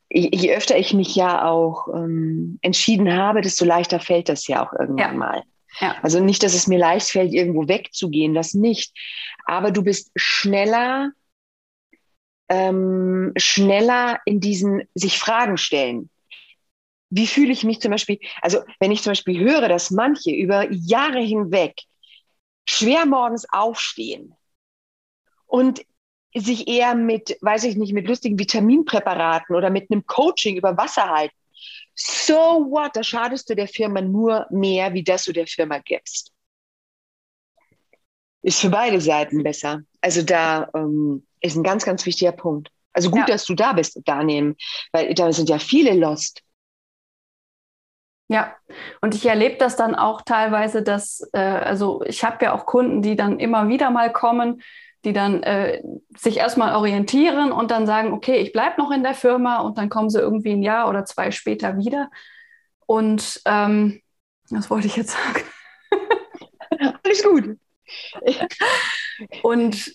je 0.09 0.55
öfter 0.55 0.77
ich 0.77 0.93
mich 0.93 1.15
ja 1.15 1.45
auch 1.45 1.87
ähm, 1.93 2.59
entschieden 2.61 3.15
habe, 3.15 3.41
desto 3.41 3.65
leichter 3.65 3.99
fällt 3.99 4.29
das 4.29 4.47
ja 4.47 4.65
auch 4.65 4.73
irgendwann 4.73 5.13
ja. 5.13 5.17
mal. 5.17 5.43
Ja. 5.79 5.95
Also 6.03 6.19
nicht, 6.19 6.43
dass 6.43 6.53
es 6.53 6.67
mir 6.67 6.77
leicht 6.77 7.09
fällt, 7.09 7.33
irgendwo 7.33 7.67
wegzugehen, 7.67 8.35
das 8.35 8.53
nicht. 8.53 8.93
Aber 9.45 9.71
du 9.71 9.81
bist 9.81 10.11
schneller, 10.15 11.11
ähm, 12.49 13.33
schneller 13.37 14.19
in 14.25 14.39
diesen 14.39 14.83
sich 14.93 15.17
Fragen 15.17 15.57
stellen. 15.57 16.11
Wie 17.09 17.25
fühle 17.25 17.51
ich 17.51 17.63
mich 17.63 17.79
zum 17.79 17.91
Beispiel? 17.91 18.19
Also 18.41 18.59
wenn 18.79 18.91
ich 18.91 19.01
zum 19.01 19.11
Beispiel 19.11 19.39
höre, 19.39 19.67
dass 19.67 19.89
manche 19.89 20.31
über 20.31 20.71
Jahre 20.71 21.21
hinweg 21.21 21.73
schwer 22.65 23.05
morgens 23.05 23.45
aufstehen 23.49 24.35
und 25.45 25.85
sich 26.35 26.67
eher 26.67 26.95
mit, 26.95 27.37
weiß 27.41 27.63
ich 27.65 27.75
nicht, 27.75 27.93
mit 27.93 28.07
lustigen 28.07 28.39
Vitaminpräparaten 28.39 29.55
oder 29.55 29.69
mit 29.69 29.91
einem 29.91 30.05
Coaching 30.05 30.57
über 30.57 30.75
Wasser 30.77 31.09
halten. 31.09 31.35
So 31.95 32.35
what? 32.71 32.95
Da 32.95 33.03
schadest 33.03 33.49
du 33.49 33.55
der 33.55 33.67
Firma 33.67 34.01
nur 34.01 34.47
mehr, 34.49 34.93
wie 34.93 35.03
das 35.03 35.25
du 35.25 35.31
der 35.31 35.45
Firma 35.45 35.77
gibst. 35.79 36.31
Ist 38.41 38.59
für 38.59 38.69
beide 38.69 38.99
Seiten 38.99 39.43
besser. 39.43 39.83
Also 40.01 40.23
da 40.23 40.69
ähm, 40.73 41.25
ist 41.39 41.55
ein 41.55 41.63
ganz, 41.63 41.85
ganz 41.85 42.05
wichtiger 42.05 42.31
Punkt. 42.31 42.69
Also 42.93 43.09
gut, 43.09 43.21
ja. 43.21 43.25
dass 43.25 43.45
du 43.45 43.55
da 43.55 43.73
bist, 43.73 43.99
Daniel, 44.05 44.55
weil 44.91 45.13
da 45.13 45.31
sind 45.31 45.49
ja 45.49 45.59
viele 45.59 45.93
lost. 45.93 46.41
Ja, 48.33 48.55
und 48.99 49.13
ich 49.13 49.27
erlebe 49.27 49.57
das 49.57 49.75
dann 49.75 49.93
auch 49.93 50.23
teilweise, 50.23 50.81
dass, 50.81 51.21
äh, 51.33 51.37
also 51.37 52.01
ich 52.07 52.23
habe 52.23 52.43
ja 52.43 52.55
auch 52.55 52.65
Kunden, 52.65 53.03
die 53.03 53.15
dann 53.15 53.37
immer 53.39 53.67
wieder 53.67 53.91
mal 53.91 54.11
kommen, 54.11 54.63
die 55.05 55.13
dann 55.13 55.43
äh, 55.43 55.83
sich 56.17 56.37
erstmal 56.37 56.75
orientieren 56.75 57.51
und 57.51 57.69
dann 57.69 57.85
sagen, 57.85 58.11
okay, 58.11 58.37
ich 58.37 58.51
bleibe 58.51 58.81
noch 58.81 58.89
in 58.89 59.03
der 59.03 59.13
Firma 59.13 59.59
und 59.59 59.77
dann 59.77 59.87
kommen 59.87 60.09
sie 60.09 60.19
irgendwie 60.19 60.53
ein 60.53 60.63
Jahr 60.63 60.89
oder 60.89 61.05
zwei 61.05 61.29
später 61.29 61.77
wieder. 61.77 62.09
Und 62.87 63.39
ähm, 63.45 64.01
was 64.49 64.67
wollte 64.71 64.87
ich 64.87 64.95
jetzt 64.95 65.11
sagen? 65.11 65.43
Alles 67.03 67.23
gut. 67.23 67.59
und 69.43 69.93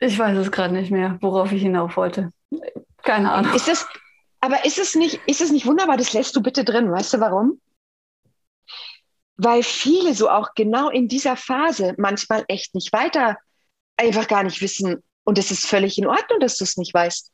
ich 0.00 0.18
weiß 0.18 0.36
es 0.36 0.52
gerade 0.52 0.74
nicht 0.74 0.90
mehr, 0.90 1.16
worauf 1.22 1.50
ich 1.50 1.62
hinauf 1.62 1.96
wollte. 1.96 2.30
Keine 3.02 3.32
Ahnung. 3.32 3.54
Ist 3.54 3.68
das, 3.68 3.86
aber 4.44 4.66
ist 4.66 4.78
es 4.78 4.94
nicht, 4.94 5.22
ist 5.26 5.40
es 5.40 5.50
nicht 5.50 5.64
wunderbar? 5.64 5.96
Das 5.96 6.12
lässt 6.12 6.36
du 6.36 6.42
bitte 6.42 6.64
drin. 6.64 6.92
Weißt 6.92 7.14
du 7.14 7.20
warum? 7.20 7.62
Weil 9.38 9.62
viele 9.62 10.12
so 10.12 10.28
auch 10.28 10.50
genau 10.54 10.90
in 10.90 11.08
dieser 11.08 11.34
Phase 11.34 11.94
manchmal 11.96 12.44
echt 12.48 12.74
nicht 12.74 12.92
weiter, 12.92 13.38
einfach 13.96 14.28
gar 14.28 14.42
nicht 14.42 14.60
wissen. 14.60 15.02
Und 15.24 15.38
es 15.38 15.50
ist 15.50 15.64
völlig 15.64 15.96
in 15.96 16.06
Ordnung, 16.06 16.40
dass 16.40 16.58
du 16.58 16.64
es 16.64 16.76
nicht 16.76 16.92
weißt. 16.92 17.32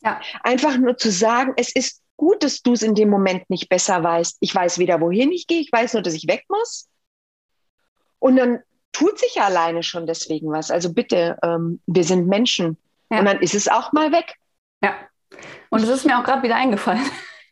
Ja. 0.00 0.20
Einfach 0.42 0.76
nur 0.78 0.96
zu 0.96 1.12
sagen, 1.12 1.52
es 1.56 1.72
ist 1.72 2.02
gut, 2.16 2.42
dass 2.42 2.60
du 2.60 2.72
es 2.72 2.82
in 2.82 2.96
dem 2.96 3.08
Moment 3.08 3.48
nicht 3.48 3.68
besser 3.68 4.02
weißt. 4.02 4.38
Ich 4.40 4.52
weiß 4.52 4.80
weder, 4.80 5.00
wohin 5.00 5.30
ich 5.30 5.46
gehe, 5.46 5.60
ich 5.60 5.70
weiß 5.70 5.92
nur, 5.92 6.02
dass 6.02 6.14
ich 6.14 6.26
weg 6.26 6.44
muss. 6.48 6.88
Und 8.18 8.34
dann 8.34 8.58
tut 8.90 9.16
sich 9.16 9.36
ja 9.36 9.44
alleine 9.44 9.84
schon 9.84 10.08
deswegen 10.08 10.50
was. 10.50 10.72
Also 10.72 10.92
bitte, 10.92 11.38
ähm, 11.44 11.80
wir 11.86 12.02
sind 12.02 12.26
Menschen. 12.26 12.78
Ja. 13.12 13.20
Und 13.20 13.26
dann 13.26 13.40
ist 13.40 13.54
es 13.54 13.68
auch 13.68 13.92
mal 13.92 14.10
weg. 14.10 14.34
Ja. 14.82 14.96
Und 15.70 15.82
es 15.82 15.88
ist 15.88 16.04
mir 16.04 16.18
auch 16.18 16.24
gerade 16.24 16.42
wieder 16.42 16.56
eingefallen. 16.56 17.04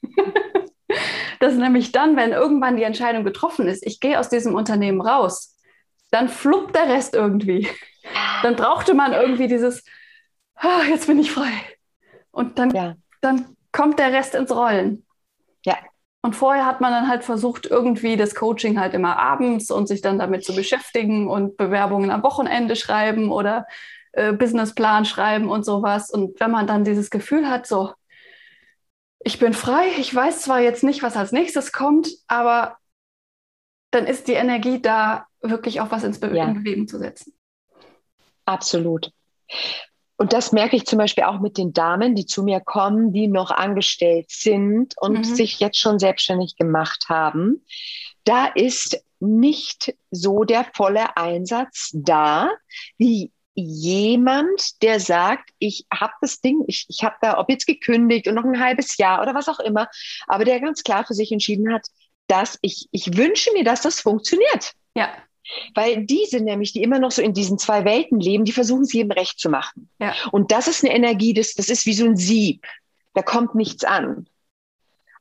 dass 1.40 1.54
nämlich 1.54 1.90
dann, 1.92 2.16
wenn 2.16 2.32
irgendwann 2.32 2.76
die 2.76 2.82
Entscheidung 2.82 3.24
getroffen 3.24 3.66
ist, 3.66 3.84
ich 3.86 3.98
gehe 3.98 4.20
aus 4.20 4.28
diesem 4.28 4.54
Unternehmen 4.54 5.00
raus, 5.00 5.56
dann 6.10 6.28
fluppt 6.28 6.76
der 6.76 6.88
Rest 6.88 7.14
irgendwie. 7.14 7.68
Dann 8.42 8.56
brauchte 8.56 8.94
man 8.94 9.12
irgendwie 9.12 9.48
dieses, 9.48 9.84
ah, 10.54 10.82
jetzt 10.88 11.06
bin 11.06 11.18
ich 11.18 11.30
frei. 11.32 11.52
Und 12.30 12.58
dann, 12.58 12.70
ja. 12.70 12.94
dann 13.20 13.56
kommt 13.72 13.98
der 13.98 14.12
Rest 14.12 14.34
ins 14.34 14.50
Rollen. 14.50 15.06
Ja. 15.64 15.76
Und 16.22 16.36
vorher 16.36 16.66
hat 16.66 16.80
man 16.80 16.92
dann 16.92 17.08
halt 17.08 17.24
versucht, 17.24 17.66
irgendwie 17.66 18.16
das 18.16 18.34
Coaching 18.34 18.78
halt 18.78 18.92
immer 18.92 19.18
abends 19.18 19.70
und 19.70 19.86
sich 19.86 20.02
dann 20.02 20.18
damit 20.18 20.44
zu 20.44 20.54
beschäftigen 20.54 21.28
und 21.28 21.56
Bewerbungen 21.56 22.10
am 22.10 22.22
Wochenende 22.22 22.76
schreiben 22.76 23.30
oder 23.30 23.66
äh, 24.12 24.32
Businessplan 24.32 25.04
schreiben 25.04 25.48
und 25.48 25.64
sowas. 25.64 26.10
Und 26.10 26.38
wenn 26.40 26.50
man 26.50 26.66
dann 26.66 26.84
dieses 26.84 27.10
Gefühl 27.10 27.48
hat, 27.48 27.66
so, 27.66 27.92
ich 29.20 29.38
bin 29.38 29.52
frei, 29.52 29.88
ich 29.98 30.14
weiß 30.14 30.42
zwar 30.42 30.60
jetzt 30.60 30.82
nicht, 30.82 31.02
was 31.02 31.16
als 31.16 31.32
nächstes 31.32 31.72
kommt, 31.72 32.08
aber 32.26 32.76
dann 33.90 34.06
ist 34.06 34.28
die 34.28 34.34
Energie 34.34 34.80
da, 34.80 35.26
wirklich 35.42 35.80
auch 35.80 35.90
was 35.90 36.04
ins 36.04 36.20
Be 36.20 36.34
ja. 36.36 36.46
in 36.46 36.54
Bewegung 36.54 36.88
zu 36.88 36.98
setzen. 36.98 37.32
Absolut. 38.44 39.10
Und 40.16 40.34
das 40.34 40.52
merke 40.52 40.76
ich 40.76 40.84
zum 40.84 40.98
Beispiel 40.98 41.24
auch 41.24 41.40
mit 41.40 41.56
den 41.56 41.72
Damen, 41.72 42.14
die 42.14 42.26
zu 42.26 42.42
mir 42.42 42.60
kommen, 42.60 43.12
die 43.12 43.26
noch 43.26 43.50
angestellt 43.50 44.26
sind 44.28 44.94
und 45.00 45.18
mhm. 45.18 45.24
sich 45.24 45.60
jetzt 45.60 45.78
schon 45.78 45.98
selbstständig 45.98 46.56
gemacht 46.56 47.06
haben. 47.08 47.64
Da 48.24 48.46
ist 48.46 49.02
nicht 49.18 49.94
so 50.10 50.44
der 50.44 50.66
volle 50.74 51.16
Einsatz 51.16 51.90
da, 51.94 52.50
wie 52.98 53.32
jemand, 53.60 54.82
der 54.82 55.00
sagt, 55.00 55.50
ich 55.58 55.86
habe 55.92 56.12
das 56.20 56.40
Ding, 56.40 56.64
ich, 56.66 56.86
ich 56.88 57.04
habe 57.04 57.16
da, 57.20 57.38
ob 57.38 57.50
jetzt 57.50 57.66
gekündigt 57.66 58.26
und 58.26 58.34
noch 58.34 58.44
ein 58.44 58.60
halbes 58.60 58.96
Jahr 58.96 59.22
oder 59.22 59.34
was 59.34 59.48
auch 59.48 59.60
immer, 59.60 59.88
aber 60.26 60.44
der 60.44 60.60
ganz 60.60 60.82
klar 60.82 61.04
für 61.04 61.14
sich 61.14 61.32
entschieden 61.32 61.72
hat, 61.72 61.86
dass 62.26 62.58
ich, 62.62 62.88
ich 62.92 63.16
wünsche 63.16 63.52
mir, 63.52 63.64
dass 63.64 63.82
das 63.82 64.00
funktioniert. 64.00 64.72
Ja. 64.94 65.10
Weil 65.74 66.06
die 66.06 66.24
sind 66.26 66.44
nämlich, 66.44 66.72
die 66.72 66.82
immer 66.82 66.98
noch 66.98 67.10
so 67.10 67.22
in 67.22 67.34
diesen 67.34 67.58
zwei 67.58 67.84
Welten 67.84 68.20
leben, 68.20 68.44
die 68.44 68.52
versuchen 68.52 68.82
es 68.82 68.92
jedem 68.92 69.10
recht 69.10 69.38
zu 69.40 69.50
machen. 69.50 69.88
Ja. 70.00 70.14
Und 70.30 70.52
das 70.52 70.68
ist 70.68 70.84
eine 70.84 70.94
Energie, 70.94 71.34
das, 71.34 71.54
das 71.54 71.68
ist 71.68 71.86
wie 71.86 71.94
so 71.94 72.04
ein 72.04 72.16
Sieb. 72.16 72.64
Da 73.14 73.22
kommt 73.22 73.54
nichts 73.54 73.84
an. 73.84 74.28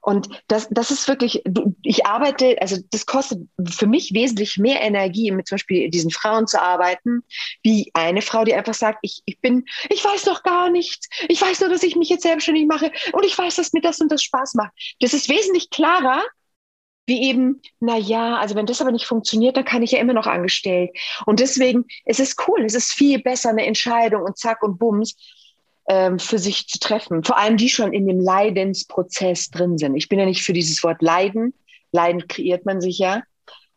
Und 0.02 0.30
das, 0.48 0.68
das 0.72 0.92
ist 0.92 1.08
wirklich, 1.08 1.44
ich 1.84 2.06
arbeite, 2.06 2.58
also 2.62 2.78
das 2.92 3.06
kostet 3.06 3.40
für 3.70 3.88
mich 3.88 4.14
wesentlich 4.14 4.58
mehr 4.58 4.82
Energie, 4.82 5.32
mit 5.32 5.48
zum 5.48 5.58
Beispiel 5.58 5.90
diesen 5.90 6.12
Frauen 6.12 6.48
zu 6.48 6.62
arbeiten, 6.62 7.22
wie 7.64 7.92
eine 7.94 8.22
Frau, 8.22 8.46
die 8.46 8.54
einfach 8.54 8.74
sagt, 8.74 9.00
ich, 9.02 9.22
ich 9.26 9.40
bin, 9.42 9.66
ich 9.90 10.04
weiß 10.04 10.26
noch 10.26 10.44
gar 10.44 10.70
nichts. 10.70 11.10
Ich 11.28 11.42
weiß 11.42 11.60
nur, 11.60 11.70
dass 11.70 11.84
ich 11.84 11.96
mich 11.96 12.10
jetzt 12.10 12.24
selbstständig 12.24 12.68
mache 12.68 12.92
und 13.12 13.26
ich 13.26 13.38
weiß, 13.38 13.56
dass 13.56 13.74
mir 13.74 13.82
das 13.82 14.00
und 14.00 14.12
das 14.12 14.24
Spaß 14.24 14.56
macht. 14.56 14.72
Das 15.02 15.14
ist 15.14 15.30
wesentlich 15.30 15.70
klarer, 15.70 16.24
wie 17.06 17.24
eben, 17.24 17.62
na 17.80 17.98
ja, 17.98 18.38
also 18.38 18.56
wenn 18.56 18.68
das 18.68 18.82
aber 18.82 18.92
nicht 18.92 19.06
funktioniert, 19.06 19.58
dann 19.58 19.66
kann 19.66 19.82
ich 19.82 19.92
ja 19.92 20.00
immer 20.00 20.14
noch 20.14 20.28
angestellt. 20.28 20.92
Und 21.26 21.40
deswegen, 21.40 21.86
es 22.06 22.20
ist 22.20 22.42
cool, 22.48 22.64
es 22.64 22.76
ist 22.76 22.94
viel 22.94 23.20
besser 23.22 23.50
eine 23.50 23.66
Entscheidung 23.66 24.24
und 24.24 24.38
zack 24.38 24.64
und 24.64 24.78
bums 24.78 25.16
für 26.20 26.38
sich 26.38 26.68
zu 26.68 26.80
treffen. 26.80 27.24
Vor 27.24 27.38
allem 27.38 27.58
die 27.58 27.70
schon 27.70 27.94
in 27.94 28.08
dem 28.08 28.20
Leidensprozess 28.20 29.50
drin 29.50 29.78
sind. 29.78 29.96
Ich 29.96 30.08
bin 30.08 30.20
ja 30.20 30.26
nicht 30.26 30.44
für 30.44 30.54
dieses 30.54 30.84
Wort 30.84 31.02
Leiden. 31.02 31.54
Leiden 31.92 32.28
kreiert 32.28 32.66
man 32.66 32.80
sich 32.80 33.00
ja. 33.00 33.24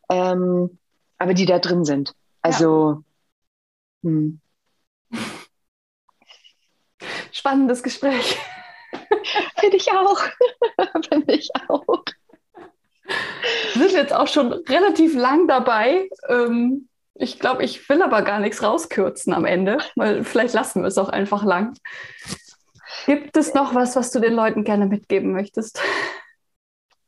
Ähm, 0.09 0.77
aber 1.17 1.33
die 1.33 1.45
da 1.45 1.59
drin 1.59 1.85
sind. 1.85 2.13
Also, 2.41 3.03
ja. 4.03 4.09
hm. 4.09 4.39
Spannendes 7.31 7.81
Gespräch. 7.81 8.37
Finde 9.59 9.77
ich 9.77 9.91
auch. 9.91 10.21
Finde 11.09 11.33
ich 11.33 11.49
auch. 11.67 12.03
Wir 13.73 13.89
sind 13.89 13.97
jetzt 13.97 14.13
auch 14.13 14.27
schon 14.27 14.53
relativ 14.53 15.15
lang 15.15 15.47
dabei. 15.47 16.09
Ähm, 16.29 16.89
ich 17.15 17.39
glaube, 17.39 17.63
ich 17.63 17.87
will 17.89 18.01
aber 18.01 18.21
gar 18.23 18.39
nichts 18.39 18.63
rauskürzen 18.63 19.33
am 19.33 19.45
Ende, 19.45 19.77
weil 19.95 20.23
vielleicht 20.23 20.53
lassen 20.53 20.81
wir 20.81 20.87
es 20.87 20.97
auch 20.97 21.09
einfach 21.09 21.43
lang. 21.43 21.77
Gibt 23.05 23.37
es 23.37 23.53
noch 23.53 23.75
was, 23.75 23.95
was 23.95 24.11
du 24.11 24.19
den 24.19 24.33
Leuten 24.33 24.63
gerne 24.63 24.85
mitgeben 24.85 25.31
möchtest? 25.31 25.81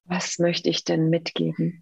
Was 0.08 0.38
möchte 0.38 0.70
ich 0.70 0.84
denn 0.84 1.10
mitgeben? 1.10 1.82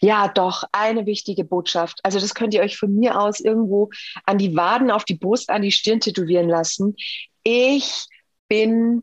Ja, 0.00 0.28
doch, 0.28 0.62
eine 0.70 1.06
wichtige 1.06 1.44
Botschaft. 1.44 1.98
Also 2.04 2.20
das 2.20 2.34
könnt 2.34 2.54
ihr 2.54 2.62
euch 2.62 2.76
von 2.76 2.94
mir 2.94 3.20
aus 3.20 3.40
irgendwo 3.40 3.90
an 4.26 4.38
die 4.38 4.54
Waden, 4.54 4.92
auf 4.92 5.04
die 5.04 5.16
Brust, 5.16 5.50
an 5.50 5.62
die 5.62 5.72
Stirn 5.72 5.98
tätowieren 5.98 6.48
lassen. 6.48 6.94
Ich 7.42 8.06
bin 8.48 9.02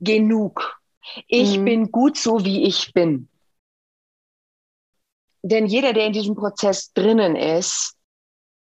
genug. 0.00 0.80
Ich 1.28 1.58
mhm. 1.58 1.64
bin 1.64 1.92
gut 1.92 2.16
so, 2.16 2.44
wie 2.44 2.64
ich 2.64 2.92
bin. 2.94 3.28
Denn 5.46 5.66
jeder, 5.66 5.92
der 5.92 6.06
in 6.06 6.14
diesem 6.14 6.34
Prozess 6.34 6.90
drinnen 6.94 7.36
ist, 7.36 7.96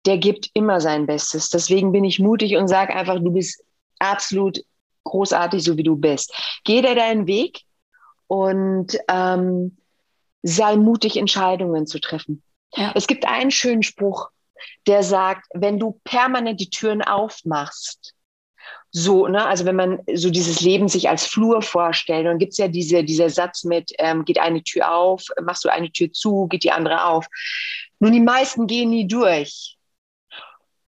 der 0.06 0.18
gibt 0.18 0.50
immer 0.54 0.80
sein 0.80 1.06
Bestes. 1.06 1.48
Deswegen 1.48 1.92
bin 1.92 2.02
ich 2.02 2.18
mutig 2.18 2.56
und 2.56 2.66
sage 2.66 2.94
einfach, 2.94 3.20
du 3.20 3.30
bist 3.30 3.62
absolut 4.00 4.60
großartig, 5.04 5.62
so 5.62 5.76
wie 5.76 5.84
du 5.84 5.94
bist. 5.94 6.34
Geh 6.64 6.82
da 6.82 6.96
deinen 6.96 7.28
Weg 7.28 7.60
und 8.26 8.98
ähm, 9.08 9.78
sei 10.42 10.74
mutig, 10.74 11.16
Entscheidungen 11.16 11.86
zu 11.86 12.00
treffen. 12.00 12.42
Ja. 12.74 12.90
Es 12.96 13.06
gibt 13.06 13.24
einen 13.24 13.52
schönen 13.52 13.84
Spruch, 13.84 14.30
der 14.88 15.04
sagt, 15.04 15.46
wenn 15.54 15.78
du 15.78 16.00
permanent 16.02 16.60
die 16.60 16.70
Türen 16.70 17.02
aufmachst, 17.02 18.14
so, 18.96 19.26
ne, 19.26 19.44
also 19.44 19.64
wenn 19.64 19.74
man 19.74 19.98
so 20.14 20.30
dieses 20.30 20.60
Leben 20.60 20.86
sich 20.86 21.08
als 21.08 21.26
Flur 21.26 21.62
vorstellt, 21.62 22.26
dann 22.26 22.38
gibt's 22.38 22.58
ja 22.58 22.68
diese, 22.68 23.02
dieser 23.02 23.28
Satz 23.28 23.64
mit, 23.64 23.90
ähm, 23.98 24.24
geht 24.24 24.38
eine 24.38 24.62
Tür 24.62 24.94
auf, 24.94 25.24
machst 25.42 25.64
du 25.64 25.68
eine 25.68 25.90
Tür 25.90 26.12
zu, 26.12 26.46
geht 26.46 26.62
die 26.62 26.70
andere 26.70 27.04
auf. 27.04 27.26
Nun, 27.98 28.12
die 28.12 28.20
meisten 28.20 28.68
gehen 28.68 28.90
nie 28.90 29.08
durch. 29.08 29.76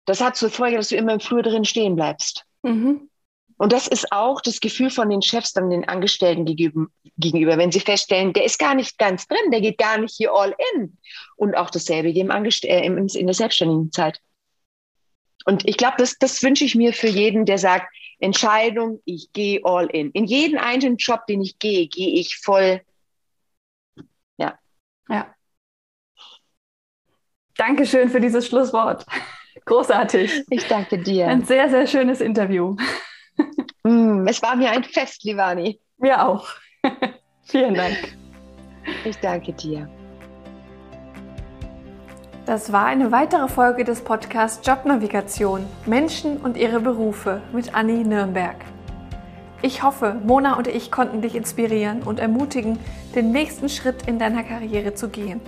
Das 0.06 0.22
hat 0.22 0.36
zur 0.36 0.51
Folge, 0.51 0.78
dass 0.78 0.89
du 0.89 0.95
immer 0.95 1.14
im 1.14 1.20
Flur 1.20 1.41
drin 1.41 1.66
stehen 1.66 1.95
bleibst. 1.95 2.45
Mhm. 2.62 3.10
Und 3.58 3.74
das 3.74 3.88
ist 3.88 4.12
auch 4.12 4.39
das 4.39 4.60
Gefühl 4.60 4.91
von 4.91 5.10
den 5.10 5.24
Chefs 5.24 5.53
dann 5.53 5.72
den 5.72 5.88
Angestellten 5.88 6.45
gegenüber, 6.45 7.58
wenn 7.58 7.72
sie 7.72 7.80
feststellen, 7.80 8.34
der 8.34 8.45
ist 8.45 8.60
gar 8.60 8.76
nicht 8.76 8.99
ganz 8.99 9.28
drin, 9.28 9.49
der 9.51 9.62
geht 9.62 9.80
gar 9.80 9.97
nicht 9.97 10.16
hier 10.16 10.32
all 10.32 10.56
in. 10.76 10.95
Und 11.38 11.56
auch 11.56 11.72
dasselbe 11.72 12.14
dem 12.14 12.30
Angest 12.30 12.66
äh, 12.66 12.86
in 12.86 13.08
der 13.26 13.34
selbstständigen 13.34 13.91
Zeit. 13.91 14.22
Und 15.46 15.68
ich 15.68 15.78
glaube, 15.78 15.96
das, 15.98 16.18
das 16.18 16.41
wünsche 16.43 16.66
ich 16.66 16.76
mir 16.76 16.91
für 16.91 17.08
jeden, 17.08 17.46
der 17.46 17.58
sagt, 17.58 17.88
Entscheidung, 18.20 19.02
ich 19.06 19.32
gehe 19.32 19.62
all 19.64 19.88
in. 19.88 20.12
In 20.12 20.26
jeden 20.26 20.58
einzelnen 20.58 20.98
Job, 20.98 21.26
den 21.28 21.41
ich 21.41 21.60
gehe, 21.60 21.88
gehe 21.88 22.20
ich 22.20 22.38
voll. 22.38 22.82
Ja. 24.38 24.58
Ja. 25.08 25.34
Dankeschön 27.58 28.10
für 28.10 28.20
dieses 28.20 28.48
Schlusswort. 28.48 29.06
Großartig. 29.66 30.43
Ich 30.50 30.68
danke 30.68 30.98
dir. 30.98 31.28
Ein 31.28 31.46
sehr, 31.46 31.70
sehr 31.70 31.88
schönes 31.88 32.22
Interview. 32.22 32.76
Mm, 33.84 34.28
es 34.28 34.41
war 34.41 34.56
mir 34.56 34.72
ein 34.72 34.84
Fest, 34.84 35.24
Livani. 35.24 35.80
Mir 35.98 36.26
auch. 36.26 36.48
Vielen 37.43 37.76
Dank. 37.76 38.18
Ich 39.04 39.18
danke 39.18 39.54
dir. 39.54 39.89
Das 42.46 42.72
war 42.72 42.86
eine 42.86 43.12
weitere 43.12 43.48
Folge 43.48 43.84
des 43.84 44.02
Podcasts 44.02 44.68
Jobnavigation 44.68 45.66
Menschen 45.88 46.38
und 46.38 46.58
ihre 46.58 46.80
Berufe 46.80 47.41
mit 47.52 47.74
Anni 47.74 48.04
Nürnberg. 48.04 48.58
Ich 49.64 49.82
hoffe, 49.82 50.16
Mona 50.24 50.54
und 50.54 50.68
ich 50.68 50.91
konnten 50.91 51.24
dich 51.24 51.34
inspirieren 51.34 52.04
und 52.04 52.20
ermutigen, 52.20 52.78
den 53.16 53.32
nächsten 53.32 53.68
Schritt 53.68 54.08
in 54.08 54.20
deiner 54.20 54.43
Karriere 54.43 54.93
zu 54.93 55.10
gehen. 55.10 55.41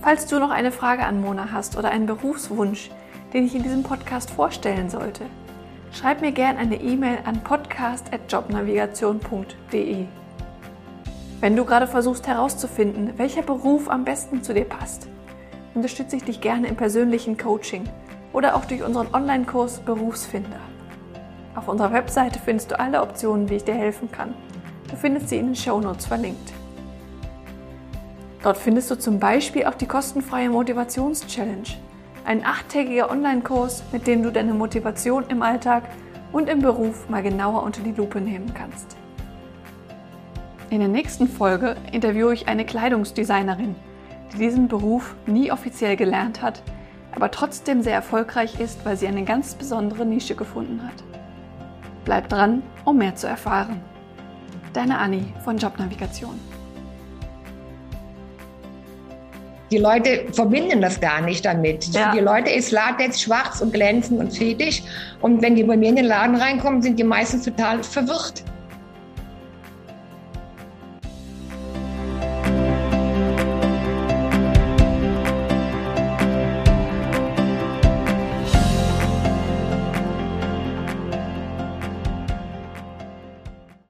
Falls 0.00 0.24
du 0.24 0.38
noch 0.38 0.48
eine 0.48 0.72
Frage 0.72 1.04
an 1.04 1.20
Mona 1.20 1.52
hast 1.52 1.76
oder 1.76 1.90
einen 1.90 2.06
Berufswunsch, 2.06 2.90
den 3.34 3.44
ich 3.44 3.54
in 3.54 3.62
diesem 3.62 3.82
Podcast 3.82 4.30
vorstellen 4.30 4.88
sollte, 4.88 5.26
schreib 5.92 6.22
mir 6.22 6.32
gerne 6.32 6.60
eine 6.60 6.80
E-Mail 6.80 7.18
an 7.26 7.44
podcast.jobnavigation.de. 7.44 10.06
Wenn 11.40 11.56
du 11.56 11.64
gerade 11.66 11.86
versuchst 11.86 12.26
herauszufinden, 12.26 13.18
welcher 13.18 13.42
Beruf 13.42 13.90
am 13.90 14.06
besten 14.06 14.42
zu 14.42 14.54
dir 14.54 14.64
passt, 14.64 15.08
unterstütze 15.74 16.16
ich 16.16 16.24
dich 16.24 16.40
gerne 16.40 16.68
im 16.68 16.76
persönlichen 16.76 17.36
Coaching 17.36 17.84
oder 18.32 18.56
auch 18.56 18.64
durch 18.64 18.82
unseren 18.82 19.14
Online-Kurs 19.14 19.80
Berufsfinder. 19.80 20.60
Auf 21.54 21.68
unserer 21.68 21.92
Webseite 21.92 22.38
findest 22.38 22.70
du 22.70 22.78
alle 22.78 23.02
Optionen, 23.02 23.48
wie 23.50 23.56
ich 23.56 23.64
dir 23.64 23.74
helfen 23.74 24.10
kann. 24.12 24.34
Du 24.90 24.96
findest 24.96 25.28
sie 25.28 25.38
in 25.38 25.46
den 25.46 25.56
Shownotes 25.56 26.06
verlinkt. 26.06 26.52
Dort 28.42 28.56
findest 28.56 28.90
du 28.90 28.98
zum 28.98 29.18
Beispiel 29.18 29.64
auch 29.66 29.74
die 29.74 29.86
kostenfreie 29.86 30.48
Motivations-Challenge, 30.48 31.68
ein 32.24 32.44
achttägiger 32.44 33.10
Online-Kurs, 33.10 33.82
mit 33.90 34.06
dem 34.06 34.22
du 34.22 34.30
deine 34.30 34.54
Motivation 34.54 35.24
im 35.28 35.42
Alltag 35.42 35.82
und 36.30 36.48
im 36.48 36.60
Beruf 36.60 37.08
mal 37.08 37.22
genauer 37.22 37.62
unter 37.62 37.82
die 37.82 37.92
Lupe 37.92 38.20
nehmen 38.20 38.52
kannst. 38.54 38.96
In 40.70 40.80
der 40.80 40.88
nächsten 40.88 41.26
Folge 41.26 41.76
interviewe 41.92 42.34
ich 42.34 42.46
eine 42.46 42.64
Kleidungsdesignerin, 42.66 43.74
die 44.32 44.38
diesen 44.38 44.68
Beruf 44.68 45.14
nie 45.26 45.50
offiziell 45.50 45.96
gelernt 45.96 46.42
hat, 46.42 46.62
aber 47.14 47.30
trotzdem 47.30 47.82
sehr 47.82 47.94
erfolgreich 47.94 48.60
ist, 48.60 48.84
weil 48.84 48.96
sie 48.96 49.06
eine 49.06 49.24
ganz 49.24 49.54
besondere 49.54 50.04
Nische 50.06 50.34
gefunden 50.34 50.82
hat. 50.82 51.02
Bleib 52.04 52.28
dran, 52.28 52.62
um 52.84 52.98
mehr 52.98 53.14
zu 53.14 53.26
erfahren. 53.26 53.80
Deine 54.72 54.98
Anni 54.98 55.32
von 55.44 55.58
Jobnavigation. 55.58 56.38
Die 59.70 59.78
Leute 59.78 60.24
verbinden 60.32 60.80
das 60.80 61.00
gar 61.00 61.20
nicht 61.20 61.44
damit. 61.44 61.86
Ja. 61.88 62.10
Für 62.10 62.16
die 62.16 62.24
Leute 62.24 62.50
ist 62.50 62.70
Latex 62.70 63.20
schwarz 63.20 63.60
und 63.60 63.72
glänzend 63.72 64.20
und 64.20 64.32
fetisch. 64.32 64.82
Und 65.20 65.42
wenn 65.42 65.56
die 65.56 65.64
bei 65.64 65.76
mir 65.76 65.90
in 65.90 65.96
den 65.96 66.06
Laden 66.06 66.36
reinkommen, 66.36 66.80
sind 66.80 66.98
die 66.98 67.04
meistens 67.04 67.44
total 67.44 67.82
verwirrt. 67.82 68.44